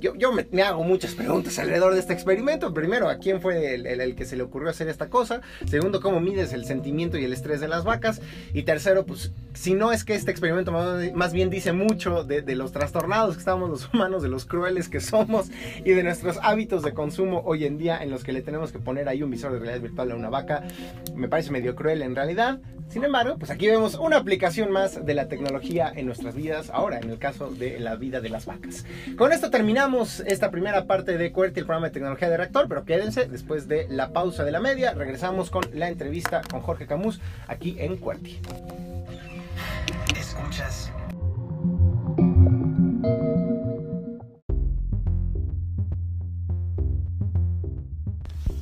yo, 0.00 0.32
me, 0.32 0.62
hago 0.62 0.82
muchas 0.82 1.14
preguntas 1.14 1.58
alrededor 1.58 1.94
de 1.94 2.00
este 2.00 2.12
experimento. 2.12 2.72
Primero, 2.72 3.08
¿a 3.08 3.18
quién 3.18 3.40
fue 3.40 3.74
el, 3.74 4.14
que 4.14 4.24
se 4.24 4.36
le 4.36 4.42
ocurrió 4.42 4.70
hacer 4.70 4.88
esta 4.88 5.08
cosa? 5.08 5.40
Segundo, 5.66 6.00
¿cómo 6.00 6.20
mides 6.20 6.52
el 6.52 6.64
sentimiento 6.64 7.18
y 7.18 7.24
el 7.24 7.32
estrés 7.32 7.60
de 7.60 7.68
las 7.68 7.84
vacas? 7.84 8.20
Y 8.54 8.62
tercero, 8.62 9.04
pues, 9.04 9.32
si 9.54 9.74
no 9.74 9.92
es 9.92 10.04
que 10.04 10.14
este 10.14 10.30
experimento 10.30 10.72
más, 10.72 11.32
bien 11.32 11.50
dice 11.50 11.72
mucho 11.72 12.24
de, 12.24 12.42
los 12.54 12.72
trastornados 12.72 13.36
que 13.36 13.40
estamos 13.40 13.70
los 13.70 13.92
humanos, 13.92 14.22
de 14.22 14.28
los 14.28 14.44
crueles 14.44 14.88
que 14.88 15.00
somos 15.00 15.50
y 15.84 15.90
de 15.92 16.02
nuestros 16.02 16.38
hábitos 16.42 16.82
de 16.82 16.92
consumo 16.92 17.42
hoy 17.44 17.64
en 17.64 17.78
día 17.78 18.02
en 18.02 18.10
los 18.10 18.24
que 18.24 18.32
le 18.32 18.42
tenemos 18.42 18.72
que 18.72 18.78
poner 18.78 19.08
ahí 19.08 19.22
un 19.22 19.30
visor 19.30 19.52
de 19.52 19.60
realidad 19.60 19.80
virtual 19.80 20.10
a 20.12 20.16
una 20.16 20.30
vaca, 20.30 20.64
me 21.14 21.28
parece 21.28 21.50
medio 21.50 21.74
cruel 21.76 22.02
en 22.02 22.16
realidad. 22.16 22.60
Sin 22.88 23.04
embargo, 23.04 23.36
pues 23.38 23.52
aquí 23.52 23.68
vemos 23.68 23.94
una 23.94 24.16
aplicación 24.16 24.72
más 24.72 25.06
de 25.06 25.14
la 25.14 25.28
tecnología 25.28 25.92
en 25.94 26.06
nuestras 26.06 26.34
vidas, 26.34 26.70
ahora 26.70 26.98
en 26.98 27.08
el 27.08 27.18
caso 27.18 27.48
de 27.48 27.78
la 27.78 27.94
vida 27.94 28.20
de 28.20 28.30
las 28.30 28.46
vacas. 28.46 28.84
Con 29.16 29.32
esto 29.32 29.48
terminamos 29.48 29.89
esta 30.26 30.50
primera 30.50 30.86
parte 30.86 31.18
de 31.18 31.32
QWERTY, 31.32 31.60
el 31.60 31.66
programa 31.66 31.88
de 31.88 31.92
tecnología 31.92 32.30
de 32.30 32.36
reactor, 32.36 32.68
pero 32.68 32.84
quédense 32.84 33.26
después 33.26 33.66
de 33.66 33.86
la 33.88 34.12
pausa 34.12 34.44
de 34.44 34.52
la 34.52 34.60
media. 34.60 34.94
Regresamos 34.94 35.50
con 35.50 35.64
la 35.74 35.88
entrevista 35.88 36.42
con 36.48 36.60
Jorge 36.60 36.86
Camus 36.86 37.20
aquí 37.48 37.76
en 37.78 37.96
QWERTY. 37.96 38.40
Escuchas 40.16 40.92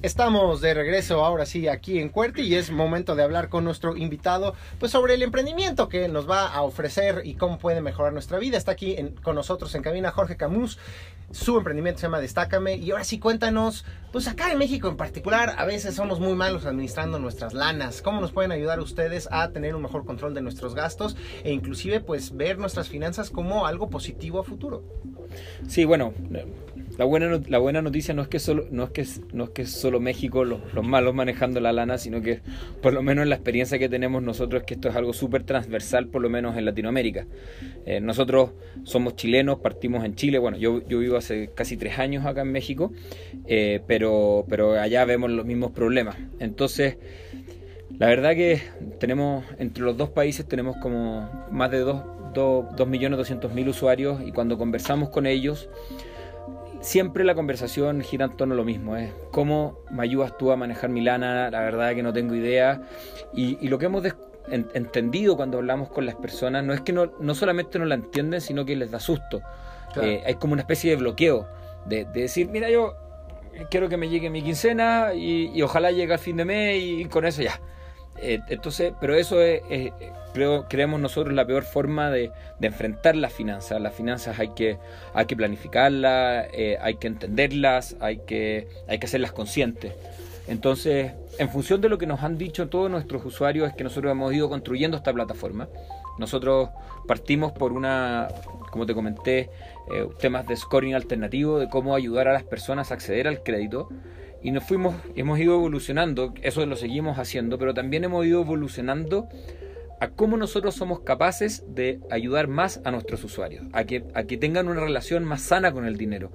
Estamos 0.08 0.62
de 0.62 0.72
regreso 0.72 1.22
ahora 1.22 1.44
sí 1.44 1.68
aquí 1.68 1.98
en 1.98 2.08
Cuerti 2.08 2.40
y 2.40 2.54
es 2.54 2.70
momento 2.70 3.14
de 3.14 3.22
hablar 3.22 3.50
con 3.50 3.62
nuestro 3.62 3.94
invitado 3.94 4.54
pues 4.80 4.90
sobre 4.90 5.12
el 5.12 5.22
emprendimiento 5.22 5.90
que 5.90 6.08
nos 6.08 6.26
va 6.28 6.46
a 6.46 6.62
ofrecer 6.62 7.20
y 7.24 7.34
cómo 7.34 7.58
puede 7.58 7.82
mejorar 7.82 8.14
nuestra 8.14 8.38
vida. 8.38 8.56
Está 8.56 8.72
aquí 8.72 8.96
con 9.22 9.34
nosotros 9.34 9.74
en 9.74 9.82
cabina 9.82 10.10
Jorge 10.10 10.38
Camus. 10.38 10.78
Su 11.30 11.58
emprendimiento 11.58 12.00
se 12.00 12.06
llama 12.06 12.20
Destácame 12.20 12.76
y 12.76 12.90
ahora 12.90 13.04
sí 13.04 13.18
cuéntanos, 13.18 13.84
pues 14.10 14.28
acá 14.28 14.50
en 14.50 14.56
México 14.56 14.88
en 14.88 14.96
particular 14.96 15.54
a 15.58 15.66
veces 15.66 15.94
somos 15.94 16.20
muy 16.20 16.34
malos 16.34 16.64
administrando 16.64 17.18
nuestras 17.18 17.52
lanas. 17.52 18.00
¿Cómo 18.00 18.22
nos 18.22 18.32
pueden 18.32 18.50
ayudar 18.50 18.80
ustedes 18.80 19.28
a 19.30 19.50
tener 19.50 19.76
un 19.76 19.82
mejor 19.82 20.06
control 20.06 20.32
de 20.32 20.40
nuestros 20.40 20.74
gastos 20.74 21.18
e 21.44 21.52
inclusive 21.52 22.00
pues 22.00 22.34
ver 22.34 22.56
nuestras 22.56 22.88
finanzas 22.88 23.28
como 23.28 23.66
algo 23.66 23.90
positivo 23.90 24.40
a 24.40 24.44
futuro? 24.44 24.82
Sí, 25.68 25.84
bueno, 25.84 26.14
la 26.98 27.04
buena, 27.04 27.40
la 27.48 27.58
buena 27.58 27.80
noticia 27.80 28.12
no 28.12 28.22
es 28.22 28.28
que 28.28 28.40
solo, 28.40 28.66
no 28.72 28.82
es 28.82 28.90
que, 28.90 29.06
no 29.32 29.44
es 29.44 29.50
que 29.50 29.66
solo 29.66 30.00
México 30.00 30.44
los, 30.44 30.60
malos 30.82 31.14
manejando 31.14 31.60
la 31.60 31.72
lana, 31.72 31.96
sino 31.96 32.20
que 32.20 32.40
por 32.82 32.92
lo 32.92 33.02
menos 33.02 33.24
la 33.28 33.36
experiencia 33.36 33.78
que 33.78 33.88
tenemos 33.88 34.20
nosotros 34.20 34.62
es 34.62 34.66
que 34.66 34.74
esto 34.74 34.88
es 34.88 34.96
algo 34.96 35.12
súper 35.12 35.44
transversal, 35.44 36.08
por 36.08 36.22
lo 36.22 36.28
menos 36.28 36.56
en 36.56 36.64
Latinoamérica. 36.64 37.28
Eh, 37.86 38.00
nosotros 38.00 38.50
somos 38.82 39.14
chilenos, 39.14 39.60
partimos 39.60 40.04
en 40.04 40.16
Chile, 40.16 40.38
bueno, 40.38 40.56
yo, 40.56 40.84
yo 40.88 40.98
vivo 40.98 41.16
hace 41.16 41.50
casi 41.54 41.76
tres 41.76 42.00
años 42.00 42.26
acá 42.26 42.40
en 42.40 42.50
México, 42.50 42.92
eh, 43.46 43.80
pero, 43.86 44.44
pero 44.48 44.72
allá 44.72 45.04
vemos 45.04 45.30
los 45.30 45.46
mismos 45.46 45.70
problemas. 45.70 46.16
Entonces, 46.40 46.98
la 47.96 48.08
verdad 48.08 48.34
que 48.34 48.60
tenemos, 48.98 49.44
entre 49.60 49.84
los 49.84 49.96
dos 49.96 50.10
países 50.10 50.48
tenemos 50.48 50.76
como 50.78 51.46
más 51.52 51.70
de 51.70 51.84
2.200.000 51.84 53.68
usuarios 53.68 54.20
y 54.26 54.32
cuando 54.32 54.58
conversamos 54.58 55.10
con 55.10 55.26
ellos, 55.26 55.68
siempre 56.88 57.22
la 57.22 57.34
conversación 57.34 58.00
gira 58.00 58.24
en 58.24 58.36
torno 58.36 58.54
a 58.54 58.56
lo 58.56 58.64
mismo, 58.64 58.96
es 58.96 59.12
cómo 59.30 59.78
me 59.90 60.02
ayudas 60.02 60.38
tú 60.38 60.50
a 60.52 60.56
manejar 60.56 60.88
mi 60.88 61.02
lana, 61.02 61.50
la 61.50 61.60
verdad 61.60 61.94
que 61.94 62.02
no 62.02 62.14
tengo 62.14 62.34
idea. 62.34 62.80
Y, 63.34 63.68
lo 63.68 63.78
que 63.78 63.86
hemos 63.86 64.04
entendido 64.50 65.36
cuando 65.36 65.58
hablamos 65.58 65.90
con 65.90 66.06
las 66.06 66.14
personas 66.14 66.64
no 66.64 66.72
es 66.72 66.80
que 66.80 66.94
no, 66.94 67.12
no 67.20 67.34
solamente 67.34 67.78
no 67.78 67.84
la 67.84 67.94
entienden, 67.94 68.40
sino 68.40 68.64
que 68.64 68.74
les 68.74 68.90
da 68.90 69.00
susto. 69.00 69.42
Eh, 70.00 70.22
hay 70.24 70.34
como 70.36 70.54
una 70.54 70.62
especie 70.62 70.90
de 70.90 70.96
bloqueo, 70.96 71.46
de, 71.84 72.06
decir, 72.06 72.48
mira, 72.48 72.70
yo 72.70 72.94
quiero 73.70 73.90
que 73.90 73.98
me 73.98 74.08
llegue 74.08 74.30
mi 74.30 74.40
quincena 74.42 75.12
y, 75.14 75.60
ojalá 75.60 75.90
llegue 75.90 76.14
al 76.14 76.18
fin 76.18 76.38
de 76.38 76.46
mes 76.46 76.82
y, 76.82 77.04
con 77.04 77.26
eso 77.26 77.42
ya. 77.42 77.60
Eh, 78.20 78.40
entonces, 78.48 78.92
pero 79.00 79.14
eso 79.14 79.40
es, 79.40 79.62
creo, 80.32 80.66
creemos 80.68 81.00
nosotros 81.00 81.34
la 81.34 81.46
peor 81.46 81.64
forma 81.64 82.10
de, 82.10 82.30
enfrentar 82.60 83.16
las 83.16 83.32
finanzas. 83.32 83.80
Las 83.80 83.94
finanzas 83.94 84.38
hay 84.38 84.50
que, 84.50 84.78
hay 85.14 85.26
que 85.26 85.36
planificarlas, 85.36 86.46
eh, 86.52 86.78
hay 86.80 86.96
que 86.96 87.06
entenderlas, 87.06 87.96
hay 88.00 88.18
que, 88.18 88.68
hay 88.88 88.98
que 88.98 89.06
hacerlas 89.06 89.32
conscientes. 89.32 89.92
Entonces, 90.46 91.12
en 91.38 91.50
función 91.50 91.80
de 91.80 91.88
lo 91.88 91.98
que 91.98 92.06
nos 92.06 92.22
han 92.22 92.38
dicho 92.38 92.68
todos 92.68 92.90
nuestros 92.90 93.24
usuarios, 93.24 93.68
es 93.68 93.74
que 93.74 93.84
nosotros 93.84 94.10
hemos 94.10 94.32
ido 94.32 94.48
construyendo 94.48 94.96
esta 94.96 95.12
plataforma. 95.12 95.68
Nosotros 96.18 96.70
partimos 97.06 97.52
por 97.52 97.72
una, 97.72 98.28
como 98.70 98.86
te 98.86 98.94
comenté, 98.94 99.50
eh, 99.92 100.08
temas 100.18 100.46
de 100.46 100.56
scoring 100.56 100.94
alternativo, 100.94 101.58
de 101.58 101.68
cómo 101.68 101.94
ayudar 101.94 102.28
a 102.28 102.32
las 102.32 102.44
personas 102.44 102.90
a 102.90 102.94
acceder 102.94 103.28
al 103.28 103.42
crédito 103.42 103.88
y 104.42 104.50
nos 104.50 104.64
fuimos, 104.64 104.94
hemos 105.16 105.38
ido 105.38 105.54
evolucionando, 105.54 106.34
eso 106.42 106.64
lo 106.66 106.76
seguimos 106.76 107.18
haciendo, 107.18 107.58
pero 107.58 107.74
también 107.74 108.04
hemos 108.04 108.24
ido 108.24 108.40
evolucionando 108.42 109.28
a 110.00 110.10
cómo 110.10 110.36
nosotros 110.36 110.74
somos 110.74 111.00
capaces 111.00 111.64
de 111.68 112.00
ayudar 112.10 112.48
más 112.48 112.80
a 112.84 112.90
nuestros 112.90 113.24
usuarios, 113.24 113.66
a 113.72 113.84
que, 113.84 114.04
a 114.14 114.24
que 114.24 114.36
tengan 114.36 114.68
una 114.68 114.80
relación 114.80 115.24
más 115.24 115.42
sana 115.42 115.72
con 115.72 115.86
el 115.86 115.96
dinero, 115.96 116.30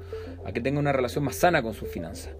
a 0.45 0.51
que 0.51 0.61
tengan 0.61 0.81
una 0.81 0.91
relación 0.91 1.23
más 1.23 1.35
sana 1.37 1.61
con 1.61 1.73
sus 1.73 1.89
finanzas. 1.89 2.35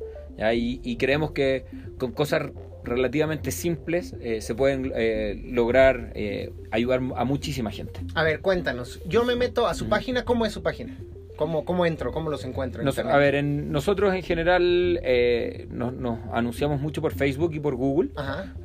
Y, 0.54 0.98
creemos 0.98 1.32
que 1.32 1.66
con 1.98 2.12
cosas 2.12 2.52
relativamente 2.84 3.52
simples 3.52 4.16
eh, 4.20 4.42
se 4.42 4.56
pueden 4.56 4.92
eh, 4.96 5.42
lograr 5.46 6.12
eh, 6.16 6.52
ayudar 6.72 7.02
a 7.16 7.24
muchísima 7.24 7.72
gente. 7.72 8.02
A 8.16 8.24
ver, 8.24 8.42
cuéntanos, 8.42 9.00
yo 9.06 9.24
me 9.24 9.36
meto 9.36 9.68
a 9.68 9.74
su 9.74 9.88
página, 9.88 10.26
¿cómo 10.26 10.46
es 10.46 10.52
su 10.52 10.64
página? 10.64 10.98
¿Cómo, 11.36 11.66
¿Cómo 11.66 11.86
entro? 11.86 12.12
¿Cómo 12.12 12.30
los 12.30 12.46
encuentro? 12.46 12.84
a 12.84 13.18
ver, 13.18 13.36
en, 13.36 13.70
nosotros 13.72 14.14
en 14.14 14.22
general 14.22 15.00
eh, 15.04 15.68
nos, 15.70 15.94
anunciamos 16.32 16.80
mucho 16.80 17.02
por 17.02 17.14
Facebook 17.14 17.54
y 17.54 17.60
por 17.60 17.76
Google. 17.76 18.12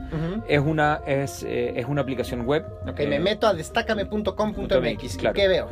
es, 0.48 0.60
una, 0.60 1.02
es, 1.08 1.44
eh, 1.44 1.74
es 1.76 1.86
una 1.86 2.02
aplicación 2.02 2.46
web. 2.46 2.66
Ok, 2.88 3.02
me 3.08 3.20
meto 3.20 3.48
a 3.48 3.54
destacame.com.mx. 3.54 5.18
¿Qué 5.34 5.48
veo? 5.48 5.70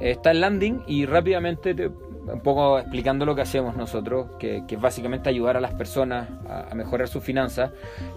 Está 0.00 0.30
el 0.32 0.40
landing 0.40 0.82
y 0.88 1.06
rápidamente 1.06 1.72
te, 1.74 1.88
un 2.32 2.40
poco 2.40 2.78
explicando 2.78 3.26
lo 3.26 3.34
que 3.34 3.42
hacemos 3.42 3.76
nosotros, 3.76 4.30
que, 4.38 4.64
es 4.68 4.80
básicamente 4.80 5.28
ayudar 5.28 5.56
a 5.56 5.60
las 5.60 5.74
personas 5.74 6.28
a, 6.48 6.74
mejorar 6.74 7.08
sus 7.08 7.22
finanzas. 7.22 7.70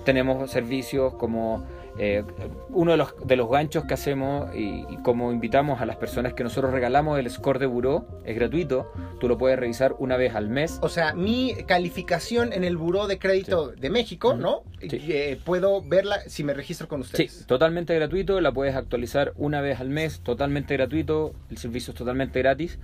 Tenemos 0.06 0.50
servicios 0.50 1.13
como 1.15 1.63
eh, 1.99 2.23
uno 2.69 2.91
de 2.91 2.97
los, 2.97 3.15
de 3.25 3.36
los 3.36 3.49
ganchos 3.49 3.86
que 3.86 3.93
hacemos 3.93 4.53
y, 4.55 4.86
como 5.03 5.31
invitamos 5.31 5.81
a 5.81 5.86
las 5.86 5.95
personas 5.95 6.33
que 6.33 6.43
nosotros 6.43 6.71
regalamos 6.71 7.19
el 7.19 7.29
score 7.29 7.60
de 7.60 7.65
buró, 7.65 8.07
es 8.25 8.36
gratuito, 8.36 8.91
tú 9.19 9.27
lo 9.27 9.38
puedes 9.38 9.57
revisar 9.57 9.95
una 9.99 10.17
vez 10.17 10.36
al 10.36 10.49
mes. 10.49 10.79
O 10.81 10.89
sea, 10.89 11.13
mi 11.13 11.55
calificación 11.65 12.53
en 12.53 12.63
el 12.63 12.77
buró 12.77 13.07
de 13.07 13.19
crédito 13.19 13.71
de 13.71 13.89
México, 13.89 14.36
¿no? 14.36 14.63
Eh, 14.81 15.39
puedo 15.43 15.81
verla 15.81 16.19
si 16.27 16.43
me 16.43 16.53
registro 16.53 16.88
con 16.88 17.01
ustedes. 17.01 17.31
Sí, 17.31 17.45
totalmente 17.45 17.95
gratuito, 17.95 18.39
la 18.41 18.51
puedes 18.51 18.75
actualizar 18.75 19.33
una 19.36 19.62
vez 19.62 19.79
al 19.79 19.89
mes, 19.89 20.19
totalmente 20.21 20.75
gratuito, 20.75 21.33
el 21.49 21.57
servicio 21.57 21.91
es 21.91 21.97
totalmente 21.97 22.39
gratis. 22.39 22.79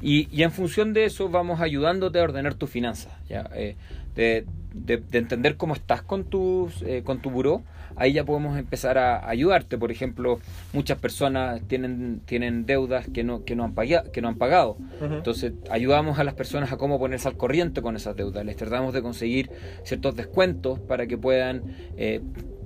Y, 0.00 0.28
y 0.30 0.42
en 0.42 0.50
función 0.50 0.92
de 0.92 1.04
eso 1.04 1.28
vamos 1.28 1.60
ayudándote 1.60 2.18
a 2.18 2.22
ordenar 2.22 2.54
tus 2.54 2.70
finanzas, 2.70 3.12
¿ya? 3.28 3.48
Eh, 3.54 3.76
de, 4.14 4.46
de, 4.74 5.02
entender 5.12 5.56
cómo 5.56 5.74
estás 5.74 6.02
con, 6.02 6.24
tus, 6.24 6.82
eh, 6.82 7.02
con 7.04 7.20
tu 7.20 7.30
buró, 7.30 7.62
ahí 7.96 8.12
ya 8.12 8.24
podemos 8.24 8.58
empezar 8.58 8.98
a 8.98 9.28
ayudarte. 9.28 9.78
Por 9.78 9.90
ejemplo, 9.90 10.40
muchas 10.72 10.98
personas 10.98 11.62
tienen, 11.66 12.20
tienen 12.24 12.66
deudas 12.66 13.08
que 13.08 13.24
no, 13.24 13.44
que 13.44 13.56
no, 13.56 13.64
han, 13.64 13.74
pagado, 13.74 14.10
que 14.10 14.20
no 14.20 14.28
han 14.28 14.36
pagado. 14.36 14.76
Entonces, 15.00 15.52
ayudamos 15.70 16.18
a 16.18 16.24
las 16.24 16.34
personas 16.34 16.72
a 16.72 16.76
cómo 16.76 16.98
ponerse 16.98 17.28
al 17.28 17.36
corriente 17.36 17.82
con 17.82 17.96
esas 17.96 18.16
deudas. 18.16 18.44
Les 18.44 18.56
tratamos 18.56 18.92
de 18.92 19.02
conseguir 19.02 19.50
ciertos 19.84 20.16
descuentos 20.16 20.80
para 20.80 21.06
que 21.06 21.18
puedan... 21.18 21.62
Eh, 21.96 22.20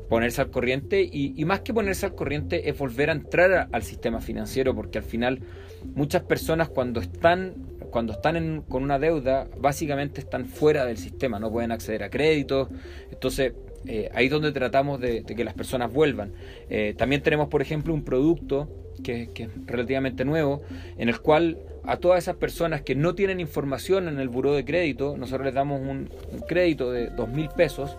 ponerse 0.08 0.40
al 0.40 0.50
corriente 0.50 1.08
y, 1.10 1.44
más 1.44 1.60
que 1.60 1.74
ponerse 1.74 2.06
al 2.06 2.14
corriente 2.14 2.68
es 2.68 2.78
volver 2.78 3.10
a 3.10 3.12
entrar 3.12 3.68
al 3.70 3.82
sistema 3.82 4.20
financiero 4.20 4.74
porque 4.74 4.98
al 4.98 5.04
final 5.04 5.40
muchas 5.94 6.22
personas 6.22 6.68
cuando 6.70 7.00
están 7.00 7.54
cuando 7.90 8.12
están 8.12 8.62
con 8.68 8.82
una 8.82 8.98
deuda, 8.98 9.48
básicamente 9.58 10.20
están 10.20 10.46
fuera 10.46 10.84
del 10.84 10.98
sistema, 10.98 11.38
no 11.38 11.50
pueden 11.50 11.72
acceder 11.72 12.02
a 12.02 12.10
créditos. 12.10 12.68
Entonces, 13.10 13.52
eh, 13.86 14.10
ahí 14.14 14.26
es 14.26 14.30
donde 14.30 14.52
tratamos 14.52 15.00
de, 15.00 15.24
que 15.24 15.44
las 15.44 15.54
personas 15.54 15.92
vuelvan. 15.92 16.32
Eh, 16.68 16.94
también 16.96 17.22
tenemos, 17.22 17.48
por 17.48 17.62
ejemplo, 17.62 17.94
un 17.94 18.04
producto 18.04 18.68
que, 19.02 19.30
es 19.34 19.48
relativamente 19.66 20.24
nuevo, 20.24 20.62
en 20.96 21.08
el 21.08 21.20
cual 21.20 21.58
a 21.84 21.96
todas 21.96 22.24
esas 22.24 22.36
personas 22.36 22.82
que 22.82 22.94
no 22.94 23.14
tienen 23.14 23.40
información 23.40 24.08
en 24.08 24.18
el 24.18 24.28
buró 24.28 24.52
de 24.54 24.64
crédito, 24.64 25.16
nosotros 25.16 25.46
les 25.46 25.54
damos 25.54 25.80
un 25.80 26.10
crédito 26.46 26.90
de 26.90 27.08
dos 27.08 27.28
mil 27.28 27.48
pesos 27.48 27.96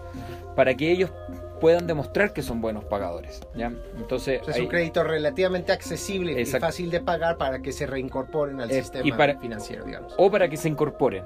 para 0.55 0.75
que 0.75 0.91
ellos 0.91 1.11
puedan 1.59 1.87
demostrar 1.87 2.33
que 2.33 2.41
son 2.41 2.61
buenos 2.61 2.85
pagadores. 2.85 3.41
¿ya? 3.55 3.71
Entonces, 3.97 4.41
es 4.47 4.59
un 4.59 4.67
crédito 4.67 5.03
relativamente 5.03 5.71
accesible 5.71 6.39
y 6.39 6.45
fácil 6.45 6.89
de 6.89 7.01
pagar 7.01 7.37
para 7.37 7.61
que 7.61 7.71
se 7.71 7.85
reincorporen 7.85 8.61
al 8.61 8.69
sistema 8.71 9.37
financiero, 9.39 9.85
digamos. 9.85 10.13
O 10.17 10.31
para 10.31 10.49
que 10.49 10.57
se 10.57 10.69
incorporen. 10.69 11.23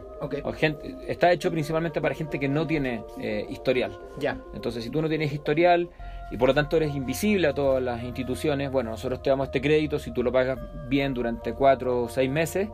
gente, 0.57 0.95
está 1.07 1.31
hecho 1.31 1.51
principalmente 1.51 2.01
para 2.01 2.15
gente 2.15 2.39
que 2.39 2.47
no 2.47 2.65
tiene 2.67 3.03
eh, 3.19 3.45
historial. 3.49 3.97
Ya. 4.19 4.37
Entonces, 4.53 4.83
si 4.83 4.89
tú 4.89 5.01
no 5.01 5.09
tienes 5.09 5.31
historial 5.31 5.89
y 6.31 6.37
por 6.37 6.49
lo 6.49 6.55
tanto 6.55 6.77
eres 6.77 6.95
invisible 6.95 7.47
a 7.47 7.53
todas 7.53 7.81
las 7.81 8.03
instituciones, 8.03 8.71
bueno, 8.71 8.91
nosotros 8.91 9.21
te 9.21 9.29
damos 9.29 9.47
este 9.47 9.61
crédito 9.61 9.99
si 9.99 10.11
tú 10.11 10.23
lo 10.23 10.31
pagas 10.31 10.59
bien 10.87 11.13
durante 11.13 11.53
cuatro 11.53 12.03
o 12.03 12.09
seis 12.09 12.29
meses 12.29 12.69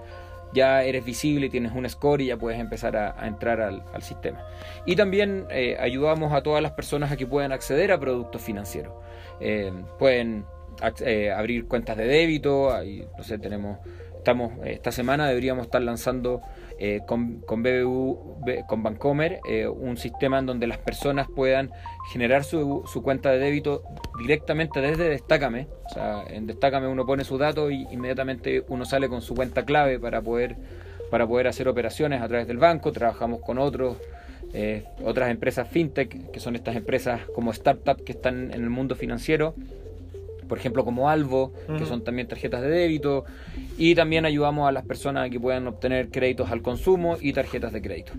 ya 0.53 0.83
eres 0.83 1.05
visible, 1.05 1.47
y 1.47 1.49
tienes 1.49 1.73
un 1.73 1.87
score 1.89 2.21
y 2.21 2.27
ya 2.27 2.37
puedes 2.37 2.59
empezar 2.59 2.95
a, 2.95 3.27
entrar 3.27 3.61
al, 3.61 3.83
sistema. 4.01 4.45
Y 4.85 4.95
también 4.95 5.45
eh, 5.49 5.77
ayudamos 5.79 6.33
a 6.33 6.41
todas 6.41 6.61
las 6.61 6.71
personas 6.71 7.11
a 7.11 7.17
que 7.17 7.27
puedan 7.27 7.51
acceder 7.51 7.91
a 7.91 7.99
productos 7.99 8.41
financieros. 8.41 8.93
Eh, 9.39 9.71
pueden 9.97 10.45
eh, 11.01 11.31
abrir 11.31 11.67
cuentas 11.67 11.97
de 11.97 12.05
débito, 12.05 12.73
ahí, 12.73 13.05
no 13.17 13.23
sé, 13.23 13.37
tenemos, 13.37 13.79
estamos, 14.17 14.53
esta 14.65 14.91
semana 14.91 15.27
deberíamos 15.27 15.65
estar 15.65 15.81
lanzando 15.81 16.41
eh, 16.81 17.01
con, 17.05 17.41
con 17.41 17.61
BBU, 17.61 18.41
con 18.65 18.83
Bancomer, 18.83 19.41
eh, 19.49 19.67
un 19.67 19.97
sistema 19.97 20.39
en 20.39 20.45
donde 20.45 20.65
las 20.65 20.77
personas 20.77 21.27
puedan 21.27 21.71
generar 22.13 22.45
su, 22.45 22.83
su, 22.85 23.03
cuenta 23.03 23.31
de 23.31 23.39
débito 23.39 23.83
directamente 24.17 24.79
desde 24.79 25.09
Destácame. 25.09 25.67
O 25.87 25.89
sea, 25.89 26.23
en 26.29 26.47
Destácame 26.47 26.87
uno 26.87 27.05
pone 27.05 27.25
su 27.25 27.37
dato 27.37 27.69
y 27.69 27.85
inmediatamente 27.91 28.63
uno 28.69 28.85
sale 28.85 29.09
con 29.09 29.21
su 29.21 29.35
cuenta 29.35 29.65
clave 29.65 29.99
para 29.99 30.21
poder, 30.21 30.55
para 31.11 31.27
poder 31.27 31.47
hacer 31.47 31.67
operaciones 31.67 32.21
a 32.21 32.29
través 32.29 32.47
del 32.47 32.59
banco. 32.59 32.93
Trabajamos 32.93 33.41
con 33.41 33.57
otros. 33.57 33.97
Eh, 34.53 34.85
otras 35.03 35.29
empresas 35.29 35.67
fintech, 35.67 36.31
que 36.31 36.39
son 36.39 36.55
estas 36.55 36.75
empresas 36.75 37.21
como 37.35 37.51
startup 37.51 38.03
que 38.03 38.13
están 38.13 38.51
en 38.53 38.63
el 38.63 38.69
mundo 38.69 38.95
financiero, 38.95 39.53
por 40.49 40.57
ejemplo, 40.57 40.83
como 40.83 41.09
Alvo, 41.09 41.53
que 41.77 41.85
son 41.85 42.03
también 42.03 42.27
tarjetas 42.27 42.61
de 42.61 42.69
débito, 42.69 43.23
y 43.77 43.95
también 43.95 44.25
ayudamos 44.25 44.67
a 44.67 44.73
las 44.73 44.83
personas 44.83 45.27
a 45.27 45.29
que 45.29 45.39
puedan 45.39 45.67
obtener 45.67 46.09
créditos 46.09 46.51
al 46.51 46.61
consumo 46.61 47.17
y 47.21 47.31
tarjetas 47.31 47.71
de 47.71 47.81
crédito. 47.81 48.11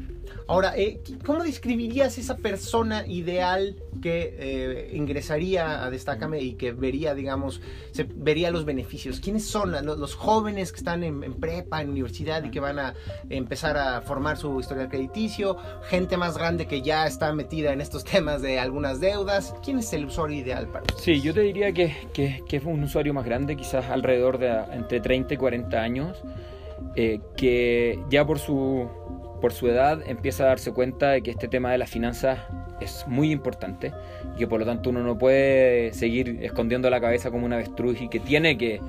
Ahora, 0.47 0.77
eh, 0.77 1.01
¿cómo 1.25 1.45
describirías 1.45 2.19
esa 2.19 2.37
persona 2.37 3.07
ideal 3.07 3.77
que 4.03 4.35
eh, 4.37 4.91
ingresaría 4.95 5.85
a 5.85 5.91
Destácame 5.91 6.41
y 6.41 6.55
que 6.55 6.73
vería, 6.73 7.15
digamos, 7.15 7.61
se, 7.93 8.03
vería 8.03 8.51
los 8.51 8.65
beneficios? 8.65 9.21
¿Quiénes 9.21 9.45
son 9.45 9.73
los, 9.85 10.15
jóvenes 10.17 10.73
que 10.73 10.79
están 10.79 11.05
en, 11.05 11.35
prepa, 11.35 11.83
en 11.83 11.91
universidad 11.91 12.43
y 12.43 12.51
que 12.51 12.59
van 12.59 12.79
a 12.79 12.95
empezar 13.29 13.77
a 13.77 14.01
formar 14.01 14.39
su 14.39 14.59
historial 14.59 14.89
crediticio? 14.89 15.57
Gente 15.89 16.17
más 16.17 16.37
grande 16.37 16.67
que 16.67 16.83
ya 16.83 17.07
está 17.07 17.33
metida 17.33 17.73
en 17.73 17.81
estos 17.81 18.03
temas 18.11 18.43
de 18.43 18.59
algunas 18.59 18.99
deudas. 19.01 19.55
¿Quién 19.65 19.79
es 19.79 19.93
el 19.93 20.07
usuario 20.07 20.39
ideal 20.39 20.67
para 20.67 20.83
ustedes? 20.83 21.03
Sí, 21.03 21.21
yo 21.21 21.33
te 21.33 21.43
diría 21.43 21.73
que, 21.73 21.95
que, 22.13 22.20
que 22.49 22.57
es 22.57 22.65
un 22.65 22.83
usuario 22.83 23.15
más 23.15 23.25
grande, 23.25 23.57
quizás 23.57 23.89
alrededor 23.91 24.39
de 24.39 24.51
entre 24.73 25.01
30 25.01 25.35
y 25.35 25.37
40 25.37 25.81
años, 25.81 26.23
eh, 26.97 27.21
que 27.37 27.99
ya 28.11 28.27
por 28.27 28.39
su 28.39 28.89
por 29.41 29.53
su 29.53 29.69
edad 29.69 30.01
empieza 30.07 30.45
a 30.45 30.49
darse 30.49 30.73
cuenta 30.73 31.11
de 31.11 31.23
que 31.23 31.31
este 31.31 31.49
tema 31.49 31.73
de 31.73 31.79
las 31.79 31.91
finanzas 31.91 32.39
es 32.81 33.05
muy 33.09 33.31
importante 33.31 33.93
y 34.35 34.39
que 34.41 34.47
por 34.47 34.61
lo 34.61 34.67
tanto 34.67 34.91
uno 34.91 35.03
no 35.03 35.19
puede 35.19 35.93
seguir 35.93 36.39
escondiendo 36.43 36.91
la 36.91 37.01
cabeza 37.01 37.31
como 37.31 37.47
una 37.47 37.57
avestruz 37.57 38.01
y 38.01 38.09
que 38.09 38.21
tiene 38.21 38.57
que, 38.59 38.81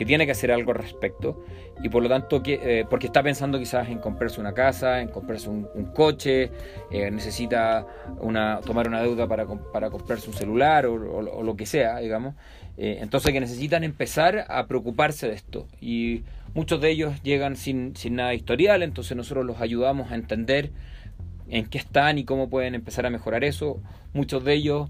que, 0.00 0.06
tiene 0.06 0.26
que 0.26 0.32
hacer 0.32 0.50
algo 0.50 0.72
al 0.72 0.78
respecto 0.78 1.44
y 1.82 1.88
por 1.88 2.02
lo 2.02 2.08
tanto 2.08 2.42
que, 2.42 2.60
eh, 2.62 2.86
porque 2.88 3.06
está 3.06 3.22
pensando 3.22 3.58
quizás 3.58 3.88
en 3.88 3.98
comprarse 3.98 4.40
una 4.40 4.52
casa, 4.52 5.00
en 5.00 5.08
comprarse 5.08 5.48
un, 5.48 5.66
coche, 5.94 6.50
eh, 6.90 7.10
necesita 7.10 7.86
una, 8.20 8.60
tomar 8.60 8.88
una 8.88 9.02
deuda 9.02 9.26
para, 9.26 9.46
para 9.46 9.90
comprarse 9.90 10.28
un 10.28 10.36
celular 10.36 10.86
o, 10.86 10.94
o, 10.94 11.42
lo 11.42 11.56
que 11.56 11.66
sea, 11.66 11.98
digamos. 11.98 12.34
Eh, 12.76 12.98
entonces 13.00 13.32
que 13.32 13.40
necesitan 13.40 13.84
empezar 13.84 14.46
a 14.48 14.66
preocuparse 14.66 15.28
de 15.28 15.34
esto 15.34 15.66
y 15.80 16.22
Muchos 16.52 16.80
de 16.80 16.90
ellos 16.90 17.22
llegan 17.22 17.54
sin, 17.54 17.94
sin 17.94 18.16
nada 18.16 18.34
historial, 18.34 18.82
entonces 18.82 19.16
nosotros 19.16 19.46
los 19.46 19.60
ayudamos 19.60 20.10
a 20.10 20.16
entender 20.16 20.72
en 21.48 21.66
qué 21.66 21.78
están 21.78 22.18
y 22.18 22.24
cómo 22.24 22.50
pueden 22.50 22.74
empezar 22.74 23.06
a 23.06 23.10
mejorar 23.10 23.44
eso. 23.44 23.80
Muchos 24.12 24.44
de 24.44 24.54
ellos 24.54 24.88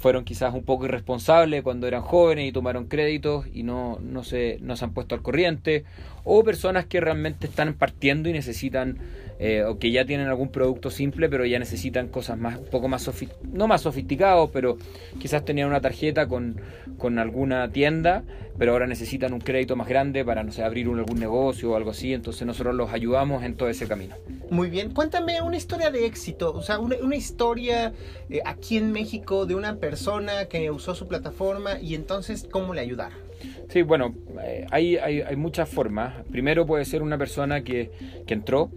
fueron 0.00 0.24
quizás 0.24 0.54
un 0.54 0.64
poco 0.64 0.86
irresponsables 0.86 1.62
cuando 1.62 1.86
eran 1.86 2.00
jóvenes 2.00 2.48
y 2.48 2.52
tomaron 2.52 2.86
créditos 2.86 3.46
y 3.52 3.64
no, 3.64 3.98
no, 4.00 4.24
se, 4.24 4.56
no 4.62 4.74
se 4.74 4.86
han 4.86 4.94
puesto 4.94 5.14
al 5.14 5.20
corriente, 5.20 5.84
o 6.32 6.44
personas 6.44 6.86
que 6.86 7.00
realmente 7.00 7.48
están 7.48 7.74
partiendo 7.74 8.28
y 8.28 8.32
necesitan 8.32 8.98
eh, 9.40 9.64
o 9.64 9.80
que 9.80 9.90
ya 9.90 10.04
tienen 10.04 10.28
algún 10.28 10.50
producto 10.50 10.88
simple, 10.88 11.28
pero 11.28 11.44
ya 11.44 11.58
necesitan 11.58 12.06
cosas 12.06 12.38
más, 12.38 12.56
un 12.56 12.66
poco 12.66 12.86
más 12.86 13.10
no 13.52 13.66
más 13.66 13.80
sofisticados, 13.80 14.48
pero 14.52 14.78
quizás 15.18 15.44
tenían 15.44 15.66
una 15.66 15.80
tarjeta 15.80 16.28
con, 16.28 16.60
con 16.98 17.18
alguna 17.18 17.72
tienda, 17.72 18.22
pero 18.58 18.72
ahora 18.72 18.86
necesitan 18.86 19.32
un 19.32 19.40
crédito 19.40 19.74
más 19.74 19.88
grande 19.88 20.24
para, 20.24 20.44
no 20.44 20.52
sé, 20.52 20.62
abrir 20.62 20.86
algún 20.86 21.18
negocio 21.18 21.72
o 21.72 21.76
algo 21.76 21.90
así, 21.90 22.12
entonces 22.12 22.46
nosotros 22.46 22.76
los 22.76 22.92
ayudamos 22.92 23.42
en 23.42 23.56
todo 23.56 23.68
ese 23.68 23.88
camino. 23.88 24.14
Muy 24.50 24.70
bien, 24.70 24.92
cuéntame 24.94 25.42
una 25.42 25.56
historia 25.56 25.90
de 25.90 26.06
éxito, 26.06 26.54
o 26.54 26.62
sea, 26.62 26.78
una, 26.78 26.94
una 27.02 27.16
historia 27.16 27.92
eh, 28.28 28.40
aquí 28.44 28.76
en 28.76 28.92
México 28.92 29.46
de 29.46 29.56
una 29.56 29.76
persona 29.76 30.44
que 30.44 30.70
usó 30.70 30.94
su 30.94 31.08
plataforma 31.08 31.80
y 31.80 31.96
entonces, 31.96 32.46
¿cómo 32.48 32.72
le 32.72 32.82
ayudaron? 32.82 33.29
Sí, 33.68 33.82
bueno, 33.82 34.14
eh, 34.42 34.66
hay, 34.70 34.96
hay, 34.96 35.20
hay, 35.22 35.36
muchas 35.36 35.68
formas. 35.68 36.24
Primero 36.30 36.66
puede 36.66 36.84
ser 36.84 37.02
una 37.02 37.18
persona 37.18 37.62
que, 37.62 37.90
que 38.26 38.34
entró, 38.34 38.70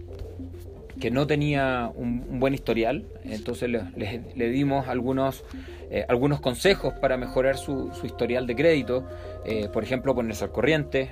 que 1.00 1.10
no 1.10 1.26
tenía 1.26 1.90
un, 1.94 2.38
buen 2.38 2.54
historial, 2.54 3.04
entonces 3.24 3.68
le, 3.68 4.48
dimos 4.50 4.88
algunos, 4.88 5.44
eh, 5.90 6.04
algunos 6.08 6.40
consejos 6.40 6.94
para 6.94 7.16
mejorar 7.16 7.56
su, 7.56 7.92
su 7.92 8.06
historial 8.06 8.46
de 8.46 8.54
crédito, 8.54 9.04
eh, 9.44 9.68
por 9.72 9.82
ejemplo 9.82 10.14
ponerse 10.14 10.44
al 10.44 10.52
corriente, 10.52 11.10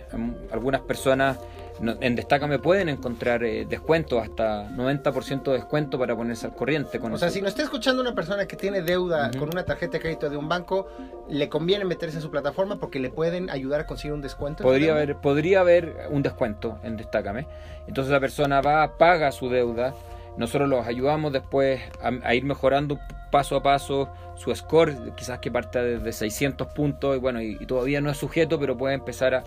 algunas 0.52 0.82
personas 0.82 1.38
en 1.82 2.14
Destácame 2.14 2.58
pueden 2.58 2.88
encontrar 2.88 3.42
eh, 3.42 3.66
descuentos, 3.68 4.22
hasta 4.22 4.68
90% 4.70 5.42
de 5.42 5.52
descuento 5.52 5.98
para 5.98 6.14
ponerse 6.14 6.46
al 6.46 6.54
corriente. 6.54 7.00
Con 7.00 7.12
o 7.12 7.18
sea, 7.18 7.30
si 7.30 7.40
nos 7.40 7.50
está 7.50 7.62
escuchando 7.62 8.00
una 8.00 8.14
persona 8.14 8.46
que 8.46 8.56
tiene 8.56 8.82
deuda 8.82 9.30
con 9.38 9.48
una 9.48 9.64
tarjeta 9.64 9.92
de 9.94 10.00
crédito 10.00 10.30
de 10.30 10.36
un 10.36 10.48
banco, 10.48 10.86
le 11.28 11.48
conviene 11.48 11.84
meterse 11.84 12.18
a 12.18 12.20
su 12.20 12.30
plataforma 12.30 12.78
porque 12.78 13.00
le 13.00 13.10
pueden 13.10 13.50
ayudar 13.50 13.80
a 13.80 13.86
conseguir 13.86 14.14
un 14.14 14.22
descuento. 14.22 14.62
Podría 14.62 14.92
haber, 14.92 15.16
podría 15.16 15.60
haber 15.60 16.06
un 16.10 16.22
descuento 16.22 16.78
en 16.84 16.96
Destácame. 16.96 17.48
Entonces 17.88 18.12
la 18.12 18.20
persona 18.20 18.60
va, 18.60 18.96
paga 18.96 19.32
su 19.32 19.48
deuda. 19.48 19.94
Nosotros 20.36 20.68
los 20.68 20.86
ayudamos 20.86 21.32
después 21.32 21.80
a, 22.00 22.34
ir 22.34 22.44
mejorando 22.44 22.98
paso 23.30 23.56
a 23.56 23.62
paso 23.62 24.08
su 24.36 24.54
score, 24.54 25.14
quizás 25.16 25.40
que 25.40 25.50
parte 25.50 25.82
desde 25.82 26.12
600 26.12 26.68
puntos 26.68 27.16
y 27.16 27.18
bueno, 27.18 27.42
y 27.42 27.66
todavía 27.66 28.00
no 28.00 28.10
es 28.10 28.16
sujeto, 28.16 28.58
pero 28.58 28.76
puede 28.76 28.94
empezar 28.94 29.34
a, 29.34 29.44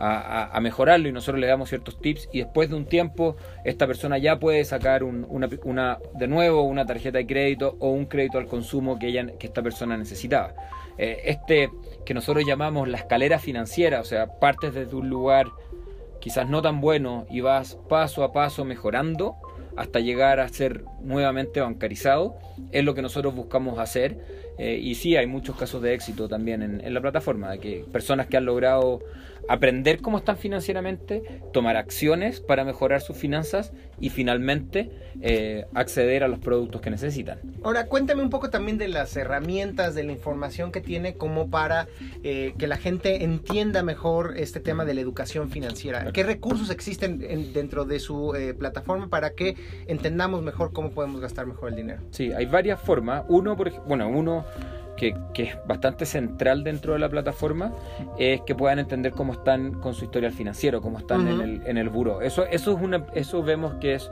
a, 0.00 0.58
mejorarlo 0.60 1.08
y 1.08 1.12
nosotros 1.12 1.40
le 1.40 1.46
damos 1.46 1.68
ciertos 1.68 2.00
tips 2.00 2.28
y 2.32 2.38
después 2.38 2.70
de 2.70 2.76
un 2.76 2.86
tiempo 2.86 3.36
esta 3.64 3.86
persona 3.86 4.16
ya 4.18 4.38
puede 4.38 4.64
sacar 4.64 5.04
una, 5.04 5.98
de 6.14 6.26
nuevo 6.26 6.62
una 6.62 6.86
tarjeta 6.86 7.18
de 7.18 7.26
crédito 7.26 7.76
o 7.80 7.90
un 7.90 8.06
crédito 8.06 8.38
al 8.38 8.46
consumo 8.46 8.98
que, 8.98 9.08
ella, 9.08 9.26
que 9.38 9.46
esta 9.46 9.62
persona 9.62 9.96
necesitaba. 9.96 10.54
Eh, 10.96 11.22
este 11.24 11.70
que 12.04 12.14
nosotros 12.14 12.44
llamamos 12.46 12.88
la 12.88 12.98
escalera 12.98 13.38
financiera, 13.38 14.00
o 14.00 14.04
sea, 14.04 14.38
partes 14.38 14.74
desde 14.74 14.96
un 14.96 15.08
lugar 15.08 15.46
quizás 16.20 16.48
no 16.48 16.62
tan 16.62 16.80
bueno 16.80 17.26
y 17.30 17.40
vas 17.40 17.78
paso 17.88 18.24
a 18.24 18.32
paso 18.32 18.64
mejorando 18.64 19.36
hasta 19.76 20.00
llegar 20.00 20.40
a 20.40 20.48
ser 20.48 20.84
nuevamente 21.00 21.60
bancarizado, 21.60 22.36
es 22.72 22.84
lo 22.84 22.94
que 22.94 23.02
nosotros 23.02 23.34
buscamos 23.34 23.78
hacer. 23.78 24.18
Eh, 24.58 24.78
y 24.82 24.94
sí, 24.94 25.16
hay 25.16 25.26
muchos 25.26 25.56
casos 25.56 25.80
de 25.80 25.94
éxito 25.94 26.28
también 26.28 26.62
en, 26.62 26.84
en 26.84 26.92
la 26.92 27.00
plataforma, 27.00 27.52
de 27.52 27.60
que 27.60 27.84
personas 27.90 28.26
que 28.26 28.36
han 28.36 28.44
logrado 28.44 29.00
aprender 29.48 30.00
cómo 30.00 30.18
están 30.18 30.36
financieramente, 30.36 31.42
tomar 31.52 31.76
acciones 31.76 32.40
para 32.40 32.64
mejorar 32.64 33.00
sus 33.00 33.16
finanzas 33.16 33.72
y 34.00 34.10
finalmente 34.10 34.90
eh, 35.20 35.66
acceder 35.74 36.24
a 36.24 36.28
los 36.28 36.38
productos 36.38 36.80
que 36.80 36.90
necesitan. 36.90 37.38
Ahora, 37.62 37.86
cuéntame 37.86 38.22
un 38.22 38.30
poco 38.30 38.50
también 38.50 38.78
de 38.78 38.88
las 38.88 39.16
herramientas, 39.16 39.94
de 39.94 40.04
la 40.04 40.12
información 40.12 40.72
que 40.72 40.80
tiene 40.80 41.14
como 41.14 41.50
para 41.50 41.88
eh, 42.22 42.54
que 42.58 42.66
la 42.66 42.76
gente 42.76 43.24
entienda 43.24 43.82
mejor 43.82 44.34
este 44.36 44.60
tema 44.60 44.84
de 44.84 44.94
la 44.94 45.00
educación 45.00 45.50
financiera. 45.50 46.10
¿Qué 46.12 46.22
recursos 46.22 46.70
existen 46.70 47.18
dentro 47.52 47.84
de 47.84 47.98
su 48.00 48.34
eh, 48.34 48.54
plataforma 48.54 49.08
para 49.08 49.30
que 49.30 49.56
entendamos 49.86 50.42
mejor 50.42 50.72
cómo 50.72 50.90
podemos 50.90 51.20
gastar 51.20 51.46
mejor 51.46 51.70
el 51.70 51.76
dinero? 51.76 52.02
Sí, 52.10 52.32
hay 52.32 52.46
varias 52.46 52.80
formas. 52.80 53.24
Uno, 53.28 53.56
por, 53.56 53.70
bueno, 53.86 54.08
uno 54.08 54.44
que, 55.00 55.42
es 55.42 55.56
bastante 55.66 56.04
central 56.04 56.62
dentro 56.62 56.92
de 56.92 56.98
la 56.98 57.08
plataforma, 57.08 57.72
es 58.18 58.42
que 58.42 58.54
puedan 58.54 58.78
entender 58.78 59.12
cómo 59.12 59.32
están 59.32 59.72
con 59.80 59.94
su 59.94 60.04
historial 60.04 60.32
financiero, 60.32 60.82
cómo 60.82 60.98
están 60.98 61.26
en, 61.26 61.40
el, 61.40 61.62
en 61.66 61.78
el 61.78 61.88
buro. 61.88 62.20
Eso, 62.20 62.44
eso, 62.44 62.76
es 62.76 62.82
una, 62.82 63.06
eso 63.14 63.42
vemos 63.42 63.74
que 63.80 63.94
es 63.94 64.10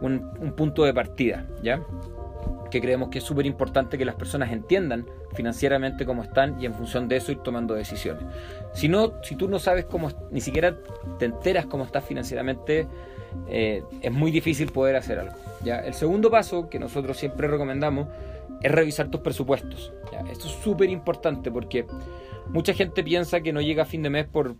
un, 0.00 0.52
punto 0.56 0.84
de 0.84 0.92
partida, 0.92 1.46
¿ya? 1.62 1.80
que 2.70 2.80
creemos 2.80 3.10
que 3.10 3.18
es 3.18 3.24
súper 3.24 3.46
importante 3.46 3.96
que 3.96 4.04
las 4.04 4.16
personas 4.16 4.50
entiendan 4.50 5.06
financieramente 5.34 6.04
cómo 6.04 6.24
están 6.24 6.60
y 6.60 6.66
en 6.66 6.74
función 6.74 7.06
de 7.06 7.16
eso 7.16 7.30
ir 7.30 7.38
tomando 7.38 7.74
decisiones. 7.74 8.24
Si, 8.72 8.88
no, 8.88 9.12
si 9.22 9.36
tú 9.36 9.48
no 9.48 9.60
sabes 9.60 9.84
cómo, 9.84 10.10
ni 10.32 10.40
siquiera 10.40 10.76
te 11.20 11.26
enteras 11.26 11.66
cómo 11.66 11.84
estás 11.84 12.04
financieramente, 12.04 12.88
eh, 13.46 13.84
es 14.00 14.12
muy 14.12 14.32
difícil 14.32 14.72
poder 14.72 14.96
hacer 14.96 15.20
algo. 15.20 15.36
¿ya? 15.62 15.78
El 15.78 15.94
segundo 15.94 16.28
paso 16.32 16.68
que 16.68 16.80
nosotros 16.80 17.16
siempre 17.16 17.46
recomendamos 17.46 18.08
es 18.64 18.72
revisar 18.72 19.10
tus 19.10 19.20
presupuestos. 19.20 19.92
Esto 20.32 20.46
es 20.46 20.54
súper 20.54 20.88
importante 20.88 21.50
porque 21.50 21.84
mucha 22.48 22.72
gente 22.72 23.04
piensa 23.04 23.42
que 23.42 23.52
no 23.52 23.60
llega 23.60 23.82
a 23.82 23.86
fin 23.86 24.02
de 24.02 24.10
mes 24.10 24.26
por 24.26 24.56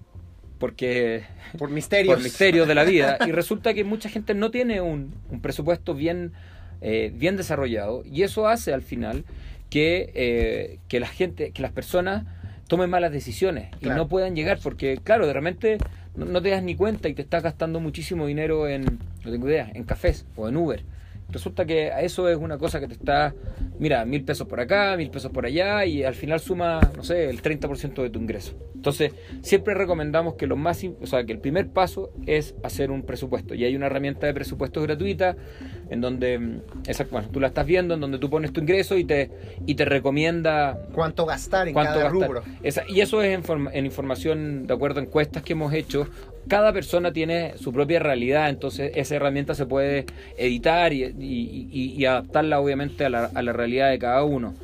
porque 0.59 1.25
por 1.59 1.71
misterios, 1.71 2.15
por 2.15 2.23
misterios 2.23 2.69
de 2.69 2.75
la 2.75 2.85
vida 2.85 3.19
y 3.27 3.33
resulta 3.33 3.75
que 3.75 3.83
mucha 3.83 4.09
gente 4.09 4.35
no 4.35 4.51
tiene 4.51 4.81
un, 4.81 5.13
presupuesto 5.43 5.95
bien, 5.95 6.33
eh, 6.81 7.13
bien 7.15 7.37
desarrollado 7.37 8.03
y 8.05 8.23
eso 8.23 8.47
hace 8.47 8.73
al 8.73 8.83
final 8.83 9.25
que, 9.69 10.13
eh, 10.15 10.79
que 10.89 11.01
la 11.01 11.09
gente, 11.09 11.51
que 11.51 11.61
las 11.61 11.73
personas 11.73 12.25
tomen 12.69 12.89
malas 12.89 13.11
decisiones 13.11 13.71
y 13.81 13.87
no 13.87 14.07
puedan 14.07 14.37
llegar 14.37 14.59
porque 14.63 14.99
claro, 15.03 15.27
de 15.27 15.33
repente 15.33 15.79
no, 16.15 16.27
no, 16.27 16.41
te 16.41 16.51
das 16.51 16.63
ni 16.63 16.77
cuenta 16.77 17.09
y 17.09 17.15
te 17.15 17.23
estás 17.23 17.43
gastando 17.43 17.81
muchísimo 17.81 18.27
dinero 18.27 18.69
en, 18.69 18.85
no 19.25 19.31
tengo 19.31 19.49
idea, 19.49 19.71
en 19.75 19.85
cafés 19.85 20.25
o 20.37 20.49
en 20.49 20.57
Uber 20.57 20.94
resulta 21.35 21.67
que 21.67 21.91
eso 22.01 22.29
es 22.29 22.37
una 22.37 22.59
cosa 22.59 22.81
que 22.81 22.87
te 22.87 22.95
está, 22.95 23.35
mira, 23.79 24.05
mil 24.05 24.25
pesos 24.25 24.47
por 24.47 24.61
acá, 24.61 24.97
mil 24.97 25.11
pesos 25.11 25.33
por 25.33 25.45
allá 25.45 25.85
y 25.85 26.05
al 26.05 26.15
final 26.15 26.39
suma, 26.41 26.81
no 26.97 27.03
sé, 27.03 27.29
el 27.29 27.43
30% 27.43 28.03
de 28.03 28.09
tu 28.09 28.21
ingreso. 28.21 28.55
Entonces, 28.75 29.13
siempre 29.43 29.75
recomendamos 29.75 30.35
que 30.35 30.47
lo 30.47 30.57
más, 30.57 30.85
o 31.01 31.07
sea, 31.07 31.25
que 31.25 31.33
el 31.33 31.41
primer 31.41 31.69
paso 31.71 32.13
es 32.27 32.55
hacer 32.63 32.91
un 32.91 33.03
presupuesto 33.03 33.55
y 33.55 33.65
hay 33.65 33.75
una 33.75 33.87
herramienta 33.87 34.27
de 34.27 34.35
presupuesto 34.35 34.81
gratuita 34.81 35.37
en 35.91 36.01
donde 36.01 36.39
mm, 36.39 36.61
esa, 36.87 37.05
bueno, 37.11 37.29
tú 37.31 37.41
la 37.41 37.49
estás 37.49 37.67
viendo, 37.67 37.95
en 37.95 38.01
donde 38.01 38.19
tú 38.19 38.31
pones 38.31 38.53
tu 38.53 38.61
ingreso 38.61 38.97
y 38.97 39.05
te, 39.05 39.31
y 39.67 39.75
te 39.75 39.85
recomienda 39.85 40.79
cuánto 40.93 41.27
gastar 41.27 41.67
en 41.67 41.75
cada 41.75 42.09
rubro. 42.09 42.43
y 42.89 43.01
eso 43.01 43.23
es 43.23 43.49
en, 43.49 43.69
en, 43.73 43.87
información, 43.87 44.67
de 44.67 44.75
acuerdo 44.75 45.01
a 45.01 45.03
encuestas 45.03 45.43
que 45.43 45.55
hemos 45.55 45.73
hecho. 45.73 46.09
Cada 46.49 46.73
persona 46.73 47.13
tiene 47.13 47.55
su 47.57 47.73
propia 47.73 48.01
realidad, 48.01 48.51
entonces 48.51 48.93
esa 48.95 49.17
herramienta 49.17 49.55
se 49.55 49.67
puede 49.67 50.07
editar 50.37 50.93
y, 50.93 52.05
adaptarla 52.05 52.61
obviamente 52.61 53.05
a 53.05 53.11
la, 53.11 53.31
a 53.35 53.43
la 53.43 53.53
realidad 53.53 53.91
de 53.91 53.99
cada 53.99 54.23
uno. 54.25 54.55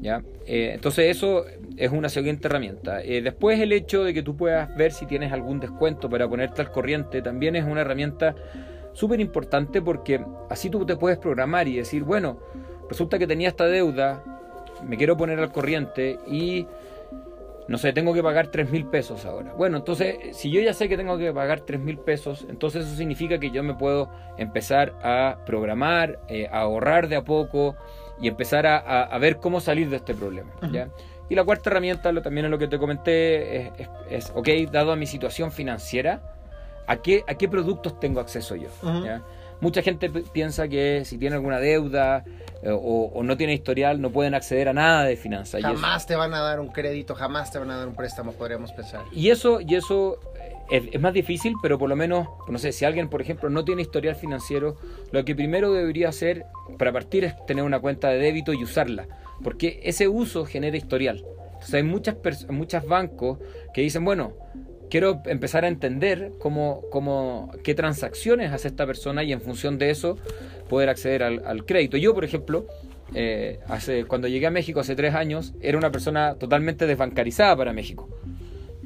¿ya? 0.00 0.22
Eh, 0.46 0.72
entonces 0.74 1.14
eso 1.14 1.44
es 1.76 1.92
una 1.92 2.08
siguiente 2.08 2.48
herramienta. 2.48 3.02
Eh, 3.02 3.22
después 3.22 3.60
el 3.60 3.72
hecho 3.72 4.04
de 4.04 4.14
que 4.14 4.22
tú 4.22 4.36
puedas 4.36 4.74
ver 4.76 4.92
si 4.92 5.06
tienes 5.06 5.32
algún 5.32 5.60
descuento 5.60 6.08
para 6.08 6.28
ponerte 6.28 6.62
al 6.62 6.70
corriente 6.70 7.22
también 7.22 7.56
es 7.56 7.64
una 7.64 7.82
herramienta 7.82 8.34
súper 8.94 9.20
importante 9.20 9.82
porque 9.82 10.24
así 10.50 10.70
tú 10.70 10.84
te 10.84 10.96
puedes 10.96 11.18
programar 11.18 11.68
y 11.68 11.76
decir, 11.76 12.02
bueno, 12.02 12.40
resulta 12.88 13.18
que 13.18 13.26
tenía 13.26 13.48
esta 13.48 13.66
deuda, 13.66 14.24
me 14.86 14.96
quiero 14.96 15.16
poner 15.16 15.38
al 15.38 15.52
corriente 15.52 16.18
y 16.26 16.66
no 17.68 17.76
sé, 17.76 17.92
tengo 17.92 18.14
que 18.14 18.22
pagar 18.22 18.48
3 18.48 18.70
mil 18.70 18.86
pesos 18.86 19.26
ahora. 19.26 19.52
Bueno, 19.52 19.76
entonces, 19.76 20.34
si 20.34 20.50
yo 20.50 20.60
ya 20.60 20.72
sé 20.72 20.88
que 20.88 20.96
tengo 20.96 21.18
que 21.18 21.32
pagar 21.32 21.60
3 21.60 21.78
mil 21.78 21.98
pesos, 21.98 22.46
entonces 22.48 22.86
eso 22.86 22.96
significa 22.96 23.38
que 23.38 23.50
yo 23.50 23.62
me 23.62 23.74
puedo 23.74 24.10
empezar 24.38 24.94
a 25.02 25.38
programar, 25.44 26.18
eh, 26.28 26.48
a 26.50 26.60
ahorrar 26.60 27.08
de 27.08 27.16
a 27.16 27.24
poco 27.24 27.76
y 28.20 28.26
empezar 28.26 28.66
a, 28.66 29.16
ver 29.18 29.36
cómo 29.36 29.60
salir 29.60 29.90
de 29.90 29.96
este 29.96 30.14
problema. 30.14 30.50
¿ya? 30.72 30.88
Y 31.28 31.34
la 31.34 31.44
cuarta 31.44 31.68
herramienta, 31.68 32.10
lo, 32.10 32.22
también 32.22 32.46
es 32.46 32.50
lo 32.50 32.58
que 32.58 32.68
te 32.68 32.78
comenté, 32.78 33.70
es, 34.08 34.32
ok, 34.34 34.48
dado 34.72 34.92
a 34.92 34.96
mi 34.96 35.06
situación 35.06 35.52
financiera, 35.52 36.22
¿a 36.86 36.96
qué, 36.96 37.22
a 37.28 37.34
qué 37.34 37.48
productos 37.48 38.00
tengo 38.00 38.20
acceso 38.20 38.56
yo? 38.56 38.68
Mucha 39.60 39.82
gente 39.82 40.08
piensa 40.08 40.68
que 40.68 41.04
si 41.04 41.18
tiene 41.18 41.36
alguna 41.36 41.58
deuda, 41.58 42.24
eh, 42.62 42.70
o, 42.72 43.22
no 43.22 43.36
tiene 43.36 43.54
historial, 43.54 44.00
no 44.00 44.10
pueden 44.10 44.34
acceder 44.34 44.68
a 44.68 44.72
nada 44.72 45.04
de 45.04 45.16
finanzas. 45.16 45.62
Jamás 45.62 46.06
te 46.06 46.16
van 46.16 46.34
a 46.34 46.40
dar 46.40 46.60
un 46.60 46.68
crédito, 46.68 47.14
jamás 47.14 47.52
te 47.52 47.58
van 47.58 47.70
a 47.70 47.76
dar 47.76 47.88
un 47.88 47.94
préstamo, 47.94 48.32
podríamos 48.32 48.72
pensar. 48.72 49.04
Y 49.12 49.30
eso, 49.30 49.60
y 49.60 49.76
eso 49.76 50.18
es, 50.70 51.00
más 51.00 51.12
difícil, 51.12 51.54
pero 51.62 51.78
por 51.78 51.88
lo 51.88 51.94
menos, 51.94 52.28
no 52.48 52.58
sé, 52.58 52.72
si 52.72 52.84
alguien, 52.84 53.08
por 53.08 53.22
ejemplo, 53.22 53.48
no 53.48 53.64
tiene 53.64 53.82
historial 53.82 54.16
financiero, 54.16 54.76
lo 55.12 55.24
que 55.24 55.36
primero 55.36 55.72
debería 55.72 56.08
hacer 56.08 56.46
para 56.78 56.92
partir 56.92 57.24
es 57.24 57.46
tener 57.46 57.64
una 57.64 57.80
cuenta 57.80 58.08
de 58.08 58.18
débito 58.18 58.52
y 58.52 58.64
usarla, 58.64 59.06
porque 59.42 59.80
ese 59.84 60.08
uso 60.08 60.44
genera 60.44 60.76
historial. 60.76 61.24
Entonces 61.52 61.74
hay 61.74 61.82
muchas, 61.82 62.16
muchos 62.50 62.86
bancos 62.86 63.38
que 63.72 63.82
dicen, 63.82 64.04
bueno, 64.04 64.34
quiero 64.90 65.20
empezar 65.26 65.64
a 65.64 65.68
entender 65.68 66.32
cómo, 66.38 66.82
cómo, 66.90 67.50
qué 67.62 67.74
transacciones 67.74 68.52
hace 68.52 68.68
esta 68.68 68.86
persona 68.86 69.22
y 69.24 69.32
en 69.32 69.40
función 69.40 69.78
de 69.78 69.90
eso 69.90 70.18
poder 70.68 70.88
acceder 70.88 71.22
al, 71.22 71.64
crédito. 71.64 71.96
Yo, 71.96 72.14
por 72.14 72.24
ejemplo, 72.24 72.66
eh, 73.14 73.58
hace, 73.68 74.04
cuando 74.04 74.28
llegué 74.28 74.46
a 74.46 74.50
México 74.50 74.80
hace 74.80 74.94
tres 74.96 75.14
años, 75.14 75.54
era 75.60 75.78
una 75.78 75.90
persona 75.90 76.34
totalmente 76.34 76.86
desbancarizada 76.86 77.56
para 77.56 77.72
México. 77.72 78.08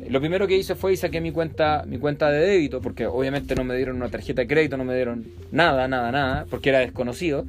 Lo 0.09 0.20
primero 0.20 0.46
que 0.46 0.57
hice 0.57 0.74
fue 0.74 0.96
saqué 0.96 1.20
mi 1.20 1.30
cuenta, 1.30 1.84
mi 1.86 1.98
cuenta 1.98 2.30
de 2.30 2.46
débito, 2.46 2.80
porque 2.80 3.07
obviamente 3.07 3.55
no 3.55 3.64
me 3.64 3.76
dieron 3.76 3.96
una 3.96 4.09
tarjeta 4.09 4.42
de 4.42 4.48
crédito, 4.48 4.76
no 4.76 4.84
me 4.84 4.94
dieron 4.94 5.26
nada, 5.53 5.86
nada, 5.86 6.11
nada, 6.11 6.46
porque 6.50 6.70
era 6.70 6.80
desconocido. 6.80 7.46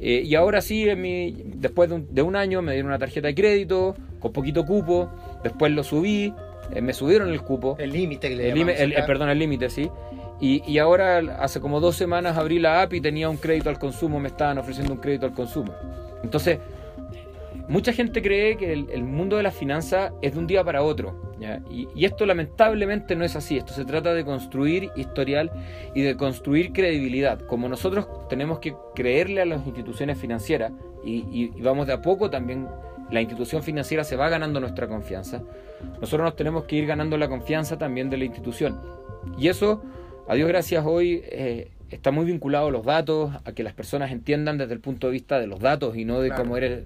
Eh, 0.00 0.22
y 0.24 0.34
ahora 0.34 0.60
sí, 0.60 0.88
en 0.88 1.00
mi, 1.00 1.42
después 1.56 1.90
de 1.90 2.22
un, 2.22 2.36
año 2.36 2.62
me 2.62 2.72
dieron 2.72 2.90
una 2.90 2.98
tarjeta 2.98 3.28
de 3.28 3.34
crédito 3.34 3.96
con 4.20 4.32
poquito 4.32 4.66
cupo, 4.66 5.10
después 5.42 5.72
lo 5.72 5.82
subí, 5.82 6.32
eh, 6.72 6.80
me 6.80 6.92
subieron 6.92 7.30
el 7.30 7.42
cupo. 7.42 7.76
El 7.78 7.92
límite, 7.92 8.26
el, 8.28 8.94
Perdón, 9.06 9.30
el 9.30 9.38
límite, 9.38 9.70
sí. 9.70 9.90
Y, 10.40 10.78
ahora, 10.78 11.18
hace 11.40 11.60
como 11.60 11.80
dos 11.80 11.96
semanas, 11.96 12.36
abrí 12.36 12.60
la 12.60 12.82
app 12.82 12.92
y 12.92 13.00
tenía 13.00 13.28
un 13.28 13.38
crédito 13.38 13.70
al 13.70 13.78
consumo, 13.78 14.20
me 14.20 14.28
estaban 14.28 14.58
ofreciendo 14.58 14.92
un 14.92 15.00
crédito 15.00 15.26
al 15.26 15.32
consumo. 15.32 15.74
Entonces, 16.22 16.60
mucha 17.66 17.92
gente 17.92 18.22
cree 18.22 18.56
que 18.56 18.72
el, 18.72 19.02
mundo 19.02 19.36
de 19.36 19.42
las 19.42 19.54
finanzas 19.54 20.12
es 20.22 20.34
de 20.34 20.38
un 20.38 20.46
día 20.46 20.62
para 20.62 20.82
otro. 20.82 21.34
Y, 21.70 21.88
y, 21.94 22.04
esto 22.04 22.24
lamentablemente 22.24 23.16
no 23.16 23.24
es 23.24 23.34
así. 23.34 23.56
Esto 23.56 23.72
se 23.72 23.84
trata 23.84 24.14
de 24.14 24.24
construir 24.24 24.90
historial 24.94 25.50
y 25.94 26.02
de 26.02 26.16
construir 26.16 26.72
credibilidad. 26.72 27.40
Como 27.40 27.68
nosotros 27.68 28.06
tenemos 28.28 28.60
que 28.60 28.76
creerle 28.94 29.40
a 29.40 29.44
las 29.44 29.66
instituciones 29.66 30.18
financieras 30.18 30.70
y, 31.04 31.48
vamos 31.60 31.86
de 31.86 31.92
a 31.94 32.02
poco 32.02 32.30
también, 32.30 32.68
la 33.10 33.20
institución 33.20 33.62
financiera 33.62 34.04
se 34.04 34.16
va 34.16 34.28
ganando 34.28 34.60
nuestra 34.60 34.86
confianza. 34.88 35.42
Nosotros 36.00 36.24
nos 36.24 36.36
tenemos 36.36 36.64
que 36.64 36.76
ir 36.76 36.86
ganando 36.86 37.16
la 37.16 37.28
confianza 37.28 37.78
también 37.78 38.10
de 38.10 38.16
la 38.16 38.24
institución. 38.24 38.80
Y 39.38 39.48
eso 39.48 39.82
a 40.28 40.34
Dios 40.34 40.48
gracias 40.48 40.84
hoy 40.86 41.22
eh, 41.24 41.70
está 41.90 42.10
muy 42.10 42.26
vinculado 42.26 42.68
a 42.68 42.70
los 42.70 42.84
datos, 42.84 43.32
a 43.44 43.52
que 43.52 43.62
las 43.62 43.72
personas 43.72 44.10
entiendan 44.10 44.58
desde 44.58 44.74
el 44.74 44.80
punto 44.80 45.06
de 45.06 45.14
vista 45.14 45.38
de 45.40 45.46
los 45.46 45.60
datos 45.60 45.96
y 45.96 46.04
no 46.04 46.20
de 46.20 46.30
cómo 46.30 46.56
eres, 46.56 46.84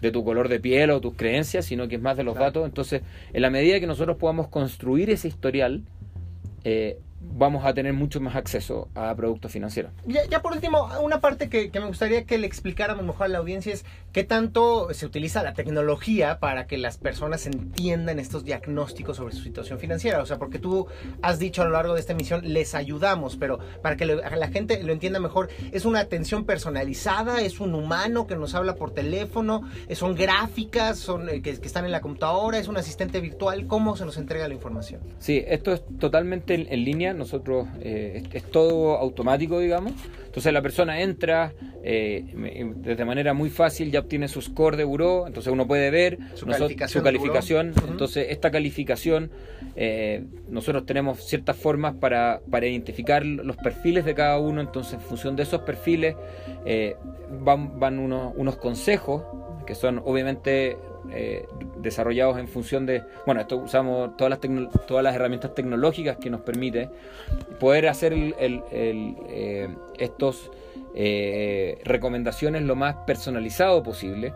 de 0.00 0.10
tu 0.10 0.24
color 0.24 0.48
de 0.48 0.60
piel 0.60 0.90
o 0.90 1.00
tus 1.00 1.14
creencias, 1.14 1.64
sino 1.64 1.88
que 1.88 1.96
es 1.96 2.02
más 2.02 2.16
de 2.16 2.24
los 2.24 2.36
datos. 2.36 2.66
Entonces, 2.66 3.02
en 3.32 3.42
la 3.42 3.50
medida 3.50 3.80
que 3.80 3.86
nosotros 3.86 4.16
podamos 4.16 4.48
construir 4.48 5.10
ese 5.10 5.28
historial, 5.28 5.82
eh, 6.64 6.98
vamos 7.22 7.64
a 7.64 7.74
tener 7.74 7.92
mucho 7.92 8.20
más 8.20 8.36
acceso 8.36 8.88
a 8.94 9.14
productos 9.14 9.52
financieros. 9.52 9.92
Ya, 10.06 10.42
por 10.42 10.52
último, 10.52 10.88
una 11.02 11.20
parte 11.20 11.48
que, 11.48 11.70
me 11.74 11.86
gustaría 11.86 12.24
que 12.24 12.38
le 12.38 12.46
explicara 12.46 12.94
mejor 12.94 13.26
a 13.26 13.28
la 13.28 13.38
audiencia 13.38 13.72
es 13.72 13.84
qué 14.12 14.24
tanto 14.24 14.92
se 14.92 15.06
utiliza 15.06 15.42
la 15.42 15.54
tecnología 15.54 16.38
para 16.38 16.66
que 16.66 16.78
las 16.78 16.98
personas 16.98 17.46
entiendan 17.46 18.18
estos 18.18 18.44
diagnósticos 18.44 19.16
sobre 19.16 19.34
su 19.34 19.42
situación 19.42 19.78
financiera. 19.78 20.22
O 20.22 20.26
sea, 20.26 20.38
porque 20.38 20.58
tú 20.58 20.86
has 21.22 21.38
dicho 21.38 21.62
a 21.62 21.64
lo 21.64 21.72
largo 21.72 21.94
de 21.94 22.00
esta 22.00 22.12
emisión, 22.12 22.40
les 22.44 22.74
ayudamos, 22.74 23.36
pero 23.36 23.58
para 23.82 23.96
que 23.96 24.06
la 24.06 24.48
gente 24.48 24.82
lo 24.82 24.92
entienda 24.92 25.18
mejor, 25.18 25.48
es 25.72 25.84
una 25.84 26.00
atención 26.00 26.44
personalizada, 26.44 27.40
es 27.40 27.60
un 27.60 27.74
humano 27.74 28.26
que 28.26 28.36
nos 28.36 28.54
habla 28.54 28.74
por 28.74 28.92
teléfono, 28.92 29.62
son 29.92 30.14
gráficas 30.14 30.98
son, 30.98 31.28
eh, 31.28 31.42
que, 31.42 31.50
están 31.50 31.84
en 31.84 31.92
la 31.92 32.00
computadora, 32.00 32.58
es 32.58 32.68
un 32.68 32.76
asistente 32.76 33.20
virtual, 33.20 33.66
¿cómo 33.66 33.96
se 33.96 34.04
nos 34.04 34.16
entrega 34.16 34.48
la 34.48 34.54
información? 34.54 35.00
Sí, 35.18 35.42
esto 35.46 35.72
es 35.72 35.82
totalmente 35.98 36.54
en 36.54 36.84
línea 36.84 37.11
nosotros 37.14 37.68
eh, 37.80 38.22
es, 38.32 38.44
todo 38.44 38.96
automático, 38.96 39.58
digamos. 39.58 39.92
Entonces 40.26 40.52
la 40.52 40.62
persona 40.62 41.00
entra 41.00 41.52
eh, 41.82 42.24
de 42.76 43.04
manera 43.04 43.34
muy 43.34 43.50
fácil, 43.50 43.90
ya 43.90 44.00
obtiene 44.00 44.28
su 44.28 44.40
score 44.40 44.76
de 44.76 44.84
buró, 44.84 45.26
entonces 45.26 45.52
uno 45.52 45.66
puede 45.66 45.90
ver 45.90 46.18
su 46.34 46.46
calificación. 47.02 47.74
Entonces 47.88 48.28
esta 48.30 48.50
calificación, 48.50 49.30
eh, 49.76 50.24
nosotros 50.48 50.86
tenemos 50.86 51.22
ciertas 51.24 51.56
formas 51.56 51.94
para, 51.94 52.40
para, 52.50 52.66
identificar 52.66 53.24
los 53.24 53.56
perfiles 53.56 54.04
de 54.04 54.14
cada 54.14 54.38
uno, 54.38 54.60
entonces 54.60 54.94
en 54.94 55.00
función 55.00 55.36
de 55.36 55.42
esos 55.42 55.62
perfiles 55.62 56.16
van, 57.40 57.78
van 57.78 57.98
unos, 57.98 58.32
unos 58.36 58.56
consejos 58.56 59.22
que 59.66 59.74
son 59.74 60.00
obviamente 60.04 60.76
eh, 61.10 61.46
desarrollados 61.78 62.38
en 62.38 62.48
función 62.48 62.86
de, 62.86 63.02
bueno, 63.26 63.40
esto 63.40 63.56
usamos 63.56 64.16
todas 64.16 64.30
las, 64.30 64.40
todas 64.86 65.02
las 65.02 65.14
herramientas 65.14 65.54
tecnológicas 65.54 66.16
que 66.16 66.30
nos 66.30 66.42
permite 66.42 66.88
poder 67.58 67.88
hacer 67.88 68.12
el, 68.12 68.34
eh, 68.70 69.68
estos 69.98 70.50
eh, 70.94 71.80
recomendaciones 71.84 72.62
lo 72.62 72.76
más 72.76 72.96
personalizado 73.06 73.82
posible 73.82 74.32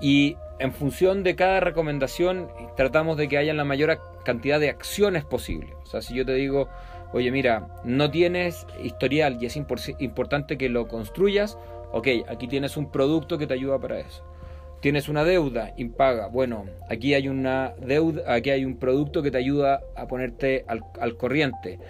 y 0.00 0.36
en 0.58 0.72
función 0.72 1.22
de 1.22 1.36
cada 1.36 1.60
recomendación 1.60 2.48
tratamos 2.76 3.16
de 3.16 3.28
que 3.28 3.38
haya 3.38 3.52
la 3.54 3.64
mayor 3.64 3.98
cantidad 4.24 4.58
de 4.60 4.70
acciones 4.70 5.24
posible. 5.24 5.74
O 5.82 5.86
sea, 5.86 6.02
si 6.02 6.14
yo 6.14 6.24
te 6.24 6.34
digo, 6.34 6.68
oye, 7.12 7.30
mira, 7.30 7.68
no 7.84 8.10
tienes 8.10 8.66
historial 8.82 9.38
y 9.40 9.46
es 9.46 9.56
importante 9.56 10.58
que 10.58 10.68
lo 10.68 10.88
construyas, 10.88 11.58
ok, 11.92 12.08
aquí 12.28 12.48
tienes 12.48 12.76
un 12.76 12.90
producto 12.90 13.38
que 13.38 13.46
te 13.46 13.54
ayuda 13.54 13.78
para 13.78 14.00
eso. 14.00 14.27
Tienes 14.80 15.08
una 15.08 15.24
deuda 15.24 15.72
impaga. 15.76 16.28
Bueno, 16.28 16.66
aquí 16.88 17.14
hay 17.14 17.28
una 17.28 17.74
deuda, 17.80 18.32
aquí 18.32 18.50
hay 18.50 18.64
un 18.64 18.76
producto 18.76 19.22
que 19.22 19.30
te 19.30 19.38
ayuda 19.38 19.80
a 19.96 20.06
ponerte 20.06 20.64
al, 20.68 21.16
corriente. 21.16 21.80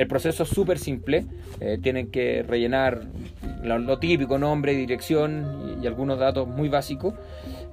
el 0.01 0.07
proceso 0.07 0.41
es 0.41 0.49
súper 0.49 0.79
simple, 0.79 1.25
eh, 1.59 1.77
tienen 1.79 2.09
que 2.09 2.41
rellenar 2.41 3.01
lo, 3.61 3.99
típico, 3.99 4.39
nombre, 4.39 4.73
dirección 4.73 5.77
y, 5.79 5.85
algunos 5.85 6.17
datos 6.17 6.47
muy 6.47 6.69
básicos. 6.69 7.13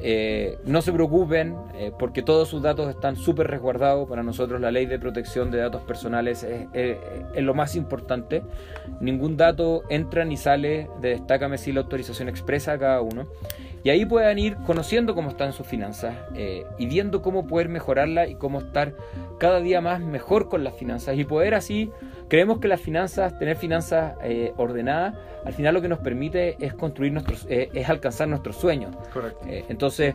Eh, 0.00 0.58
no 0.66 0.82
se 0.82 0.92
preocupen 0.92 1.56
eh, 1.74 1.90
porque 1.98 2.22
todos 2.22 2.48
sus 2.48 2.60
datos 2.60 2.90
están 2.90 3.16
súper 3.16 3.46
resguardados. 3.46 4.06
Para 4.06 4.22
nosotros 4.22 4.60
la 4.60 4.70
ley 4.70 4.84
de 4.84 4.98
protección 4.98 5.50
de 5.50 5.56
datos 5.56 5.80
personales 5.84 6.46
es, 6.74 6.98
lo 7.42 7.54
más 7.54 7.74
importante. 7.76 8.42
Ningún 9.00 9.38
dato 9.38 9.84
entra 9.88 10.26
ni 10.26 10.36
sale 10.36 10.90
de 11.00 11.08
Destácame 11.08 11.56
sin 11.56 11.76
la 11.76 11.80
autorización 11.80 12.28
expresa 12.28 12.72
a 12.72 12.78
cada 12.78 13.00
uno. 13.00 13.26
Y 13.84 13.88
ahí 13.88 14.04
puedan 14.04 14.38
ir 14.38 14.56
conociendo 14.66 15.14
cómo 15.14 15.30
están 15.30 15.54
sus 15.54 15.66
finanzas 15.66 16.14
y 16.78 16.86
viendo 16.86 17.22
cómo 17.22 17.46
poder 17.46 17.70
mejorarla 17.70 18.26
y 18.26 18.34
cómo 18.34 18.58
estar 18.58 18.92
cada 19.38 19.60
día 19.60 19.80
más 19.80 20.00
mejor 20.00 20.48
con 20.48 20.64
las 20.64 20.74
finanzas 20.74 21.16
y 21.16 21.24
poder 21.24 21.54
así, 21.54 21.90
creemos 22.28 22.58
que 22.58 22.68
las 22.68 22.80
finanzas, 22.80 23.38
tener 23.38 23.56
finanzas 23.56 24.14
eh, 24.22 24.52
ordenadas, 24.56 25.14
al 25.44 25.52
final 25.52 25.74
lo 25.74 25.82
que 25.82 25.88
nos 25.88 25.98
permite 25.98 26.56
es 26.64 26.74
construir 26.74 27.12
nuestros, 27.12 27.46
eh, 27.48 27.70
es 27.74 27.88
alcanzar 27.88 28.28
nuestros 28.28 28.56
sueños. 28.56 28.94
Correcto. 29.12 29.46
entonces, 29.46 30.14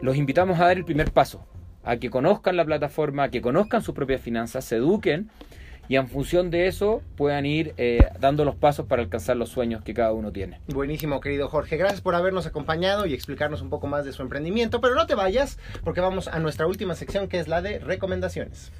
los 0.00 0.16
invitamos 0.16 0.58
a 0.60 0.66
dar 0.66 0.76
el 0.76 0.84
primer 0.84 1.10
paso, 1.12 1.44
a 1.84 1.96
que 1.96 2.10
conozcan 2.10 2.56
la 2.56 2.64
plataforma, 2.64 3.24
a 3.24 3.28
que 3.30 3.40
conozcan 3.40 3.82
sus 3.82 3.94
propias 3.94 4.20
finanzas, 4.20 4.64
se 4.64 4.76
eduquen 4.76 5.30
y 5.88 5.96
en 5.96 6.08
función 6.08 6.50
de 6.50 6.66
eso 6.66 7.02
puedan 7.16 7.46
ir 7.46 7.74
eh, 7.78 8.06
dando 8.20 8.44
los 8.44 8.54
pasos 8.54 8.86
para 8.86 9.02
alcanzar 9.02 9.36
los 9.36 9.48
sueños 9.48 9.82
que 9.82 9.94
cada 9.94 10.12
uno 10.12 10.32
tiene. 10.32 10.60
Buenísimo, 10.68 11.20
querido 11.20 11.48
Jorge. 11.48 11.76
Gracias 11.76 12.02
por 12.02 12.14
habernos 12.14 12.46
acompañado 12.46 13.06
y 13.06 13.14
explicarnos 13.14 13.62
un 13.62 13.70
poco 13.70 13.86
más 13.86 14.04
de 14.04 14.12
su 14.12 14.22
emprendimiento, 14.22 14.80
pero 14.80 14.94
no 14.94 15.06
te 15.06 15.14
vayas 15.14 15.58
porque 15.82 16.00
vamos 16.00 16.28
a 16.28 16.38
nuestra 16.40 16.66
última 16.66 16.94
sección 16.94 17.28
que 17.28 17.40
es 17.40 17.48
la 17.48 17.62
de 17.62 17.78
recomendaciones. 17.78 18.70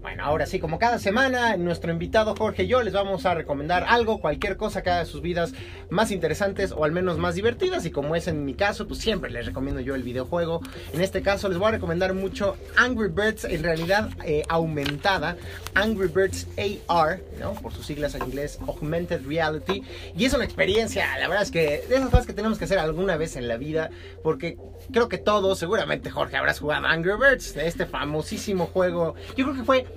Bueno, 0.00 0.24
ahora 0.24 0.46
sí, 0.46 0.58
como 0.58 0.78
cada 0.78 0.98
semana, 0.98 1.58
nuestro 1.58 1.92
invitado 1.92 2.34
Jorge 2.34 2.62
y 2.62 2.68
yo 2.68 2.82
les 2.82 2.94
vamos 2.94 3.26
a 3.26 3.34
recomendar 3.34 3.84
algo, 3.86 4.18
cualquier 4.18 4.56
cosa 4.56 4.82
que 4.82 4.88
haga 4.88 5.04
sus 5.04 5.20
vidas 5.20 5.52
más 5.90 6.10
interesantes 6.10 6.72
o 6.72 6.84
al 6.84 6.92
menos 6.92 7.18
más 7.18 7.34
divertidas. 7.34 7.84
Y 7.84 7.90
como 7.90 8.16
es 8.16 8.26
en 8.26 8.46
mi 8.46 8.54
caso, 8.54 8.88
pues 8.88 9.00
siempre 9.00 9.30
les 9.30 9.44
recomiendo 9.44 9.78
yo 9.82 9.94
el 9.94 10.02
videojuego. 10.02 10.62
En 10.94 11.02
este 11.02 11.20
caso 11.20 11.50
les 11.50 11.58
voy 11.58 11.68
a 11.68 11.72
recomendar 11.72 12.14
mucho 12.14 12.56
Angry 12.78 13.10
Birds 13.10 13.44
en 13.44 13.62
realidad 13.62 14.08
eh, 14.24 14.42
aumentada, 14.48 15.36
Angry 15.74 16.08
Birds 16.08 16.46
AR, 16.88 17.20
¿no? 17.38 17.52
por 17.52 17.74
sus 17.74 17.84
siglas 17.84 18.14
en 18.14 18.22
inglés, 18.22 18.58
Augmented 18.66 19.26
Reality. 19.26 19.82
Y 20.16 20.24
es 20.24 20.32
una 20.32 20.44
experiencia, 20.44 21.18
la 21.18 21.28
verdad 21.28 21.42
es 21.42 21.50
que 21.50 21.84
de 21.86 21.96
esas 21.96 22.08
cosas 22.08 22.26
que 22.26 22.32
tenemos 22.32 22.56
que 22.56 22.64
hacer 22.64 22.78
alguna 22.78 23.18
vez 23.18 23.36
en 23.36 23.48
la 23.48 23.58
vida, 23.58 23.90
porque 24.22 24.56
creo 24.90 25.10
que 25.10 25.18
todos, 25.18 25.58
seguramente 25.58 26.08
Jorge 26.10 26.38
habrás 26.38 26.58
jugado 26.58 26.86
Angry 26.86 27.12
Birds, 27.18 27.54
este 27.56 27.84
famosísimo 27.84 28.64
juego. 28.64 29.14
Yo 29.36 29.44
creo 29.44 29.54
que 29.54 29.64
fue 29.64 29.89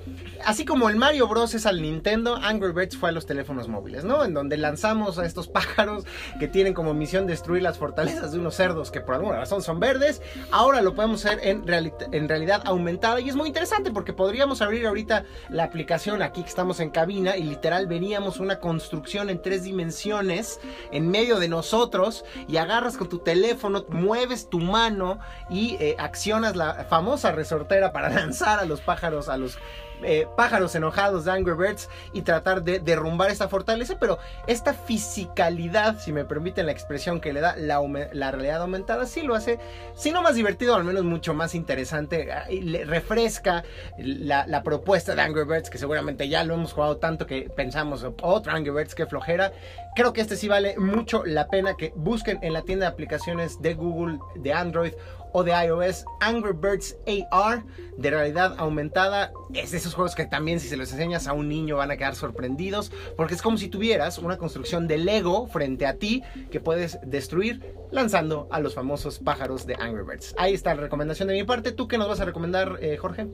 Así 0.45 0.65
como 0.65 0.89
el 0.89 0.97
Mario 0.97 1.27
Bros 1.27 1.53
es 1.53 1.65
al 1.65 1.81
Nintendo, 1.81 2.35
Angry 2.35 2.73
Birds 2.73 2.97
fue 2.97 3.09
a 3.09 3.11
los 3.13 3.25
teléfonos 3.25 3.69
móviles, 3.69 4.03
¿no? 4.03 4.25
En 4.25 4.33
donde 4.33 4.57
lanzamos 4.57 5.17
a 5.17 5.25
estos 5.25 5.47
pájaros 5.53 6.03
que 6.39 6.47
tienen 6.47 6.73
como 6.73 6.93
misión 6.93 7.27
destruir 7.27 7.63
las 7.63 7.77
fortalezas 7.77 8.33
de 8.33 8.39
unos 8.39 8.55
cerdos 8.55 8.91
que 8.91 8.99
por 8.99 9.15
alguna 9.15 9.37
razón 9.37 9.61
son 9.61 9.79
verdes. 9.79 10.21
Ahora 10.51 10.81
lo 10.81 10.95
podemos 10.95 11.25
hacer 11.25 11.39
en, 11.43 11.65
realidad 11.65 12.61
aumentada 12.65 13.21
y 13.21 13.29
es 13.29 13.35
muy 13.35 13.47
interesante 13.47 13.91
porque 13.91 14.11
podríamos 14.11 14.61
abrir 14.61 14.85
ahorita 14.85 15.23
la 15.49 15.63
aplicación 15.63 16.21
aquí 16.21 16.43
que 16.43 16.49
estamos 16.49 16.81
en 16.81 16.89
cabina 16.89 17.37
y 17.37 17.43
literal 17.43 17.87
veríamos 17.87 18.39
una 18.39 18.59
construcción 18.59 19.29
en 19.29 19.41
tres 19.41 19.63
dimensiones 19.63 20.59
en 20.91 21.09
medio 21.09 21.39
de 21.39 21.47
nosotros 21.47 22.25
y 22.49 22.57
agarras 22.57 22.97
con 22.97 23.07
tu 23.07 23.19
teléfono, 23.19 23.85
mueves 23.89 24.49
tu 24.49 24.59
mano 24.59 25.19
y 25.49 25.77
eh, 25.79 25.95
accionas 25.99 26.57
la 26.57 26.85
famosa 26.89 27.31
resortera 27.31 27.93
para 27.93 28.09
lanzar 28.13 28.59
a 28.59 28.65
los 28.65 28.81
pájaros, 28.81 29.29
a 29.29 29.37
los 29.37 29.57
eh, 30.05 30.27
pájaros 30.35 30.75
enojados 30.75 31.25
de 31.25 31.31
Angry 31.31 31.55
Birds 31.55 31.89
y 32.13 32.21
tratar 32.21 32.63
de 32.63 32.79
derrumbar 32.79 33.29
esta 33.29 33.47
fortaleza, 33.47 33.97
pero 33.99 34.19
esta 34.47 34.73
fisicalidad, 34.73 35.99
si 35.99 36.11
me 36.11 36.25
permiten 36.25 36.65
la 36.65 36.71
expresión 36.71 37.19
que 37.19 37.33
le 37.33 37.41
da 37.41 37.55
la, 37.55 37.81
la 38.13 38.31
realidad 38.31 38.61
aumentada, 38.61 39.05
sí 39.05 39.21
lo 39.21 39.35
hace, 39.35 39.59
si 39.95 40.11
no 40.11 40.21
más 40.21 40.35
divertido, 40.35 40.75
al 40.75 40.83
menos 40.83 41.03
mucho 41.03 41.33
más 41.33 41.55
interesante 41.55 42.29
y 42.49 42.61
le 42.61 42.85
refresca 42.85 43.63
la, 43.97 44.45
la, 44.47 44.63
propuesta 44.63 45.15
de 45.15 45.21
Angry 45.21 45.45
Birds, 45.45 45.69
que 45.69 45.77
seguramente 45.77 46.27
ya 46.29 46.43
lo 46.43 46.53
hemos 46.53 46.73
jugado 46.73 46.97
tanto 46.97 47.25
que 47.25 47.49
pensamos, 47.49 48.05
otro 48.21 48.51
Angry 48.51 48.71
Birds, 48.71 48.95
que 48.95 49.05
flojera. 49.05 49.51
Creo 49.95 50.13
que 50.13 50.21
este 50.21 50.35
sí 50.35 50.47
vale 50.47 50.77
mucho 50.77 51.23
la 51.25 51.47
pena 51.47 51.75
que 51.77 51.93
busquen 51.95 52.39
en 52.41 52.53
la 52.53 52.63
tienda 52.63 52.85
de 52.87 52.91
aplicaciones 52.93 53.61
de 53.61 53.73
Google, 53.73 54.19
de 54.35 54.53
Android 54.53 54.93
o 55.33 55.43
de 55.43 55.51
iOS, 55.51 56.05
Angry 56.21 56.53
Birds 56.53 56.95
AR 57.31 57.63
de 57.97 58.09
realidad 58.09 58.55
aumentada. 58.57 59.33
Es 59.53 59.71
de 59.71 59.77
esos 59.77 59.93
juegos 59.93 60.15
que 60.15 60.25
también 60.25 60.59
si 60.59 60.69
se 60.69 60.77
los 60.77 60.91
enseñas 60.91 61.27
a 61.27 61.33
un 61.33 61.49
niño 61.49 61.77
van 61.77 61.91
a 61.91 61.97
quedar 61.97 62.15
sorprendidos 62.15 62.91
porque 63.17 63.33
es 63.33 63.41
como 63.41 63.57
si 63.57 63.67
tuvieras 63.67 64.17
una 64.19 64.37
construcción 64.37 64.87
de 64.87 64.97
Lego 64.97 65.47
frente 65.47 65.85
a 65.85 65.95
ti 65.95 66.23
que 66.51 66.59
puedes 66.59 66.99
destruir 67.03 67.61
lanzando 67.91 68.47
a 68.51 68.59
los 68.59 68.73
famosos 68.75 69.19
pájaros 69.19 69.65
de 69.65 69.75
Angry 69.75 70.03
Birds. 70.03 70.35
Ahí 70.37 70.53
está 70.53 70.73
la 70.73 70.81
recomendación 70.81 71.27
de 71.27 71.33
mi 71.33 71.43
parte. 71.43 71.71
¿Tú 71.71 71.87
qué 71.87 71.97
nos 71.97 72.07
vas 72.07 72.19
a 72.19 72.25
recomendar, 72.25 72.77
eh, 72.81 72.97
Jorge? 72.97 73.27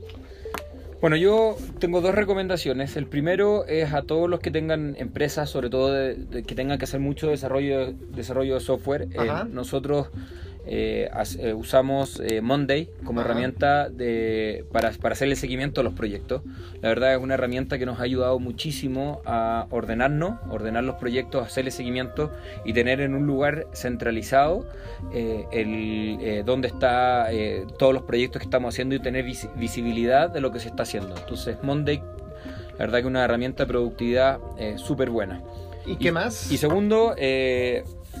Bueno, 1.00 1.16
yo 1.16 1.56
tengo 1.78 2.02
dos 2.02 2.14
recomendaciones. 2.14 2.94
El 2.96 3.06
primero 3.06 3.64
es 3.64 3.94
a 3.94 4.02
todos 4.02 4.28
los 4.28 4.40
que 4.40 4.50
tengan 4.50 4.96
empresas, 4.98 5.48
sobre 5.48 5.70
todo 5.70 5.94
que 6.46 6.54
tengan 6.54 6.78
que 6.78 6.84
hacer 6.84 7.00
mucho 7.00 7.28
desarrollo, 7.28 7.92
desarrollo 7.92 8.54
de 8.54 8.60
software. 8.60 9.08
Eh, 9.14 9.30
nosotros 9.48 10.08
eh, 10.72 11.10
eh, 11.40 11.52
usamos 11.52 12.20
eh, 12.20 12.40
Monday 12.40 12.88
como 13.04 13.22
herramienta 13.22 13.88
de, 13.88 14.64
para, 14.70 14.92
para 14.92 15.14
hacer 15.14 15.26
el 15.26 15.36
seguimiento 15.36 15.80
de 15.80 15.84
los 15.84 15.94
proyectos. 15.94 16.42
La 16.80 16.90
verdad 16.90 17.12
es 17.12 17.18
una 17.18 17.34
herramienta 17.34 17.76
que 17.76 17.86
nos 17.86 17.98
ha 17.98 18.04
ayudado 18.04 18.38
muchísimo 18.38 19.20
a 19.26 19.66
ordenarnos, 19.70 20.38
ordenar 20.48 20.84
los 20.84 20.94
proyectos, 20.94 21.44
hacerle 21.44 21.72
seguimiento 21.72 22.30
y 22.64 22.72
tener 22.72 23.00
en 23.00 23.16
un 23.16 23.26
lugar 23.26 23.66
centralizado 23.74 24.64
el, 25.12 26.44
donde 26.46 26.68
está 26.68 27.28
todos 27.76 27.92
los 27.92 28.04
proyectos 28.04 28.38
que 28.38 28.44
estamos 28.44 28.72
haciendo 28.72 28.94
y 28.94 29.00
tener 29.00 29.24
visibilidad 29.56 30.30
de 30.30 30.40
lo 30.40 30.52
que 30.52 30.60
se 30.60 30.68
está 30.68 30.84
haciendo. 30.84 31.16
Entonces 31.16 31.56
Monday, 31.64 32.00
la 32.72 32.78
verdad 32.78 32.98
que 32.98 33.00
es 33.00 33.06
una 33.06 33.24
herramienta 33.24 33.64
de 33.64 33.66
productividad 33.66 34.38
súper 34.76 35.10
buena. 35.10 35.42
¿Y 35.84 35.96
qué 35.96 36.12
más? 36.12 36.52
Y 36.52 36.58
segundo, 36.58 37.16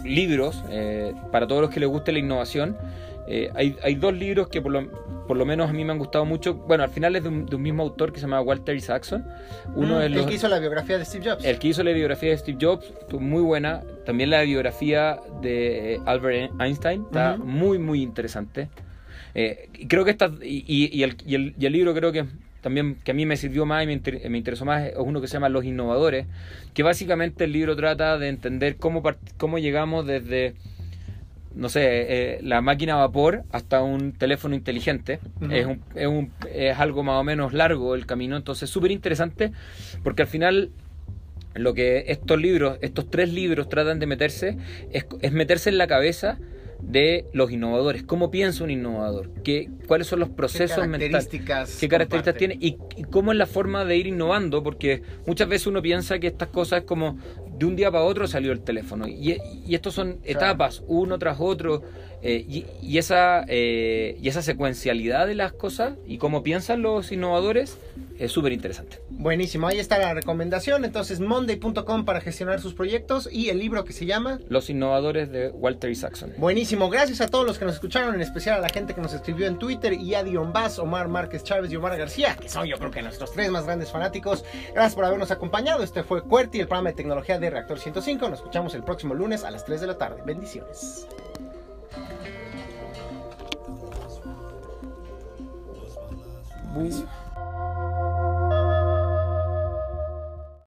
libros, 0.04 0.62
eh, 0.70 1.14
para 1.32 1.46
todos 1.46 1.62
los 1.62 1.70
que 1.70 1.80
les 1.80 1.88
guste 1.88 2.12
la 2.12 2.18
innovación. 2.18 2.76
Eh, 3.26 3.50
hay, 3.54 3.76
hay, 3.82 3.94
dos 3.94 4.12
libros 4.12 4.48
que 4.48 4.60
por 4.60 4.72
lo, 4.72 4.90
por 5.28 5.36
lo, 5.36 5.46
menos 5.46 5.70
a 5.70 5.72
mí 5.72 5.84
me 5.84 5.92
han 5.92 5.98
gustado 5.98 6.24
mucho. 6.24 6.54
Bueno, 6.54 6.82
al 6.82 6.90
final 6.90 7.14
es 7.14 7.22
de 7.22 7.28
un, 7.28 7.62
mismo 7.62 7.82
autor 7.82 8.12
que 8.12 8.18
se 8.18 8.26
llama 8.26 8.40
Walter 8.40 8.74
Isaacson. 8.74 9.24
Uno 9.76 9.98
mm, 9.98 10.02
el 10.02 10.26
que 10.26 10.34
hizo 10.34 10.48
la 10.48 10.58
biografía 10.58 10.98
de 10.98 11.04
Steve 11.04 11.30
Jobs. 11.30 11.44
El 11.44 11.58
que 11.58 11.68
hizo 11.68 11.84
la 11.84 11.92
biografía 11.92 12.30
de 12.30 12.38
Steve 12.38 12.58
Jobs, 12.60 12.92
muy 13.12 13.42
buena. 13.42 13.82
También 14.04 14.30
la 14.30 14.42
biografía 14.42 15.20
de 15.42 16.00
Albert 16.06 16.52
Einstein, 16.60 17.04
está 17.04 17.36
muy, 17.36 17.78
muy 17.78 18.02
interesante. 18.02 18.68
Eh, 19.34 19.68
creo 19.86 20.04
que 20.04 20.10
esta, 20.10 20.32
y, 20.42 20.64
y, 20.66 21.02
el, 21.04 21.16
y, 21.24 21.34
el, 21.36 21.54
y 21.56 21.66
el 21.66 21.72
libro 21.72 21.94
creo 21.94 22.10
que 22.10 22.24
también 22.60 22.96
que 22.96 23.10
a 23.10 23.14
mí 23.14 23.26
me 23.26 23.36
sirvió 23.36 23.66
más 23.66 23.84
y 23.84 23.86
me, 23.86 24.38
interesó 24.38 24.64
más 24.64 24.88
es 24.88 24.94
uno 24.98 25.20
que 25.20 25.26
se 25.26 25.34
llama 25.34 25.48
Los 25.48 25.64
Innovadores, 25.64 26.26
que 26.74 26.82
básicamente 26.82 27.44
el 27.44 27.52
libro 27.52 27.76
trata 27.76 28.18
de 28.18 28.28
entender 28.28 28.76
cómo, 28.76 29.02
cómo 29.38 29.58
llegamos 29.58 30.06
desde, 30.06 30.54
no 31.54 31.68
sé, 31.68 31.82
eh, 31.84 32.40
la 32.42 32.60
máquina 32.60 32.94
a 32.94 32.96
vapor 32.98 33.44
hasta 33.50 33.82
un 33.82 34.12
teléfono 34.12 34.54
inteligente. 34.54 35.20
es, 35.50 35.66
un, 35.66 35.82
es, 35.94 36.06
un, 36.06 36.30
es 36.52 36.78
algo 36.78 37.02
más 37.02 37.20
o 37.20 37.24
menos 37.24 37.52
largo 37.52 37.94
el 37.94 38.06
camino, 38.06 38.36
entonces 38.36 38.68
súper 38.68 38.90
interesante 38.90 39.52
porque 40.02 40.22
al 40.22 40.28
final 40.28 40.70
lo 41.54 41.74
que 41.74 42.04
estos 42.08 42.40
libros, 42.40 42.78
estos 42.80 43.10
tres 43.10 43.32
libros 43.32 43.68
tratan 43.68 43.98
de 43.98 44.06
meterse, 44.06 44.56
es, 44.92 45.06
es 45.20 45.32
meterse 45.32 45.70
en 45.70 45.78
la 45.78 45.86
cabeza 45.86 46.38
de 46.82 47.26
los 47.32 47.50
innovadores. 47.50 48.02
¿Cómo 48.02 48.30
piensa 48.30 48.64
un 48.64 48.70
innovador? 48.70 49.30
¿Qué, 49.42 49.68
¿Cuáles 49.86 50.06
son 50.06 50.20
los 50.20 50.28
procesos 50.30 50.76
¿Qué 50.76 50.90
características 50.90 51.76
¿Qué 51.78 51.88
características 51.88 52.38
tiene? 52.38 52.56
Y, 52.60 52.76
cómo 53.10 53.32
es 53.32 53.38
la 53.38 53.46
forma 53.46 53.84
de 53.84 53.96
ir 53.96 54.06
innovando? 54.06 54.62
Porque 54.62 55.02
muchas 55.26 55.48
veces 55.48 55.66
uno 55.66 55.82
piensa 55.82 56.18
que 56.18 56.28
estas 56.28 56.48
cosas 56.48 56.80
es 56.80 56.84
como 56.86 57.18
de 57.58 57.66
un 57.66 57.76
día 57.76 57.90
para 57.90 58.04
otro 58.04 58.26
salió 58.26 58.52
el 58.52 58.60
teléfono. 58.60 59.06
Y, 59.06 59.38
y 59.66 59.74
estos 59.74 59.94
son 59.94 60.18
etapas, 60.24 60.82
uno 60.86 61.18
tras 61.18 61.38
otro. 61.40 61.82
Eh, 62.22 62.66
y, 62.82 62.98
esa, 62.98 63.44
eh, 63.48 64.18
y 64.20 64.28
esa 64.28 64.42
secuencialidad 64.42 65.26
de 65.26 65.34
las 65.34 65.52
cosas 65.52 65.94
y 66.06 66.18
cómo 66.18 66.42
piensan 66.42 66.82
los 66.82 67.12
innovadores 67.12 67.78
es 68.18 68.32
súper 68.32 68.52
interesante. 68.52 69.00
Buenísimo, 69.08 69.66
ahí 69.66 69.78
está 69.78 69.98
la 69.98 70.12
recomendación. 70.12 70.84
Entonces, 70.84 71.20
monday.com 71.20 72.04
para 72.04 72.20
gestionar 72.20 72.60
sus 72.60 72.74
proyectos 72.74 73.28
y 73.32 73.48
el 73.48 73.58
libro 73.58 73.84
que 73.84 73.94
se 73.94 74.04
llama 74.04 74.38
Los 74.48 74.68
innovadores 74.68 75.32
de 75.32 75.48
Walter 75.48 75.90
Isaacson. 75.90 76.34
Buenísimo, 76.36 76.90
gracias 76.90 77.22
a 77.22 77.28
todos 77.28 77.46
los 77.46 77.58
que 77.58 77.64
nos 77.64 77.74
escucharon, 77.74 78.14
en 78.14 78.20
especial 78.20 78.56
a 78.56 78.60
la 78.60 78.68
gente 78.68 78.94
que 78.94 79.00
nos 79.00 79.14
escribió 79.14 79.46
en 79.46 79.58
Twitter 79.58 79.94
y 79.94 80.14
a 80.14 80.22
Dion 80.22 80.52
Bass, 80.52 80.78
Omar 80.78 81.08
Márquez 81.08 81.42
Chávez 81.44 81.72
y 81.72 81.76
Omar 81.76 81.96
García, 81.96 82.36
que 82.38 82.50
son 82.50 82.66
yo 82.66 82.76
creo 82.76 82.90
que 82.90 83.00
nuestros 83.00 83.32
tres 83.32 83.50
más 83.50 83.64
grandes 83.64 83.90
fanáticos. 83.90 84.44
Gracias 84.74 84.94
por 84.94 85.06
habernos 85.06 85.30
acompañado. 85.30 85.82
Este 85.82 86.02
fue 86.02 86.22
QWERTY, 86.22 86.60
el 86.60 86.66
programa 86.68 86.90
de 86.90 86.96
tecnología 86.96 87.38
de 87.38 87.48
Reactor 87.48 87.78
105. 87.78 88.28
Nos 88.28 88.40
escuchamos 88.40 88.74
el 88.74 88.82
próximo 88.82 89.14
lunes 89.14 89.44
a 89.44 89.50
las 89.50 89.64
3 89.64 89.80
de 89.80 89.86
la 89.86 89.96
tarde. 89.96 90.22
Bendiciones. 90.26 91.06
Boo. 96.72 97.19